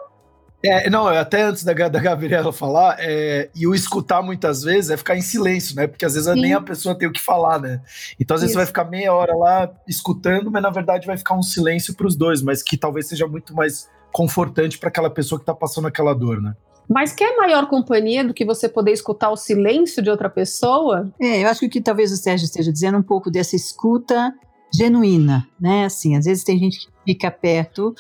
É, 0.66 0.90
não, 0.90 1.08
até 1.08 1.44
antes 1.44 1.64
da, 1.64 1.74
da 1.74 2.00
Gabriela 2.00 2.52
falar, 2.52 2.98
é, 3.00 3.50
e 3.56 3.66
o 3.66 3.74
escutar 3.74 4.22
muitas 4.22 4.62
vezes 4.62 4.92
é 4.92 4.98
ficar 4.98 5.16
em 5.16 5.22
silêncio, 5.22 5.76
né? 5.76 5.88
Porque 5.88 6.06
às 6.06 6.14
vezes 6.14 6.34
Sim. 6.34 6.42
nem 6.42 6.54
a 6.54 6.62
pessoa 6.62 6.98
tem 6.98 7.08
o 7.08 7.12
que 7.12 7.22
falar, 7.22 7.60
né? 7.60 7.82
Então 8.20 8.36
às 8.36 8.42
vezes 8.42 8.52
Isso. 8.52 8.60
você 8.60 8.66
vai 8.66 8.66
ficar 8.66 8.86
meia 8.86 9.14
hora 9.14 9.36
lá 9.36 9.70
escutando, 9.88 10.50
mas 10.50 10.64
na 10.64 10.70
verdade 10.70 11.06
vai 11.06 11.18
ficar 11.18 11.36
um 11.36 11.44
silêncio 11.44 11.94
para 11.94 12.08
os 12.08 12.16
dois, 12.16 12.42
mas 12.42 12.64
que 12.64 12.78
talvez 12.78 13.08
seja 13.08 13.28
muito 13.28 13.54
mais 13.54 13.90
confortante 14.10 14.78
para 14.78 14.88
aquela 14.88 15.10
pessoa 15.10 15.38
que 15.38 15.44
está 15.44 15.54
passando 15.54 15.88
aquela 15.88 16.14
dor, 16.14 16.42
né? 16.42 16.56
Mas 16.90 17.14
quer 17.14 17.36
maior 17.38 17.68
companhia 17.68 18.24
do 18.24 18.34
que 18.34 18.46
você 18.46 18.68
poder 18.68 18.92
escutar 18.92 19.30
o 19.30 19.38
silêncio 19.38 20.02
de 20.02 20.10
outra 20.10 20.30
pessoa? 20.30 21.12
É, 21.20 21.44
eu 21.44 21.48
acho 21.48 21.62
que 21.62 21.66
o 21.68 21.70
que 21.70 21.82
talvez 21.82 22.12
o 22.12 22.18
Sérgio 22.18 22.46
esteja 22.46 22.72
dizendo 22.72 22.96
é 22.96 23.00
um 23.00 23.04
pouco 23.04 23.32
dessa 23.32 23.56
escuta 23.56 24.34
genuína, 24.74 25.48
né? 25.60 25.86
Assim, 25.86 26.16
às 26.16 26.26
vezes 26.26 26.44
tem 26.44 26.58
gente 26.58 26.80
que 26.80 26.92
fica 27.06 27.30
perto 27.30 27.94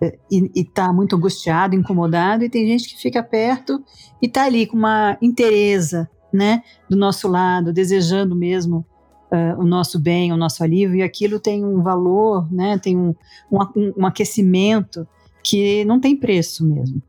eh, 0.00 0.18
e, 0.30 0.50
está 0.60 0.92
muito 0.92 1.16
angustiado, 1.16 1.74
incomodado, 1.74 2.44
e 2.44 2.48
tem 2.48 2.66
gente 2.66 2.88
que 2.88 3.00
fica 3.00 3.22
perto 3.22 3.82
e 4.22 4.26
está 4.26 4.44
ali 4.44 4.66
com 4.66 4.76
uma 4.76 5.18
interesa, 5.20 6.08
né, 6.32 6.62
do 6.88 6.96
nosso 6.96 7.28
lado, 7.28 7.72
desejando 7.72 8.36
mesmo 8.36 8.84
uh, 9.32 9.58
o 9.58 9.64
nosso 9.64 9.98
bem, 9.98 10.32
o 10.32 10.36
nosso 10.36 10.62
alívio, 10.62 10.96
e 10.96 11.02
aquilo 11.02 11.40
tem 11.40 11.64
um 11.64 11.82
valor, 11.82 12.52
né, 12.52 12.78
tem 12.78 12.96
um, 12.96 13.14
um, 13.50 13.92
um 13.96 14.06
aquecimento 14.06 15.06
que 15.42 15.84
não 15.84 15.98
tem 15.98 16.16
preço 16.16 16.66
mesmo. 16.66 17.00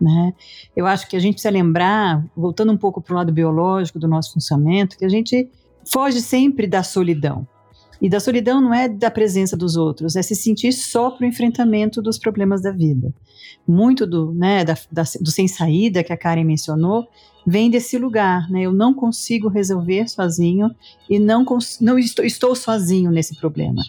Né? 0.00 0.34
Eu 0.74 0.86
acho 0.86 1.08
que 1.08 1.16
a 1.16 1.18
gente 1.18 1.34
precisa 1.34 1.52
lembrar, 1.52 2.24
voltando 2.36 2.72
um 2.72 2.76
pouco 2.76 3.00
para 3.00 3.14
o 3.14 3.16
lado 3.16 3.32
biológico 3.32 3.98
do 3.98 4.06
nosso 4.06 4.32
funcionamento, 4.32 4.98
que 4.98 5.04
a 5.04 5.08
gente 5.08 5.48
foge 5.84 6.20
sempre 6.20 6.66
da 6.66 6.82
solidão. 6.82 7.46
E 8.00 8.10
da 8.10 8.20
solidão 8.20 8.60
não 8.60 8.74
é 8.74 8.88
da 8.88 9.10
presença 9.10 9.56
dos 9.56 9.74
outros, 9.74 10.16
é 10.16 10.22
se 10.22 10.34
sentir 10.34 10.72
só 10.72 11.10
para 11.10 11.24
o 11.24 11.28
enfrentamento 11.28 12.02
dos 12.02 12.18
problemas 12.18 12.60
da 12.60 12.70
vida. 12.70 13.12
Muito 13.66 14.06
do, 14.06 14.32
né, 14.34 14.64
da, 14.64 14.76
da, 14.92 15.02
do 15.20 15.30
sem 15.30 15.48
saída 15.48 16.04
que 16.04 16.12
a 16.12 16.16
Karen 16.16 16.44
mencionou 16.44 17.06
vem 17.46 17.70
desse 17.70 17.96
lugar, 17.96 18.50
né? 18.50 18.62
Eu 18.62 18.72
não 18.72 18.92
consigo 18.92 19.48
resolver 19.48 20.08
sozinho 20.08 20.68
e 21.08 21.18
não, 21.18 21.44
não 21.80 21.98
estou, 21.98 22.24
estou 22.24 22.56
sozinho 22.56 23.10
nesse 23.10 23.36
problema, 23.36 23.82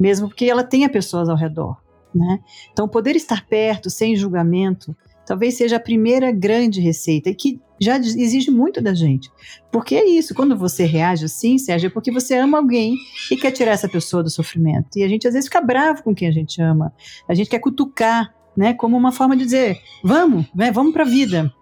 mesmo 0.00 0.28
porque 0.28 0.46
ela 0.46 0.64
tenha 0.64 0.88
pessoas 0.88 1.28
ao 1.28 1.36
redor, 1.36 1.76
né? 2.14 2.40
Então, 2.72 2.88
poder 2.88 3.14
estar 3.14 3.46
perto, 3.46 3.90
sem 3.90 4.16
julgamento, 4.16 4.96
talvez 5.26 5.54
seja 5.56 5.76
a 5.76 5.80
primeira 5.80 6.30
grande 6.30 6.80
receita 6.80 7.30
e 7.30 7.34
que 7.34 7.60
já 7.80 7.96
exige 7.96 8.50
muito 8.50 8.80
da 8.80 8.94
gente. 8.94 9.30
Porque 9.70 9.94
é 9.94 10.08
isso, 10.08 10.34
quando 10.34 10.56
você 10.56 10.84
reage 10.84 11.24
assim, 11.24 11.58
Sérgio, 11.58 11.88
é 11.88 11.90
porque 11.90 12.10
você 12.10 12.36
ama 12.36 12.58
alguém 12.58 12.96
e 13.30 13.36
quer 13.36 13.50
tirar 13.50 13.72
essa 13.72 13.88
pessoa 13.88 14.22
do 14.22 14.30
sofrimento. 14.30 14.96
E 14.96 15.02
a 15.02 15.08
gente 15.08 15.26
às 15.26 15.34
vezes 15.34 15.48
fica 15.48 15.60
bravo 15.60 16.02
com 16.02 16.14
quem 16.14 16.28
a 16.28 16.32
gente 16.32 16.60
ama. 16.62 16.92
A 17.28 17.34
gente 17.34 17.50
quer 17.50 17.58
cutucar, 17.58 18.34
né, 18.56 18.72
como 18.74 18.96
uma 18.96 19.12
forma 19.12 19.36
de 19.36 19.44
dizer, 19.44 19.80
vamos, 20.02 20.46
né, 20.54 20.70
vamos 20.70 20.92
para 20.92 21.02
a 21.02 21.08
vida. 21.08 21.52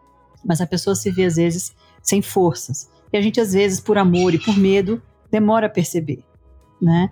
Mas 0.45 0.61
a 0.61 0.67
pessoa 0.67 0.95
se 0.95 1.11
vê 1.11 1.25
às 1.25 1.37
vezes 1.37 1.75
sem 2.03 2.21
forças. 2.21 2.91
E 3.13 3.17
a 3.17 3.21
gente 3.21 3.41
às 3.41 3.53
vezes 3.53 3.81
por 3.81 3.97
amor 3.97 4.35
e 4.35 4.39
por 4.39 4.57
medo 4.57 5.01
demora 5.31 5.67
a 5.67 5.71
perceber, 5.71 6.23
né? 6.81 7.11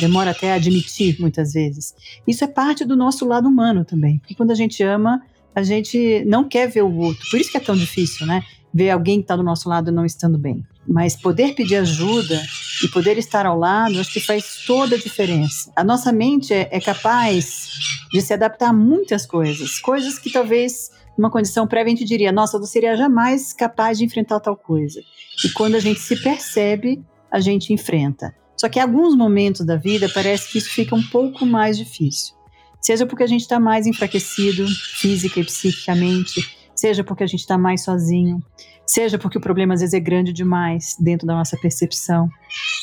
Demora 0.00 0.32
até 0.32 0.52
a 0.52 0.56
admitir 0.56 1.18
muitas 1.18 1.54
vezes. 1.54 1.94
Isso 2.26 2.44
é 2.44 2.46
parte 2.46 2.84
do 2.84 2.94
nosso 2.94 3.26
lado 3.26 3.48
humano 3.48 3.84
também. 3.84 4.18
Porque 4.18 4.34
quando 4.34 4.50
a 4.50 4.54
gente 4.54 4.82
ama, 4.82 5.22
a 5.58 5.62
gente 5.62 6.24
não 6.24 6.48
quer 6.48 6.68
ver 6.68 6.82
o 6.82 6.96
outro. 6.96 7.28
Por 7.30 7.40
isso 7.40 7.50
que 7.50 7.56
é 7.56 7.60
tão 7.60 7.76
difícil, 7.76 8.26
né? 8.26 8.44
Ver 8.72 8.90
alguém 8.90 9.16
que 9.16 9.24
está 9.24 9.34
do 9.34 9.42
nosso 9.42 9.68
lado 9.68 9.90
não 9.90 10.04
estando 10.04 10.38
bem. 10.38 10.64
Mas 10.86 11.16
poder 11.16 11.54
pedir 11.54 11.76
ajuda 11.76 12.40
e 12.82 12.88
poder 12.88 13.18
estar 13.18 13.44
ao 13.44 13.58
lado, 13.58 13.98
acho 13.98 14.12
que 14.12 14.20
faz 14.20 14.64
toda 14.64 14.94
a 14.94 14.98
diferença. 14.98 15.72
A 15.74 15.82
nossa 15.82 16.12
mente 16.12 16.54
é, 16.54 16.68
é 16.70 16.80
capaz 16.80 17.70
de 18.12 18.20
se 18.22 18.32
adaptar 18.32 18.68
a 18.68 18.72
muitas 18.72 19.26
coisas, 19.26 19.80
coisas 19.80 20.16
que 20.18 20.30
talvez 20.30 20.90
numa 21.18 21.30
condição 21.30 21.66
prévia 21.66 21.92
a 21.92 21.96
gente 21.96 22.06
diria, 22.06 22.30
nossa, 22.30 22.56
eu 22.56 22.62
seria 22.62 22.96
jamais 22.96 23.52
capaz 23.52 23.98
de 23.98 24.04
enfrentar 24.04 24.38
tal 24.38 24.56
coisa. 24.56 25.00
E 25.44 25.48
quando 25.50 25.74
a 25.74 25.80
gente 25.80 25.98
se 25.98 26.16
percebe, 26.22 27.02
a 27.32 27.40
gente 27.40 27.72
enfrenta. 27.72 28.32
Só 28.56 28.68
que 28.68 28.78
em 28.78 28.82
alguns 28.82 29.16
momentos 29.16 29.66
da 29.66 29.74
vida 29.74 30.08
parece 30.08 30.52
que 30.52 30.58
isso 30.58 30.70
fica 30.70 30.94
um 30.94 31.02
pouco 31.02 31.44
mais 31.44 31.76
difícil 31.76 32.37
seja 32.80 33.06
porque 33.06 33.22
a 33.22 33.26
gente 33.26 33.42
está 33.42 33.58
mais 33.58 33.86
enfraquecido 33.86 34.66
física 34.68 35.40
e 35.40 35.44
psiquicamente, 35.44 36.56
seja 36.74 37.02
porque 37.02 37.24
a 37.24 37.26
gente 37.26 37.40
está 37.40 37.58
mais 37.58 37.82
sozinho, 37.82 38.42
seja 38.86 39.18
porque 39.18 39.38
o 39.38 39.40
problema 39.40 39.74
às 39.74 39.80
vezes 39.80 39.94
é 39.94 40.00
grande 40.00 40.32
demais 40.32 40.96
dentro 40.98 41.26
da 41.26 41.34
nossa 41.34 41.56
percepção. 41.56 42.28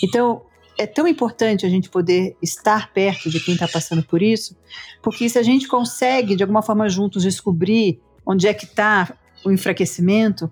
Então, 0.04 0.42
é 0.78 0.86
tão 0.86 1.08
importante 1.08 1.66
a 1.66 1.70
gente 1.70 1.90
poder 1.90 2.36
estar 2.42 2.92
perto 2.94 3.30
de 3.30 3.40
quem 3.40 3.54
está 3.54 3.68
passando 3.68 4.04
por 4.04 4.22
isso, 4.22 4.58
porque 5.02 5.30
se 5.30 5.40
a 5.40 5.44
gente 5.44 5.68
consegue, 5.68 6.36
de 6.36 6.44
alguma 6.44 6.62
forma, 6.62 6.90
juntos 6.90 7.24
descobrir 7.24 8.00
onde 8.26 8.48
é 8.48 8.54
que 8.54 8.66
está 8.66 9.16
o 9.46 9.52
enfraquecimento, 9.52 10.52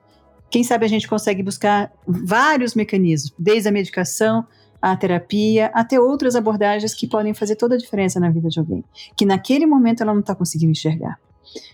quem 0.49 0.63
sabe 0.63 0.85
a 0.85 0.89
gente 0.89 1.07
consegue 1.07 1.43
buscar 1.43 1.91
vários 2.07 2.75
mecanismos, 2.75 3.33
desde 3.37 3.67
a 3.67 3.71
medicação 3.71 4.45
a 4.83 4.97
terapia, 4.97 5.67
até 5.73 5.97
outras 5.97 6.35
abordagens 6.35 6.93
que 6.93 7.07
podem 7.07 7.33
fazer 7.33 7.55
toda 7.55 7.75
a 7.75 7.77
diferença 7.77 8.19
na 8.19 8.29
vida 8.29 8.49
de 8.49 8.59
alguém, 8.59 8.83
que 9.15 9.25
naquele 9.25 9.65
momento 9.65 10.03
ela 10.03 10.11
não 10.11 10.19
está 10.19 10.35
conseguindo 10.35 10.71
enxergar. 10.71 11.17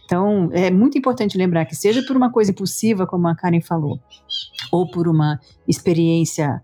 Então, 0.05 0.49
é 0.53 0.69
muito 0.69 0.95
importante 0.95 1.35
lembrar 1.35 1.65
que, 1.65 1.75
seja 1.75 2.03
por 2.05 2.15
uma 2.15 2.31
coisa 2.31 2.51
impulsiva, 2.51 3.07
como 3.07 3.27
a 3.27 3.35
Karen 3.35 3.61
falou, 3.61 3.99
ou 4.71 4.89
por 4.91 5.07
uma 5.07 5.39
experiência 5.67 6.61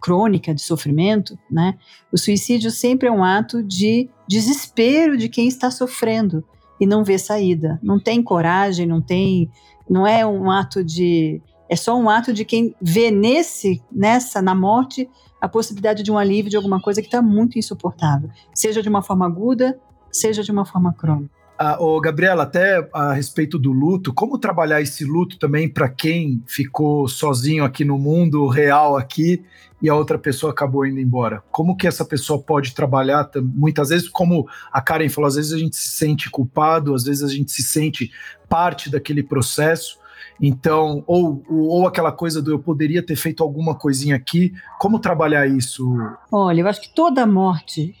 crônica 0.00 0.52
de 0.52 0.62
sofrimento, 0.62 1.38
né, 1.48 1.76
o 2.12 2.18
suicídio 2.18 2.72
sempre 2.72 3.06
é 3.06 3.12
um 3.12 3.22
ato 3.22 3.62
de 3.62 4.10
desespero 4.28 5.16
de 5.16 5.28
quem 5.28 5.46
está 5.46 5.70
sofrendo 5.70 6.42
e 6.80 6.86
não 6.86 7.04
vê 7.04 7.18
saída. 7.18 7.78
Não 7.80 8.00
tem 8.00 8.20
coragem, 8.20 8.84
não 8.84 9.00
tem. 9.00 9.48
Não 9.88 10.04
é 10.04 10.26
um 10.26 10.50
ato 10.50 10.82
de. 10.82 11.40
É 11.68 11.76
só 11.76 11.96
um 11.96 12.08
ato 12.08 12.32
de 12.32 12.44
quem 12.44 12.74
vê 12.80 13.10
nesse, 13.10 13.80
nessa, 13.90 14.42
na 14.42 14.54
morte, 14.54 15.08
a 15.44 15.48
possibilidade 15.48 16.02
de 16.02 16.10
um 16.10 16.16
alívio 16.16 16.48
de 16.48 16.56
alguma 16.56 16.80
coisa 16.80 17.02
que 17.02 17.06
está 17.06 17.20
muito 17.20 17.58
insuportável, 17.58 18.30
seja 18.54 18.80
de 18.80 18.88
uma 18.88 19.02
forma 19.02 19.26
aguda, 19.26 19.78
seja 20.10 20.42
de 20.42 20.50
uma 20.50 20.64
forma 20.64 20.90
crônica. 20.94 21.30
Ah, 21.58 21.76
Gabriela, 22.02 22.44
até 22.44 22.88
a 22.94 23.12
respeito 23.12 23.58
do 23.58 23.70
luto, 23.70 24.12
como 24.12 24.38
trabalhar 24.38 24.80
esse 24.80 25.04
luto 25.04 25.38
também 25.38 25.68
para 25.68 25.86
quem 25.86 26.42
ficou 26.46 27.06
sozinho 27.06 27.62
aqui 27.62 27.84
no 27.84 27.98
mundo 27.98 28.46
real 28.48 28.96
aqui 28.96 29.44
e 29.82 29.88
a 29.88 29.94
outra 29.94 30.18
pessoa 30.18 30.50
acabou 30.50 30.86
indo 30.86 30.98
embora? 30.98 31.42
Como 31.52 31.76
que 31.76 31.86
essa 31.86 32.06
pessoa 32.06 32.40
pode 32.40 32.74
trabalhar? 32.74 33.30
Muitas 33.36 33.90
vezes, 33.90 34.08
como 34.08 34.48
a 34.72 34.80
Karen 34.80 35.10
falou, 35.10 35.28
às 35.28 35.34
vezes 35.34 35.52
a 35.52 35.58
gente 35.58 35.76
se 35.76 35.90
sente 35.90 36.30
culpado, 36.30 36.94
às 36.94 37.04
vezes 37.04 37.22
a 37.22 37.28
gente 37.28 37.52
se 37.52 37.62
sente 37.62 38.10
parte 38.48 38.90
daquele 38.90 39.22
processo. 39.22 39.98
Então, 40.40 41.02
ou, 41.06 41.42
ou 41.48 41.86
aquela 41.86 42.12
coisa 42.12 42.42
do 42.42 42.50
eu 42.50 42.58
poderia 42.58 43.04
ter 43.04 43.16
feito 43.16 43.42
alguma 43.42 43.74
coisinha 43.74 44.16
aqui. 44.16 44.52
Como 44.78 44.98
trabalhar 44.98 45.46
isso? 45.46 45.94
Olha, 46.30 46.60
eu 46.60 46.68
acho 46.68 46.80
que 46.80 46.94
toda 46.94 47.26
morte 47.26 47.94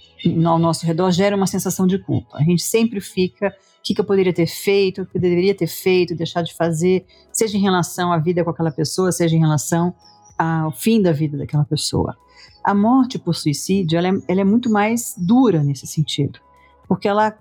ao 0.46 0.58
nosso 0.58 0.86
redor 0.86 1.10
gera 1.10 1.36
uma 1.36 1.46
sensação 1.46 1.86
de 1.86 1.98
culpa. 1.98 2.38
A 2.38 2.42
gente 2.42 2.62
sempre 2.62 3.00
fica, 3.00 3.48
o 3.48 3.82
que, 3.82 3.94
que 3.94 4.00
eu 4.00 4.04
poderia 4.04 4.32
ter 4.32 4.46
feito, 4.46 5.02
o 5.02 5.06
que 5.06 5.16
eu 5.16 5.20
deveria 5.20 5.54
ter 5.54 5.66
feito, 5.66 6.14
deixar 6.14 6.42
de 6.42 6.54
fazer, 6.54 7.04
seja 7.32 7.56
em 7.56 7.60
relação 7.60 8.12
à 8.12 8.18
vida 8.18 8.42
com 8.42 8.50
aquela 8.50 8.70
pessoa, 8.70 9.12
seja 9.12 9.36
em 9.36 9.40
relação 9.40 9.94
ao 10.38 10.72
fim 10.72 11.00
da 11.00 11.12
vida 11.12 11.36
daquela 11.36 11.64
pessoa. 11.64 12.16
A 12.62 12.74
morte 12.74 13.18
por 13.18 13.34
suicídio, 13.34 13.98
ela 13.98 14.08
é, 14.08 14.12
ela 14.28 14.40
é 14.40 14.44
muito 14.44 14.70
mais 14.70 15.14
dura 15.18 15.62
nesse 15.62 15.86
sentido, 15.86 16.38
porque 16.88 17.06
ela 17.06 17.36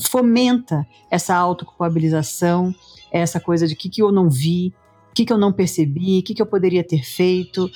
fomenta 0.00 0.86
essa 1.10 1.34
autoculpabilização, 1.34 2.74
essa 3.10 3.40
coisa 3.40 3.66
de 3.66 3.74
o 3.74 3.76
que, 3.76 3.88
que 3.88 4.02
eu 4.02 4.12
não 4.12 4.28
vi, 4.28 4.72
o 5.10 5.14
que, 5.14 5.24
que 5.24 5.32
eu 5.32 5.38
não 5.38 5.52
percebi, 5.52 6.18
o 6.18 6.22
que, 6.22 6.34
que 6.34 6.42
eu 6.42 6.46
poderia 6.46 6.84
ter 6.84 7.02
feito. 7.02 7.70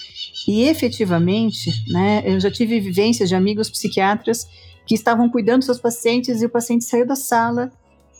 E 0.47 0.63
efetivamente, 0.63 1.71
né, 1.89 2.23
eu 2.25 2.39
já 2.39 2.51
tive 2.51 2.79
vivências 2.81 3.29
de 3.29 3.35
amigos 3.35 3.71
psiquiatras 3.71 4.47
que 4.87 4.95
estavam 4.95 5.29
cuidando 5.29 5.59
dos 5.59 5.67
seus 5.67 5.81
pacientes 5.81 6.43
e 6.43 6.47
o 6.47 6.51
paciente 6.51 6.85
saiu 6.85 7.07
da 7.07 7.17
sala 7.17 7.71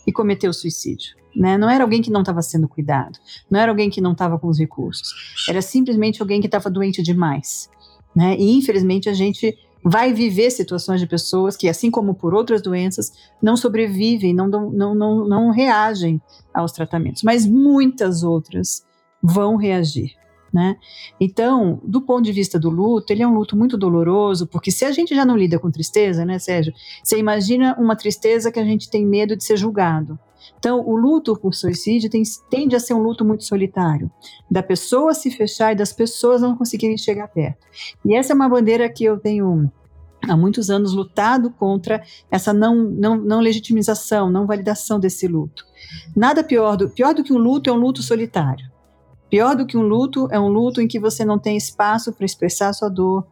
e 0.07 0.11
cometeu 0.11 0.51
suicídio. 0.53 1.15
Né? 1.35 1.57
Não 1.57 1.69
era 1.69 1.83
alguém 1.83 2.01
que 2.01 2.11
não 2.11 2.21
estava 2.21 2.41
sendo 2.41 2.67
cuidado, 2.67 3.17
não 3.49 3.59
era 3.59 3.71
alguém 3.71 3.89
que 3.89 3.99
não 3.99 4.11
estava 4.11 4.37
com 4.37 4.47
os 4.47 4.59
recursos, 4.59 5.09
era 5.49 5.61
simplesmente 5.61 6.21
alguém 6.21 6.39
que 6.39 6.47
estava 6.47 6.69
doente 6.69 7.01
demais. 7.01 7.69
Né? 8.15 8.37
E 8.37 8.51
infelizmente 8.51 9.09
a 9.09 9.13
gente 9.13 9.57
vai 9.83 10.13
viver 10.13 10.49
situações 10.49 11.01
de 11.01 11.07
pessoas 11.07 11.57
que, 11.57 11.67
assim 11.67 11.91
como 11.91 12.13
por 12.13 12.33
outras 12.33 12.61
doenças, 12.61 13.11
não 13.41 13.57
sobrevivem, 13.57 14.33
não, 14.33 14.47
não, 14.47 14.95
não, 14.95 15.27
não 15.27 15.51
reagem 15.51 16.21
aos 16.53 16.71
tratamentos, 16.71 17.23
mas 17.23 17.45
muitas 17.45 18.23
outras 18.23 18.85
vão 19.21 19.55
reagir. 19.55 20.11
Né? 20.53 20.75
Então, 21.19 21.81
do 21.83 21.99
ponto 21.99 22.23
de 22.23 22.31
vista 22.31 22.59
do 22.59 22.69
luto, 22.69 23.11
ele 23.11 23.23
é 23.23 23.27
um 23.27 23.33
luto 23.33 23.57
muito 23.57 23.75
doloroso, 23.75 24.45
porque 24.45 24.69
se 24.69 24.85
a 24.85 24.91
gente 24.91 25.15
já 25.15 25.25
não 25.25 25.35
lida 25.35 25.57
com 25.57 25.71
tristeza, 25.71 26.23
né, 26.23 26.37
Sérgio? 26.37 26.71
Você 27.03 27.17
imagina 27.17 27.75
uma 27.79 27.95
tristeza 27.95 28.51
que 28.51 28.59
a 28.59 28.63
gente 28.63 28.87
tem 28.87 29.03
medo 29.03 29.35
de 29.35 29.43
ser 29.43 29.57
julgado. 29.57 30.17
Então, 30.57 30.79
o 30.79 30.95
luto 30.95 31.35
por 31.35 31.53
suicídio 31.53 32.09
tem, 32.09 32.23
tende 32.49 32.75
a 32.75 32.79
ser 32.79 32.93
um 32.93 33.01
luto 33.01 33.25
muito 33.25 33.43
solitário, 33.43 34.11
da 34.49 34.63
pessoa 34.63 35.13
se 35.13 35.29
fechar 35.31 35.73
e 35.73 35.75
das 35.75 35.93
pessoas 35.93 36.41
não 36.41 36.55
conseguirem 36.55 36.97
chegar 36.97 37.27
perto. 37.27 37.65
E 38.05 38.15
essa 38.15 38.33
é 38.33 38.35
uma 38.35 38.49
bandeira 38.49 38.89
que 38.89 39.03
eu 39.03 39.19
tenho 39.19 39.71
há 40.27 40.37
muitos 40.37 40.69
anos 40.69 40.93
lutado 40.93 41.49
contra 41.51 42.01
essa 42.31 42.53
não, 42.53 42.75
não, 42.75 43.17
não 43.17 43.39
legitimização, 43.39 44.29
não 44.29 44.47
validação 44.47 44.99
desse 44.99 45.27
luto. 45.27 45.65
Nada 46.15 46.43
pior 46.43 46.77
do, 46.77 46.89
pior 46.89 47.13
do 47.13 47.23
que 47.23 47.33
um 47.33 47.37
luto 47.37 47.69
é 47.69 47.73
um 47.73 47.77
luto 47.77 48.01
solitário. 48.01 48.72
Pior 49.33 49.55
do 49.55 49.65
que 49.65 49.75
um 49.75 49.81
luto 49.81 50.27
é 50.29 50.39
um 50.39 50.47
luto 50.47 50.79
em 50.79 50.87
que 50.87 50.99
você 50.99 51.25
não 51.25 51.39
tem 51.39 51.57
espaço 51.57 52.13
para 52.13 52.23
expressar 52.23 52.71
sua 52.71 52.87
dor, 52.87 53.25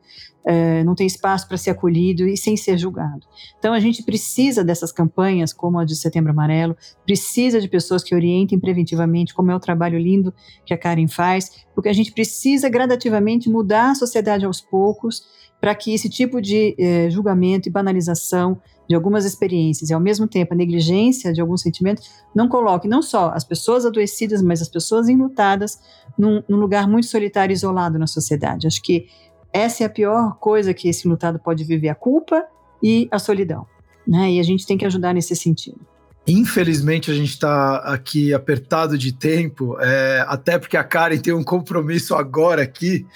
é, 0.44 0.84
não 0.84 0.96
tem 0.96 1.06
espaço 1.06 1.48
para 1.48 1.58
ser 1.58 1.70
acolhido 1.70 2.28
e 2.28 2.36
sem 2.36 2.58
ser 2.58 2.76
julgado. 2.76 3.28
Então 3.60 3.72
a 3.72 3.80
gente 3.80 4.02
precisa 4.02 4.64
dessas 4.64 4.92
campanhas, 4.92 5.54
como 5.54 5.78
a 5.78 5.86
de 5.86 5.96
Setembro 5.96 6.32
Amarelo, 6.32 6.76
precisa 7.06 7.62
de 7.62 7.68
pessoas 7.68 8.04
que 8.04 8.16
orientem 8.16 8.60
preventivamente, 8.60 9.32
como 9.32 9.52
é 9.52 9.56
o 9.56 9.60
trabalho 9.60 10.00
lindo 10.00 10.34
que 10.66 10.74
a 10.74 10.78
Karen 10.78 11.08
faz, 11.08 11.64
porque 11.76 11.90
a 11.90 11.94
gente 11.94 12.12
precisa 12.12 12.68
gradativamente 12.68 13.48
mudar 13.48 13.92
a 13.92 13.96
sociedade 13.96 14.44
aos 14.44 14.60
poucos 14.60 15.22
para 15.62 15.76
que 15.76 15.94
esse 15.94 16.10
tipo 16.10 16.42
de 16.42 16.76
eh, 16.78 17.08
julgamento 17.12 17.70
e 17.70 17.72
banalização 17.72 18.60
de 18.90 18.96
algumas 18.96 19.24
experiências 19.24 19.90
e, 19.90 19.94
ao 19.94 20.00
mesmo 20.00 20.28
tempo, 20.28 20.54
a 20.54 20.58
negligência 20.58 21.32
de 21.32 21.40
alguns 21.40 21.62
sentimentos 21.62 22.10
não 22.36 22.50
coloque 22.50 22.88
não 22.88 23.02
só 23.02 23.30
as 23.30 23.44
pessoas 23.44 23.86
adoecidas, 23.86 24.42
mas 24.42 24.62
as 24.62 24.68
pessoas 24.68 25.08
enlutadas 25.08 25.80
num, 26.18 26.44
num 26.50 26.58
lugar 26.58 26.90
muito 26.90 27.06
solitário 27.06 27.54
e 27.54 27.56
isolado 27.56 28.00
na 28.00 28.08
sociedade. 28.08 28.66
Acho 28.66 28.82
que 28.82 29.08
essa 29.54 29.84
é 29.84 29.86
a 29.86 29.90
pior 29.90 30.36
coisa 30.40 30.74
que 30.74 30.90
esse 30.90 31.08
lutado 31.08 31.40
pode 31.40 31.64
viver, 31.64 31.90
a 31.90 31.96
culpa 31.96 32.44
e 32.82 33.08
a 33.12 33.20
solidão. 33.20 33.66
Né? 34.06 34.32
E 34.32 34.40
a 34.40 34.44
gente 34.44 34.66
tem 34.66 34.78
que 34.78 34.86
ajudar 34.86 35.14
nesse 35.14 35.36
sentido. 35.36 35.80
Infelizmente 36.28 37.10
a 37.10 37.14
gente 37.14 37.30
está 37.30 37.78
aqui 37.78 38.34
apertado 38.34 38.98
de 38.98 39.12
tempo, 39.12 39.76
é, 39.80 40.24
até 40.28 40.60
porque 40.60 40.78
a 40.78 40.84
Karen 40.84 41.18
tem 41.18 41.34
um 41.34 41.44
compromisso 41.44 42.14
agora 42.14 42.62
aqui, 42.62 43.08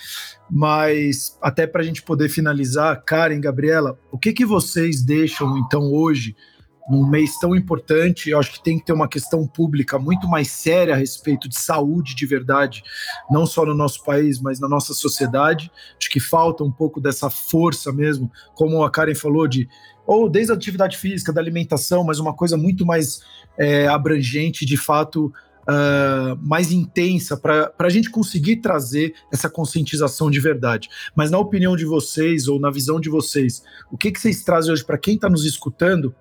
mas 0.50 1.38
até 1.40 1.68
para 1.68 1.82
a 1.82 1.84
gente 1.84 2.02
poder 2.02 2.30
finalizar, 2.30 3.04
Karen, 3.06 3.40
Gabriela, 3.40 3.98
o 4.12 4.18
que, 4.18 4.34
que 4.34 4.46
vocês 4.46 5.04
deixam 5.04 5.58
então 5.60 5.94
hoje 5.94 6.36
num 6.90 7.08
mês 7.08 7.38
tão 7.40 7.56
importante, 7.56 8.30
eu 8.30 8.40
acho 8.40 8.52
que 8.54 8.64
tem 8.64 8.78
que 8.78 8.86
ter 8.86 8.94
uma 8.94 9.08
questão 9.08 9.48
pública 9.48 9.98
muito 9.98 10.28
mais 10.28 10.52
séria 10.52 10.94
a 10.94 10.98
respeito 10.98 11.50
de 11.50 11.58
saúde 11.58 12.16
de 12.16 12.26
verdade, 12.26 12.84
não 13.30 13.46
só 13.46 13.66
no 13.66 13.74
nosso 13.74 14.04
país, 14.04 14.40
mas 14.40 14.60
na 14.60 14.70
nossa 14.70 14.94
sociedade. 14.94 15.72
Acho 15.98 16.10
que 16.10 16.20
falta 16.20 16.64
um 16.64 16.72
pouco 16.72 17.02
dessa 17.02 17.30
força 17.30 17.92
mesmo, 17.92 18.32
como 18.54 18.84
a 18.84 18.92
Karen 18.92 19.16
falou, 19.16 19.48
de 19.48 19.68
ou 20.06 20.30
desde 20.30 20.52
a 20.52 20.56
atividade 20.56 20.98
física, 20.98 21.34
da 21.34 21.42
alimentação, 21.42 22.04
mas 22.04 22.20
uma 22.20 22.34
coisa 22.34 22.56
muito 22.56 22.86
mais 22.86 23.22
é, 23.58 23.88
abrangente, 23.88 24.64
de 24.64 24.78
fato, 24.78 25.34
uh, 25.64 26.38
mais 26.42 26.72
intensa, 26.72 27.36
para 27.36 27.74
a 27.80 27.90
gente 27.90 28.10
conseguir 28.10 28.58
trazer 28.58 29.16
essa 29.32 29.50
conscientização 29.50 30.30
de 30.30 30.40
verdade. 30.40 30.90
Mas 31.16 31.32
na 31.32 31.40
opinião 31.40 31.76
de 31.76 31.86
vocês, 31.86 32.48
ou 32.48 32.60
na 32.60 32.70
visão 32.70 33.00
de 33.00 33.10
vocês, 33.10 33.64
o 33.92 33.98
que, 33.98 34.12
que 34.12 34.20
vocês 34.20 34.44
trazem 34.44 34.72
hoje 34.72 34.84
para 34.84 34.98
quem 34.98 35.16
está 35.16 35.30
nos 35.30 35.46
escutando 35.46 36.14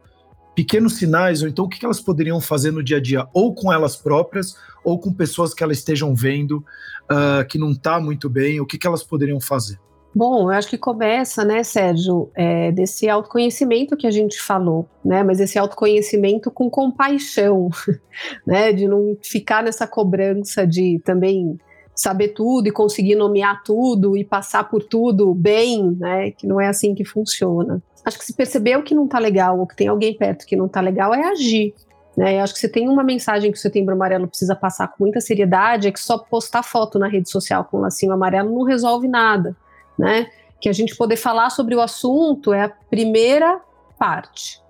pequenos 0.54 0.96
sinais, 0.96 1.42
ou 1.42 1.48
então 1.48 1.64
o 1.64 1.68
que 1.68 1.84
elas 1.84 2.00
poderiam 2.00 2.40
fazer 2.40 2.70
no 2.70 2.82
dia 2.82 2.98
a 2.98 3.00
dia, 3.00 3.26
ou 3.32 3.54
com 3.54 3.72
elas 3.72 3.96
próprias, 3.96 4.56
ou 4.84 4.98
com 4.98 5.12
pessoas 5.12 5.52
que 5.52 5.64
elas 5.64 5.78
estejam 5.78 6.14
vendo 6.14 6.64
uh, 7.10 7.46
que 7.48 7.58
não 7.58 7.70
está 7.70 8.00
muito 8.00 8.30
bem, 8.30 8.60
o 8.60 8.66
que, 8.66 8.78
elas 8.86 9.02
poderiam 9.02 9.40
fazer? 9.40 9.78
Bom, 10.14 10.42
eu 10.42 10.56
acho 10.56 10.68
que 10.68 10.78
começa, 10.78 11.44
né, 11.44 11.64
Sérgio, 11.64 12.30
é, 12.36 12.70
desse 12.70 13.08
autoconhecimento 13.08 13.96
que 13.96 14.06
a 14.06 14.12
gente 14.12 14.40
falou, 14.40 14.88
né, 15.04 15.24
mas 15.24 15.40
esse 15.40 15.58
autoconhecimento 15.58 16.52
com 16.52 16.70
compaixão, 16.70 17.68
né, 18.46 18.72
de 18.72 18.86
não 18.86 19.16
ficar 19.20 19.64
nessa 19.64 19.88
cobrança 19.88 20.64
de 20.64 21.00
também 21.04 21.58
saber 21.96 22.28
tudo 22.28 22.68
e 22.68 22.72
conseguir 22.72 23.16
nomear 23.16 23.62
tudo 23.64 24.16
e 24.16 24.24
passar 24.24 24.68
por 24.68 24.84
tudo 24.84 25.34
bem, 25.34 25.96
né, 25.98 26.30
que 26.30 26.46
não 26.46 26.60
é 26.60 26.68
assim 26.68 26.94
que 26.94 27.04
funciona 27.04 27.82
acho 28.04 28.18
que 28.18 28.24
se 28.24 28.34
percebeu 28.34 28.82
que 28.82 28.94
não 28.94 29.08
tá 29.08 29.18
legal 29.18 29.58
ou 29.58 29.66
que 29.66 29.76
tem 29.76 29.88
alguém 29.88 30.16
perto 30.16 30.46
que 30.46 30.56
não 30.56 30.68
tá 30.68 30.80
legal 30.80 31.14
é 31.14 31.24
agir. 31.28 31.74
Né? 32.16 32.36
Eu 32.36 32.42
acho 32.42 32.54
que 32.54 32.60
você 32.60 32.68
tem 32.68 32.88
uma 32.88 33.02
mensagem 33.02 33.50
que 33.50 33.58
o 33.58 33.60
Setembro 33.60 33.94
Amarelo 33.94 34.28
precisa 34.28 34.54
passar 34.54 34.88
com 34.88 35.02
muita 35.04 35.20
seriedade, 35.20 35.88
é 35.88 35.92
que 35.92 36.00
só 36.00 36.18
postar 36.18 36.62
foto 36.62 36.98
na 36.98 37.08
rede 37.08 37.30
social 37.30 37.64
com 37.64 37.80
lacinho 37.80 38.12
amarelo 38.12 38.54
não 38.54 38.62
resolve 38.62 39.08
nada, 39.08 39.56
né? 39.98 40.30
Que 40.60 40.68
a 40.68 40.72
gente 40.72 40.96
poder 40.96 41.16
falar 41.16 41.50
sobre 41.50 41.74
o 41.74 41.80
assunto 41.80 42.52
é 42.52 42.64
a 42.64 42.68
primeira 42.68 43.60
parte, 43.98 44.62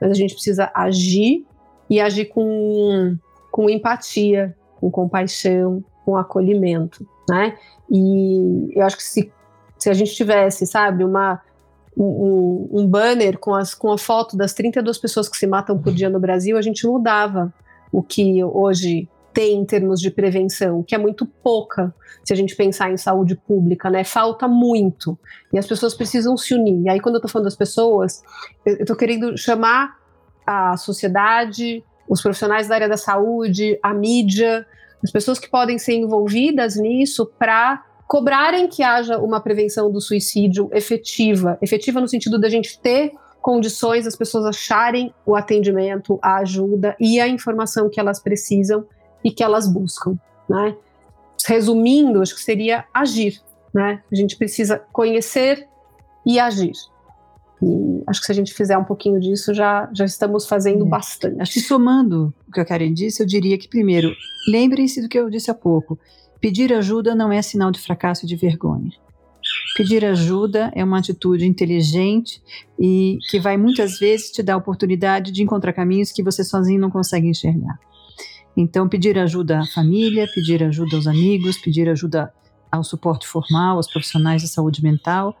mas 0.00 0.10
a 0.10 0.14
gente 0.14 0.34
precisa 0.34 0.70
agir 0.74 1.44
e 1.90 2.00
agir 2.00 2.26
com, 2.26 3.16
com 3.50 3.68
empatia, 3.68 4.56
com 4.80 4.90
compaixão, 4.90 5.84
com 6.04 6.16
acolhimento, 6.16 7.06
né? 7.28 7.56
E 7.90 8.70
eu 8.74 8.86
acho 8.86 8.96
que 8.96 9.02
se, 9.02 9.32
se 9.76 9.90
a 9.90 9.92
gente 9.92 10.14
tivesse, 10.14 10.66
sabe, 10.66 11.04
uma 11.04 11.40
um, 11.96 12.86
banner 12.86 13.38
com, 13.38 13.54
as, 13.54 13.74
com 13.74 13.92
a 13.92 13.98
foto 13.98 14.36
das 14.36 14.52
32 14.54 14.98
pessoas 14.98 15.28
que 15.28 15.36
se 15.36 15.46
matam 15.46 15.78
por 15.78 15.92
dia 15.92 16.08
no 16.08 16.18
Brasil, 16.18 16.56
a 16.56 16.62
gente 16.62 16.86
mudava 16.86 17.52
o 17.92 18.02
que 18.02 18.42
hoje 18.42 19.08
tem 19.32 19.58
em 19.58 19.64
termos 19.64 20.00
de 20.00 20.10
prevenção, 20.10 20.82
que 20.82 20.94
é 20.94 20.98
muito 20.98 21.26
pouca 21.26 21.94
se 22.24 22.32
a 22.32 22.36
gente 22.36 22.54
pensar 22.54 22.90
em 22.90 22.96
saúde 22.96 23.34
pública, 23.34 23.90
né? 23.90 24.04
Falta 24.04 24.46
muito. 24.46 25.18
E 25.52 25.58
as 25.58 25.66
pessoas 25.66 25.94
precisam 25.94 26.36
se 26.36 26.54
unir. 26.54 26.82
E 26.82 26.88
aí, 26.88 27.00
quando 27.00 27.16
eu 27.16 27.20
tô 27.20 27.28
falando 27.28 27.46
das 27.46 27.56
pessoas, 27.56 28.22
eu 28.64 28.84
tô 28.84 28.94
querendo 28.94 29.36
chamar 29.36 29.96
a 30.46 30.76
sociedade, 30.76 31.82
os 32.08 32.20
profissionais 32.20 32.68
da 32.68 32.74
área 32.74 32.88
da 32.88 32.96
saúde, 32.96 33.78
a 33.82 33.92
mídia, 33.94 34.66
as 35.02 35.10
pessoas 35.10 35.38
que 35.38 35.48
podem 35.48 35.78
ser 35.78 35.94
envolvidas 35.94 36.76
nisso 36.76 37.26
para 37.38 37.82
cobrarem 38.12 38.68
que 38.68 38.82
haja 38.82 39.18
uma 39.18 39.40
prevenção 39.40 39.90
do 39.90 39.98
suicídio 39.98 40.68
efetiva, 40.70 41.56
efetiva 41.62 41.98
no 41.98 42.06
sentido 42.06 42.38
da 42.38 42.46
gente 42.46 42.78
ter 42.78 43.10
condições 43.40 44.06
as 44.06 44.14
pessoas 44.14 44.44
acharem 44.44 45.14
o 45.24 45.34
atendimento, 45.34 46.18
a 46.20 46.36
ajuda 46.40 46.94
e 47.00 47.18
a 47.18 47.26
informação 47.26 47.88
que 47.88 47.98
elas 47.98 48.20
precisam 48.20 48.84
e 49.24 49.30
que 49.30 49.42
elas 49.42 49.66
buscam, 49.66 50.14
né? 50.46 50.76
Resumindo, 51.46 52.20
acho 52.20 52.34
que 52.34 52.42
seria 52.42 52.84
agir, 52.92 53.40
né? 53.72 54.02
A 54.12 54.14
gente 54.14 54.36
precisa 54.36 54.82
conhecer 54.92 55.66
e 56.26 56.38
agir. 56.38 56.74
E 57.62 58.02
acho 58.06 58.20
que 58.20 58.26
se 58.26 58.32
a 58.32 58.34
gente 58.34 58.52
fizer 58.52 58.76
um 58.76 58.84
pouquinho 58.84 59.18
disso, 59.20 59.54
já, 59.54 59.88
já 59.90 60.04
estamos 60.04 60.46
fazendo 60.46 60.84
é. 60.84 60.88
bastante. 60.88 61.40
Acho 61.40 61.54
que 61.54 61.60
somando 61.60 62.34
o 62.46 62.52
que 62.52 62.60
a 62.60 62.64
Karen 62.66 62.92
disse, 62.92 63.22
eu 63.22 63.26
diria 63.26 63.56
que, 63.56 63.68
primeiro, 63.68 64.12
lembrem-se 64.46 65.00
do 65.00 65.08
que 65.08 65.18
eu 65.18 65.30
disse 65.30 65.50
há 65.50 65.54
pouco. 65.54 65.98
Pedir 66.42 66.72
ajuda 66.72 67.14
não 67.14 67.30
é 67.32 67.40
sinal 67.40 67.70
de 67.70 67.78
fracasso 67.78 68.26
e 68.26 68.28
de 68.28 68.34
vergonha. 68.34 68.90
Pedir 69.76 70.04
ajuda 70.04 70.72
é 70.74 70.82
uma 70.82 70.98
atitude 70.98 71.46
inteligente 71.46 72.42
e 72.76 73.16
que 73.30 73.38
vai 73.38 73.56
muitas 73.56 73.96
vezes 74.00 74.32
te 74.32 74.42
dar 74.42 74.54
a 74.54 74.56
oportunidade 74.56 75.30
de 75.30 75.40
encontrar 75.40 75.72
caminhos 75.72 76.10
que 76.10 76.20
você 76.20 76.42
sozinho 76.42 76.80
não 76.80 76.90
consegue 76.90 77.28
enxergar. 77.28 77.78
Então, 78.56 78.88
pedir 78.88 79.16
ajuda 79.20 79.60
à 79.60 79.66
família, 79.66 80.28
pedir 80.34 80.64
ajuda 80.64 80.96
aos 80.96 81.06
amigos, 81.06 81.58
pedir 81.58 81.88
ajuda 81.88 82.34
ao 82.72 82.82
suporte 82.82 83.24
formal, 83.26 83.76
aos 83.76 83.90
profissionais 83.90 84.42
da 84.42 84.48
saúde 84.48 84.82
mental, 84.82 85.36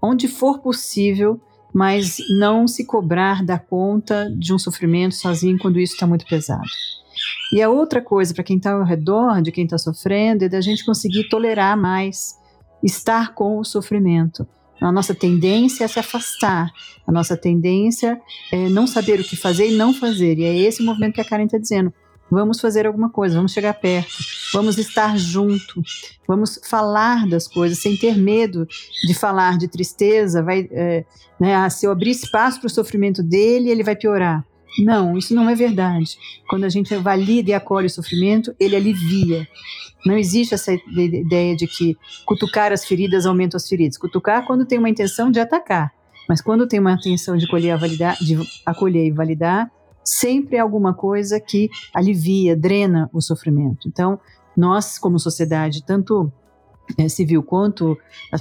onde 0.00 0.28
for 0.28 0.60
possível, 0.60 1.40
mas 1.74 2.18
não 2.38 2.68
se 2.68 2.86
cobrar 2.86 3.44
da 3.44 3.58
conta 3.58 4.32
de 4.38 4.54
um 4.54 4.58
sofrimento 4.58 5.16
sozinho 5.16 5.58
quando 5.58 5.80
isso 5.80 5.94
está 5.94 6.06
muito 6.06 6.24
pesado. 6.26 6.62
E 7.52 7.62
a 7.62 7.68
outra 7.68 8.00
coisa, 8.02 8.34
para 8.34 8.44
quem 8.44 8.56
está 8.56 8.72
ao 8.72 8.84
redor 8.84 9.40
de 9.42 9.52
quem 9.52 9.64
está 9.64 9.78
sofrendo, 9.78 10.44
é 10.44 10.48
da 10.48 10.60
gente 10.60 10.84
conseguir 10.84 11.28
tolerar 11.28 11.76
mais, 11.76 12.34
estar 12.82 13.34
com 13.34 13.58
o 13.58 13.64
sofrimento. 13.64 14.46
A 14.80 14.90
nossa 14.90 15.14
tendência 15.14 15.84
é 15.84 15.88
se 15.88 15.98
afastar, 15.98 16.70
a 17.06 17.12
nossa 17.12 17.36
tendência 17.36 18.20
é 18.52 18.68
não 18.68 18.86
saber 18.86 19.20
o 19.20 19.24
que 19.24 19.36
fazer 19.36 19.70
e 19.70 19.76
não 19.76 19.94
fazer. 19.94 20.38
E 20.38 20.44
é 20.44 20.54
esse 20.56 20.82
o 20.82 20.84
movimento 20.84 21.14
que 21.14 21.20
a 21.20 21.24
Karen 21.24 21.44
está 21.44 21.58
dizendo. 21.58 21.92
Vamos 22.30 22.60
fazer 22.60 22.86
alguma 22.86 23.10
coisa, 23.10 23.36
vamos 23.36 23.52
chegar 23.52 23.74
perto, 23.74 24.16
vamos 24.52 24.78
estar 24.78 25.16
junto, 25.16 25.82
vamos 26.26 26.58
falar 26.68 27.28
das 27.28 27.46
coisas 27.46 27.78
sem 27.78 27.96
ter 27.96 28.16
medo 28.16 28.66
de 29.06 29.14
falar 29.14 29.58
de 29.58 29.68
tristeza. 29.68 30.42
Vai, 30.42 30.68
é, 30.72 31.04
né, 31.38 31.54
ah, 31.54 31.70
se 31.70 31.86
eu 31.86 31.92
abrir 31.92 32.10
espaço 32.10 32.58
para 32.58 32.66
o 32.66 32.70
sofrimento 32.70 33.22
dele, 33.22 33.70
ele 33.70 33.84
vai 33.84 33.94
piorar. 33.94 34.44
Não, 34.78 35.16
isso 35.16 35.34
não 35.34 35.48
é 35.48 35.54
verdade. 35.54 36.16
Quando 36.48 36.64
a 36.64 36.68
gente 36.68 36.94
valida 36.96 37.50
e 37.50 37.54
acolhe 37.54 37.86
o 37.86 37.90
sofrimento, 37.90 38.54
ele 38.58 38.74
alivia. 38.74 39.46
Não 40.04 40.16
existe 40.16 40.54
essa 40.54 40.72
ideia 40.72 41.56
de 41.56 41.66
que 41.66 41.96
cutucar 42.26 42.72
as 42.72 42.84
feridas 42.84 43.24
aumenta 43.24 43.56
as 43.56 43.68
feridas. 43.68 43.96
Cutucar 43.96 44.46
quando 44.46 44.66
tem 44.66 44.78
uma 44.78 44.90
intenção 44.90 45.30
de 45.30 45.40
atacar, 45.40 45.92
mas 46.28 46.40
quando 46.40 46.66
tem 46.66 46.80
uma 46.80 46.92
intenção 46.92 47.36
de, 47.36 47.46
validar, 47.46 48.16
de 48.18 48.38
acolher 48.66 49.06
e 49.06 49.12
validar, 49.12 49.70
sempre 50.04 50.56
é 50.56 50.60
alguma 50.60 50.92
coisa 50.92 51.40
que 51.40 51.70
alivia, 51.94 52.56
drena 52.56 53.08
o 53.12 53.20
sofrimento. 53.20 53.88
Então, 53.88 54.20
nós, 54.56 54.98
como 54.98 55.18
sociedade, 55.18 55.84
tanto 55.84 56.30
é, 56.98 57.08
civil 57.08 57.42
quanto 57.42 57.96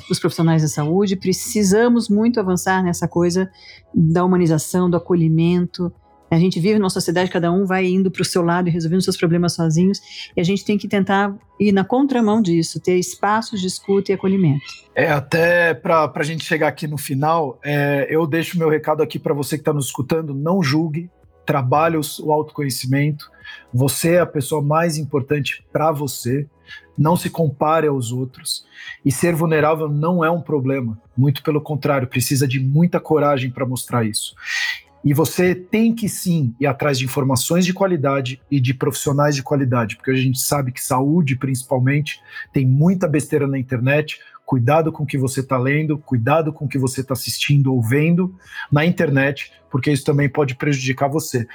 os 0.10 0.20
profissionais 0.20 0.62
da 0.62 0.68
saúde, 0.68 1.16
precisamos 1.16 2.10
muito 2.10 2.40
avançar 2.40 2.84
nessa 2.84 3.08
coisa 3.08 3.50
da 3.94 4.26
humanização, 4.26 4.90
do 4.90 4.98
acolhimento, 4.98 5.94
a 6.34 6.40
gente 6.40 6.60
vive 6.60 6.80
numa 6.80 6.90
sociedade, 6.90 7.30
cada 7.30 7.52
um 7.52 7.66
vai 7.66 7.86
indo 7.86 8.10
para 8.10 8.22
o 8.22 8.26
seu 8.26 8.42
lado 8.42 8.68
e 8.68 8.72
resolvendo 8.72 9.02
seus 9.02 9.18
problemas 9.18 9.54
sozinhos, 9.54 10.00
e 10.36 10.42
a 10.42 10.44
gente 10.44 10.66
tem 10.66 10.78
que 10.78 10.88
tentar 10.88 11.36
ir 11.60 11.72
na 11.72 11.84
contramão 11.84 12.42
disso, 12.42 12.80
ter 12.80 12.98
espaços 12.98 13.62
de 13.62 13.68
escuta 13.68 14.12
e 14.12 14.16
acolhimento. 14.16 14.64
É, 14.96 15.12
até 15.12 15.74
para 15.74 16.12
a 16.14 16.24
gente 16.24 16.44
chegar 16.44 16.68
aqui 16.68 16.88
no 16.88 16.98
final, 16.98 17.60
é, 17.64 18.08
eu 18.10 18.26
deixo 18.26 18.58
meu 18.58 18.70
recado 18.70 19.04
aqui 19.04 19.20
para 19.20 19.34
você 19.34 19.58
que 19.58 19.62
está 19.62 19.74
nos 19.74 19.86
escutando: 19.86 20.34
não 20.34 20.64
julgue, 20.64 21.10
trabalhe 21.46 21.98
o 21.98 22.32
autoconhecimento. 22.32 23.30
Você 23.74 24.14
é 24.14 24.20
a 24.20 24.26
pessoa 24.26 24.62
mais 24.62 24.98
importante 24.98 25.64
para 25.72 25.92
você. 25.92 26.48
Não 26.98 27.16
se 27.16 27.30
compare 27.30 27.88
aos 27.88 28.12
outros. 28.12 28.66
E 29.04 29.12
ser 29.12 29.36
vulnerável 29.36 29.90
não 29.90 30.24
é 30.24 30.30
um 30.30 30.42
problema. 30.42 31.00
Muito 31.18 31.44
pelo 31.44 31.60
contrário, 31.60 32.08
precisa 32.08 32.48
de 32.48 32.60
muita 32.60 33.00
coragem 33.00 33.50
para 33.50 33.66
mostrar 33.66 34.06
isso. 34.06 34.36
E 35.04 35.14
você 35.14 35.54
tem 35.54 35.94
que 35.94 36.08
sim 36.08 36.56
ir 36.60 36.66
atrás 36.66 36.98
de 36.98 37.06
informações 37.06 37.66
de 37.66 37.74
qualidade 37.74 38.42
e 38.50 38.60
de 38.60 38.74
profissionais 38.74 39.36
de 39.36 39.44
qualidade, 39.44 39.98
porque 39.98 40.12
a 40.12 40.16
gente 40.16 40.40
sabe 40.40 40.72
que 40.72 40.82
saúde, 40.82 41.36
principalmente, 41.36 42.22
tem 42.54 42.66
muita 42.66 43.08
besteira 43.08 43.46
na 43.46 43.60
internet. 43.60 44.20
Cuidado 44.46 44.92
com 44.92 45.04
o 45.04 45.06
que 45.06 45.18
você 45.18 45.40
está 45.40 45.58
lendo, 45.58 45.98
cuidado 45.98 46.54
com 46.54 46.66
o 46.66 46.68
que 46.68 46.78
você 46.78 47.02
está 47.02 47.14
assistindo 47.14 47.74
ou 47.74 47.82
vendo 47.82 48.36
na 48.72 48.86
internet, 48.86 49.52
porque 49.70 49.92
isso 49.92 50.04
também 50.04 50.30
pode 50.30 50.56
prejudicar 50.56 51.10
você. 51.10 51.48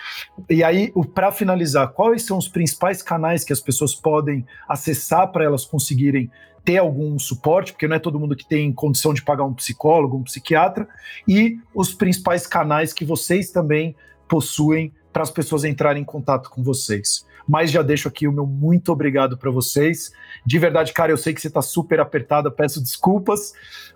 E 0.49 0.65
aí, 0.65 0.93
para 1.15 1.31
finalizar, 1.31 1.89
quais 1.89 2.23
são 2.23 2.39
os 2.39 2.49
principais 2.49 3.03
canais 3.03 3.45
que 3.45 3.53
as 3.53 3.61
pessoas 3.61 3.95
podem 3.95 4.45
acessar 4.69 5.31
para 5.31 5.45
elas 5.45 5.65
conseguirem 5.65 6.31
ter 6.65 6.79
algum 6.79 7.19
suporte, 7.19 7.73
porque 7.73 7.89
não 7.89 7.97
é 7.97 7.99
todo 7.99 8.19
mundo 8.19 8.37
que 8.37 8.47
tem 8.47 8.73
condição 8.73 9.15
de 9.15 9.23
pagar 9.23 9.45
um 9.45 9.55
psicólogo, 9.55 10.17
um 10.17 10.23
psiquiatra, 10.23 10.89
e 11.27 11.59
os 11.75 11.95
principais 11.95 12.47
canais 12.47 12.93
que 12.93 13.05
vocês 13.05 13.51
também 13.51 13.95
possuem 14.29 14.93
para 15.13 15.23
as 15.23 15.31
pessoas 15.31 15.65
entrarem 15.65 16.03
em 16.03 16.05
contato 16.05 16.51
com 16.51 16.63
vocês. 16.63 17.27
Mas 17.49 17.71
já 17.71 17.83
deixo 17.83 18.09
aqui 18.09 18.29
o 18.29 18.33
meu 18.33 18.47
muito 18.47 18.93
obrigado 18.93 19.39
para 19.39 19.51
vocês. 19.51 20.13
De 20.45 20.59
verdade, 20.59 20.93
cara, 20.93 21.11
eu 21.11 21.17
sei 21.17 21.33
que 21.33 21.41
você 21.41 21.49
está 21.49 21.63
super 21.63 21.99
apertada, 21.99 22.51
peço 22.51 22.83
desculpas, 22.83 23.53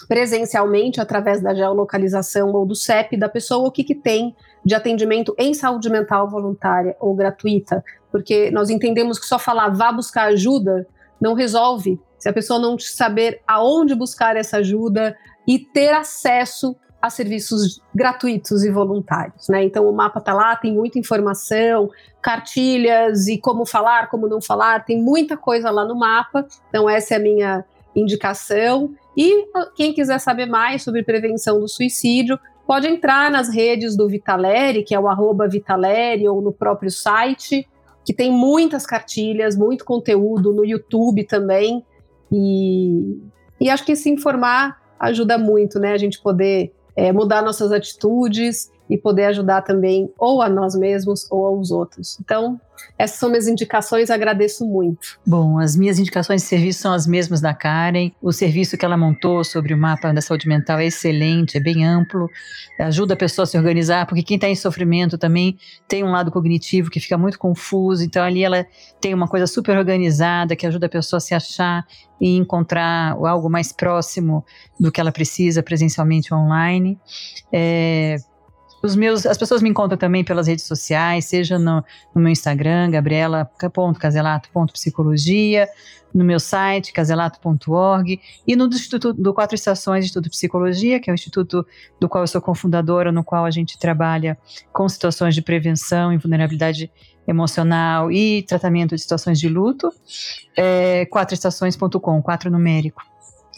presencialmente 0.08 1.00
através 1.00 1.42
da 1.42 1.54
geolocalização 1.54 2.52
ou 2.54 2.66
do 2.66 2.76
CEP 2.76 3.18
da 3.18 3.30
pessoa, 3.30 3.68
o 3.68 3.72
que, 3.72 3.84
que 3.84 3.96
tem 3.96 4.36
de 4.66 4.76
atendimento 4.76 5.36
em 5.38 5.54
saúde 5.54 5.90
mental 5.90 6.30
voluntária 6.30 6.96
ou 7.00 7.16
gratuita, 7.16 7.84
porque 8.12 8.52
nós 8.52 8.70
entendemos 8.70 9.20
que 9.20 9.26
só 9.26 9.38
falar 9.38 9.70
vá 9.70 9.92
buscar 9.92 10.28
ajuda 10.28 10.88
não 11.20 11.34
resolve. 11.34 12.00
Se 12.18 12.28
a 12.28 12.34
pessoa 12.34 12.60
não 12.60 12.78
saber 12.78 13.42
aonde 13.48 13.96
buscar 13.96 14.36
essa 14.36 14.58
ajuda 14.58 15.16
e 15.48 15.60
ter 15.60 15.94
acesso 15.94 16.76
a 17.02 17.10
serviços 17.10 17.82
gratuitos 17.94 18.64
e 18.64 18.72
voluntários, 18.72 19.50
né? 19.50 19.64
Então 19.66 19.90
o 19.90 19.92
mapa 19.92 20.22
tá 20.22 20.34
lá, 20.34 20.56
tem 20.56 20.74
muita 20.74 20.98
informação, 20.98 21.90
cartilhas 22.22 23.28
e 23.28 23.38
como 23.38 23.66
falar, 23.66 24.10
como 24.10 24.28
não 24.28 24.42
falar, 24.42 24.86
tem 24.86 25.02
muita 25.02 25.36
coisa 25.36 25.70
lá 25.70 25.84
no 25.84 25.96
mapa. 25.96 26.46
Então 26.70 26.90
essa 26.90 27.14
é 27.14 27.18
a 27.18 27.20
minha 27.20 27.66
indicação. 27.96 28.94
E 29.16 29.48
quem 29.76 29.94
quiser 29.94 30.20
saber 30.20 30.46
mais 30.46 30.84
sobre 30.84 31.04
prevenção 31.04 31.60
do 31.60 31.68
suicídio, 31.68 32.40
pode 32.66 32.88
entrar 32.88 33.30
nas 33.30 33.54
redes 33.54 33.96
do 33.96 34.08
Vitaleri, 34.08 34.84
que 34.84 34.96
é 34.96 35.00
o 35.00 35.08
arroba 35.08 35.48
Vitaleri, 35.48 36.28
ou 36.28 36.42
no 36.42 36.52
próprio 36.52 36.90
site, 36.90 37.68
que 38.06 38.14
tem 38.14 38.32
muitas 38.32 38.86
cartilhas, 38.86 39.56
muito 39.56 39.86
conteúdo 39.86 40.52
no 40.52 40.66
YouTube 40.66 41.24
também. 41.26 41.86
E, 42.32 43.22
e 43.60 43.70
acho 43.70 43.86
que 43.86 43.96
se 43.96 44.10
informar 44.10 44.82
ajuda 45.00 45.38
muito, 45.38 45.80
né? 45.80 45.94
A 45.94 45.98
gente 45.98 46.22
poder 46.22 46.74
é, 46.96 47.12
mudar 47.12 47.42
nossas 47.42 47.72
atitudes 47.72 48.72
e 48.90 48.98
poder 48.98 49.26
ajudar 49.26 49.62
também 49.62 50.12
ou 50.18 50.42
a 50.42 50.50
nós 50.50 50.76
mesmos 50.76 51.30
ou 51.32 51.46
aos 51.46 51.72
outros. 51.72 52.18
Então, 52.20 52.60
essas 52.98 53.18
são 53.18 53.30
minhas 53.30 53.48
indicações, 53.48 54.10
agradeço 54.10 54.66
muito. 54.66 55.20
Bom, 55.26 55.58
as 55.58 55.76
minhas 55.76 56.00
indicações 56.00 56.42
de 56.42 56.48
serviço 56.48 56.82
são 56.82 56.94
as 56.94 57.08
mesmas 57.08 57.42
da 57.42 57.54
Karen. 57.54 58.12
O 58.22 58.32
serviço 58.32 58.78
que 58.78 58.86
ela 58.86 58.98
montou 58.98 59.44
sobre 59.44 59.74
o 59.74 59.78
mapa 59.78 60.14
da 60.14 60.22
saúde 60.22 60.48
mental 60.48 60.80
é 60.80 60.86
excelente, 60.86 61.58
é 61.58 61.60
bem 61.60 61.86
amplo, 61.86 62.30
ajuda 62.80 63.14
a 63.14 63.18
pessoa 63.18 63.44
a 63.44 63.46
se 63.46 63.58
organizar, 63.58 64.06
porque 64.06 64.24
quem 64.24 64.36
está 64.36 64.48
em 64.48 64.56
sofrimento 64.56 65.18
também 65.18 65.58
tem 65.88 66.04
um 66.04 66.12
lado 66.12 66.32
cognitivo 66.32 66.90
que 66.90 67.00
fica 67.00 67.18
muito 67.18 67.40
confuso, 67.40 68.04
então 68.04 68.24
ali 68.24 68.44
ela 68.44 68.66
tem 69.00 69.14
uma 69.14 69.28
coisa 69.28 69.48
super 69.48 69.78
organizada 69.78 70.56
que 70.56 70.68
ajuda 70.68 70.88
a 70.88 70.90
pessoa 70.90 71.18
a 71.18 71.22
se 71.22 71.34
achar 71.34 71.86
e 72.20 72.38
encontrar 72.38 73.14
algo 73.14 73.50
mais 73.50 73.72
próximo 73.72 74.46
do 74.80 74.92
que 74.92 75.02
ela 75.02 75.12
precisa 75.12 75.62
presencialmente 75.62 76.34
online. 76.34 76.98
É, 77.52 78.18
os 78.84 78.96
meus, 78.98 79.26
as 79.26 79.38
pessoas 79.38 79.62
me 79.62 79.70
encontram 79.70 79.98
também 79.98 80.26
pelas 80.26 80.48
redes 80.48 80.66
sociais, 80.66 81.24
seja 81.26 81.58
no, 81.58 81.82
no 82.14 82.22
meu 82.22 82.30
Instagram, 82.30 82.92
gabriela.caselato.psicologia, 82.92 85.70
no 86.14 86.26
meu 86.26 86.38
site, 86.38 86.92
caselato.org, 86.92 88.20
e 88.46 88.58
no 88.58 88.68
do 88.68 88.76
Instituto 88.76 89.14
do 89.14 89.34
Quatro 89.34 89.56
Estações 89.56 90.04
Instituto 90.04 90.26
de 90.26 90.32
Psicologia, 90.32 91.00
que 91.00 91.10
é 91.10 91.14
o 91.14 91.16
instituto 91.16 91.66
do 91.98 92.10
qual 92.10 92.26
eu 92.26 92.28
sou 92.28 92.42
cofundadora, 92.42 93.10
no 93.10 93.24
qual 93.24 93.46
a 93.46 93.52
gente 93.52 93.80
trabalha 93.80 94.38
com 94.74 94.90
situações 94.90 95.34
de 95.34 95.42
prevenção 95.42 96.12
e 96.12 96.18
vulnerabilidade 96.18 96.92
emocional 97.26 98.12
e 98.12 98.44
tratamento 98.44 98.96
de 98.96 99.02
situações 99.02 99.40
de 99.40 99.48
luto, 99.48 99.90
é, 100.58 101.06
quatroestações.com, 101.06 102.22
quatro 102.22 102.52
numérico. 102.52 103.13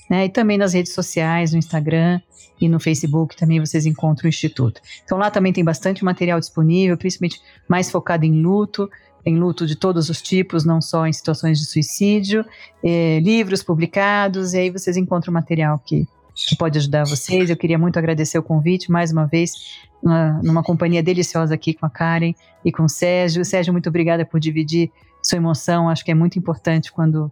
Né? 0.10 0.26
E 0.26 0.30
também 0.30 0.58
nas 0.58 0.74
redes 0.74 0.93
sociais, 0.93 1.51
no 1.51 1.58
Instagram 1.58 2.20
e 2.60 2.70
no 2.70 2.80
Facebook 2.80 3.36
também 3.36 3.60
vocês 3.60 3.86
encontram 3.86 4.28
o 4.28 4.30
Instituto. 4.30 4.82
Então 5.03 5.18
lá 5.18 5.30
também 5.30 5.51
tem 5.51 5.64
bastante 5.64 6.03
material 6.03 6.39
disponível, 6.39 6.97
principalmente 6.97 7.41
mais 7.68 7.89
focado 7.89 8.26
em 8.26 8.41
luto, 8.41 8.89
em 9.26 9.38
luto 9.38 9.66
de 9.66 9.76
todos 9.76 10.10
os 10.10 10.22
tipos, 10.22 10.64
não 10.64 10.82
só 10.82 11.08
em 11.08 11.14
situações 11.14 11.60
de 11.60 11.66
suicídio, 11.66 12.45
eh, 12.84 13.20
livros 13.22 13.64
publicados, 13.64 14.53
e 14.53 14.60
aí 14.60 14.70
vocês 14.70 14.95
encontram 14.95 15.34
material 15.34 15.80
que, 15.80 16.08
que 16.34 16.56
pode 16.56 16.78
ajudar 16.78 17.06
vocês. 17.06 17.49
Eu 17.49 17.58
queria 17.58 17.78
muito 17.78 17.97
agradecer 17.97 18.38
o 18.38 18.43
convite, 18.43 18.91
mais 18.91 19.12
uma 19.12 19.26
vez, 19.26 19.53
numa, 20.01 20.39
numa 20.43 20.64
companhia 20.64 21.01
deliciosa 21.01 21.56
aqui 21.56 21.74
com 21.74 21.88
a 21.88 21.89
Karen 21.89 22.34
e 22.64 22.72
com 22.72 22.84
o 22.84 22.89
Sérgio. 22.89 23.43
Sérgio, 23.43 23.74
muito 23.74 23.89
obrigada 23.89 24.24
por 24.24 24.39
dividir 24.39 24.91
sua 25.24 25.38
emoção, 25.38 25.89
acho 25.89 26.06
que 26.06 26.12
é 26.12 26.16
muito 26.16 26.38
importante 26.38 26.91
quando 26.91 27.32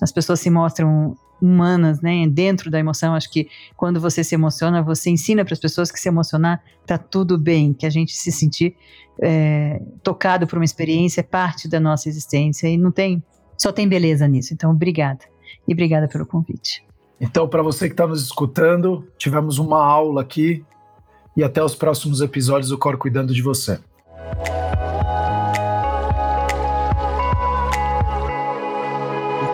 as 0.00 0.12
pessoas 0.12 0.40
se 0.40 0.50
mostram 0.50 1.16
humanas, 1.40 2.00
né, 2.00 2.26
dentro 2.28 2.70
da 2.70 2.78
emoção. 2.78 3.14
Acho 3.14 3.30
que 3.30 3.48
quando 3.76 4.00
você 4.00 4.22
se 4.22 4.34
emociona, 4.34 4.82
você 4.82 5.10
ensina 5.10 5.44
para 5.44 5.54
as 5.54 5.60
pessoas 5.60 5.90
que 5.90 5.98
se 5.98 6.08
emocionar 6.08 6.62
tá 6.86 6.98
tudo 6.98 7.38
bem, 7.38 7.72
que 7.72 7.86
a 7.86 7.90
gente 7.90 8.12
se 8.14 8.30
sentir 8.30 8.76
é, 9.22 9.80
tocado 10.02 10.46
por 10.46 10.58
uma 10.58 10.64
experiência 10.64 11.20
é 11.20 11.24
parte 11.24 11.68
da 11.68 11.80
nossa 11.80 12.08
existência 12.08 12.68
e 12.68 12.76
não 12.76 12.90
tem, 12.90 13.22
só 13.56 13.72
tem 13.72 13.88
beleza 13.88 14.26
nisso. 14.26 14.52
Então, 14.52 14.70
obrigada 14.70 15.24
e 15.66 15.72
obrigada 15.72 16.08
pelo 16.08 16.26
convite. 16.26 16.84
Então, 17.20 17.46
para 17.48 17.62
você 17.62 17.86
que 17.86 17.92
está 17.92 18.06
nos 18.06 18.22
escutando, 18.22 19.06
tivemos 19.18 19.58
uma 19.58 19.84
aula 19.84 20.22
aqui 20.22 20.64
e 21.36 21.44
até 21.44 21.62
os 21.62 21.74
próximos 21.74 22.20
episódios 22.20 22.70
do 22.70 22.78
Cor 22.78 22.96
Cuidando 22.96 23.34
de 23.34 23.42
Você. 23.42 23.78